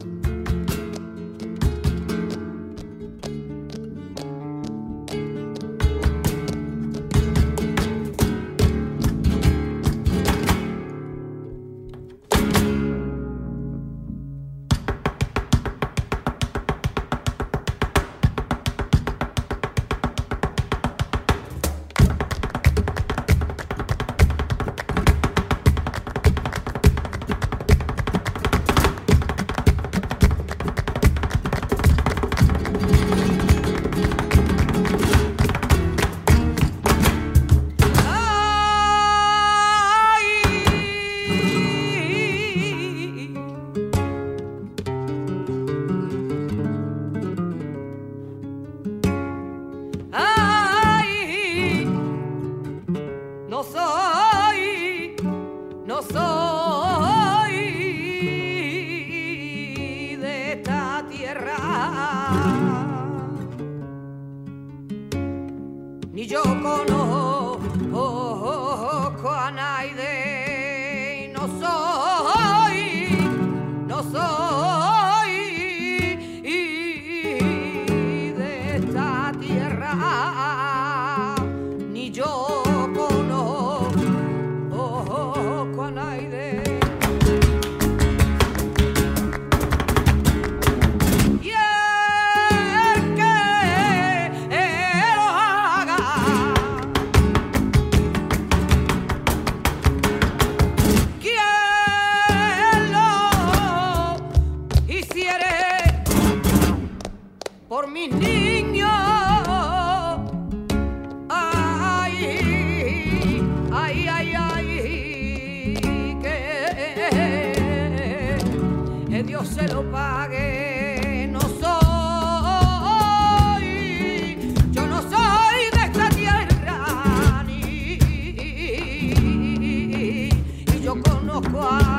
Yo 131.53 131.98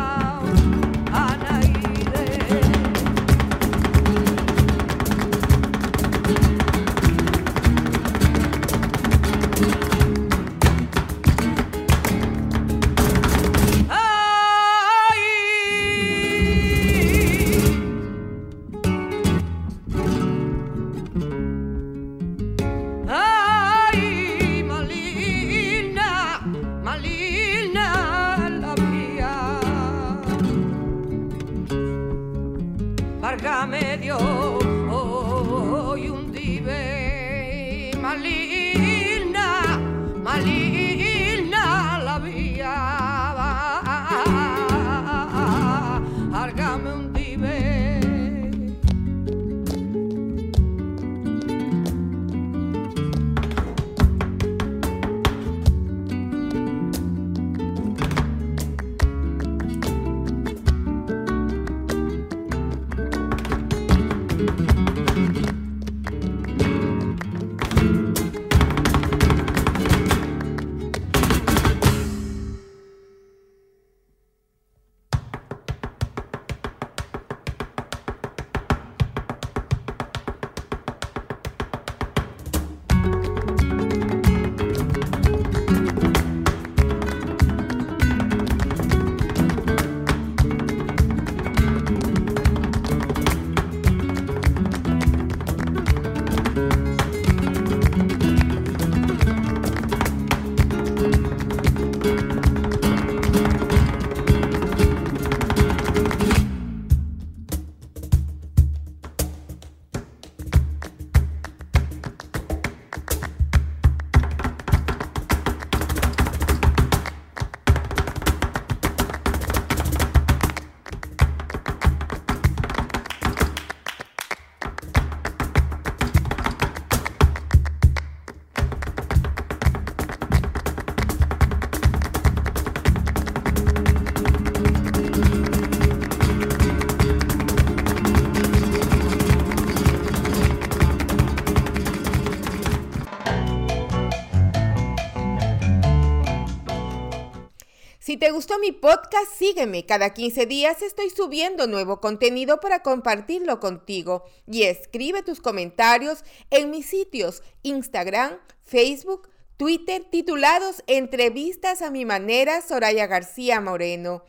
gustó 148.40 148.58
mi 148.58 148.72
podcast, 148.72 149.34
sígueme. 149.38 149.86
Cada 149.86 150.14
15 150.14 150.46
días 150.46 150.82
estoy 150.82 151.10
subiendo 151.10 151.68
nuevo 151.68 152.00
contenido 152.00 152.62
para 152.62 152.82
compartirlo 152.84 153.60
contigo. 153.60 154.24
Y 154.48 154.64
escribe 154.64 155.24
tus 155.24 155.42
comentarios 155.42 156.24
en 156.50 156.72
mis 156.72 156.86
sitios 156.86 157.44
Instagram, 157.64 158.38
Facebook, 158.62 159.28
Twitter, 159.58 160.06
titulados 160.10 160.86
Entrevistas 160.88 161.82
a 161.82 161.92
mi 161.92 162.06
manera 162.06 162.62
Soraya 162.62 163.08
García 163.08 163.60
Moreno. 163.60 164.24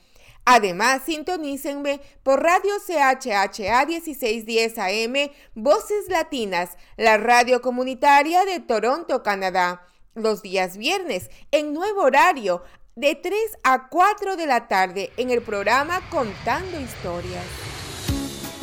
Además, 0.44 1.02
sintonícenme 1.06 2.00
por 2.24 2.42
Radio 2.42 2.72
CHHA 2.84 3.86
1610 3.86 4.78
AM, 4.78 5.30
Voces 5.54 6.08
Latinas, 6.08 6.70
la 6.96 7.16
radio 7.16 7.62
comunitaria 7.62 8.44
de 8.44 8.58
Toronto, 8.58 9.22
Canadá, 9.22 9.86
los 10.14 10.42
días 10.42 10.76
viernes, 10.76 11.30
en 11.52 11.72
nuevo 11.72 12.02
horario, 12.02 12.64
de 12.97 13.14
3 13.14 13.34
a 13.62 13.88
4 13.88 14.36
de 14.36 14.47
la 14.47 14.66
tarde, 14.66 15.11
en 15.16 15.30
el 15.30 15.43
programa 15.43 16.01
Contando 16.11 16.80
Historias. 16.80 17.45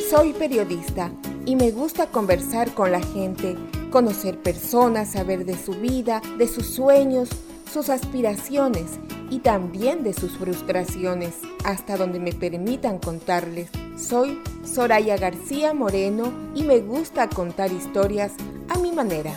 Soy 0.10 0.34
periodista 0.34 1.12
y 1.46 1.56
me 1.56 1.72
gusta 1.72 2.08
conversar 2.08 2.74
con 2.74 2.92
la 2.92 3.02
gente, 3.02 3.56
conocer 3.90 4.38
personas, 4.38 5.14
saber 5.14 5.46
de 5.46 5.58
su 5.58 5.74
vida, 5.74 6.22
de 6.38 6.48
sus 6.48 6.68
sueños, 6.68 7.30
sus 7.72 7.90
aspiraciones 7.90 9.00
y 9.30 9.40
también 9.40 10.04
de 10.04 10.14
sus 10.14 10.38
frustraciones, 10.38 11.36
hasta 11.64 11.96
donde 11.96 12.20
me 12.20 12.34
permitan 12.34 13.00
contarles. 13.00 13.70
Soy 13.98 14.42
Soraya 14.64 15.18
García 15.18 15.74
Moreno 15.74 16.34
y 16.54 16.64
me 16.64 16.80
gusta 16.80 17.30
contar 17.30 17.72
historias 17.72 18.34
a 18.70 18.78
mi 18.78 18.92
manera. 18.92 19.34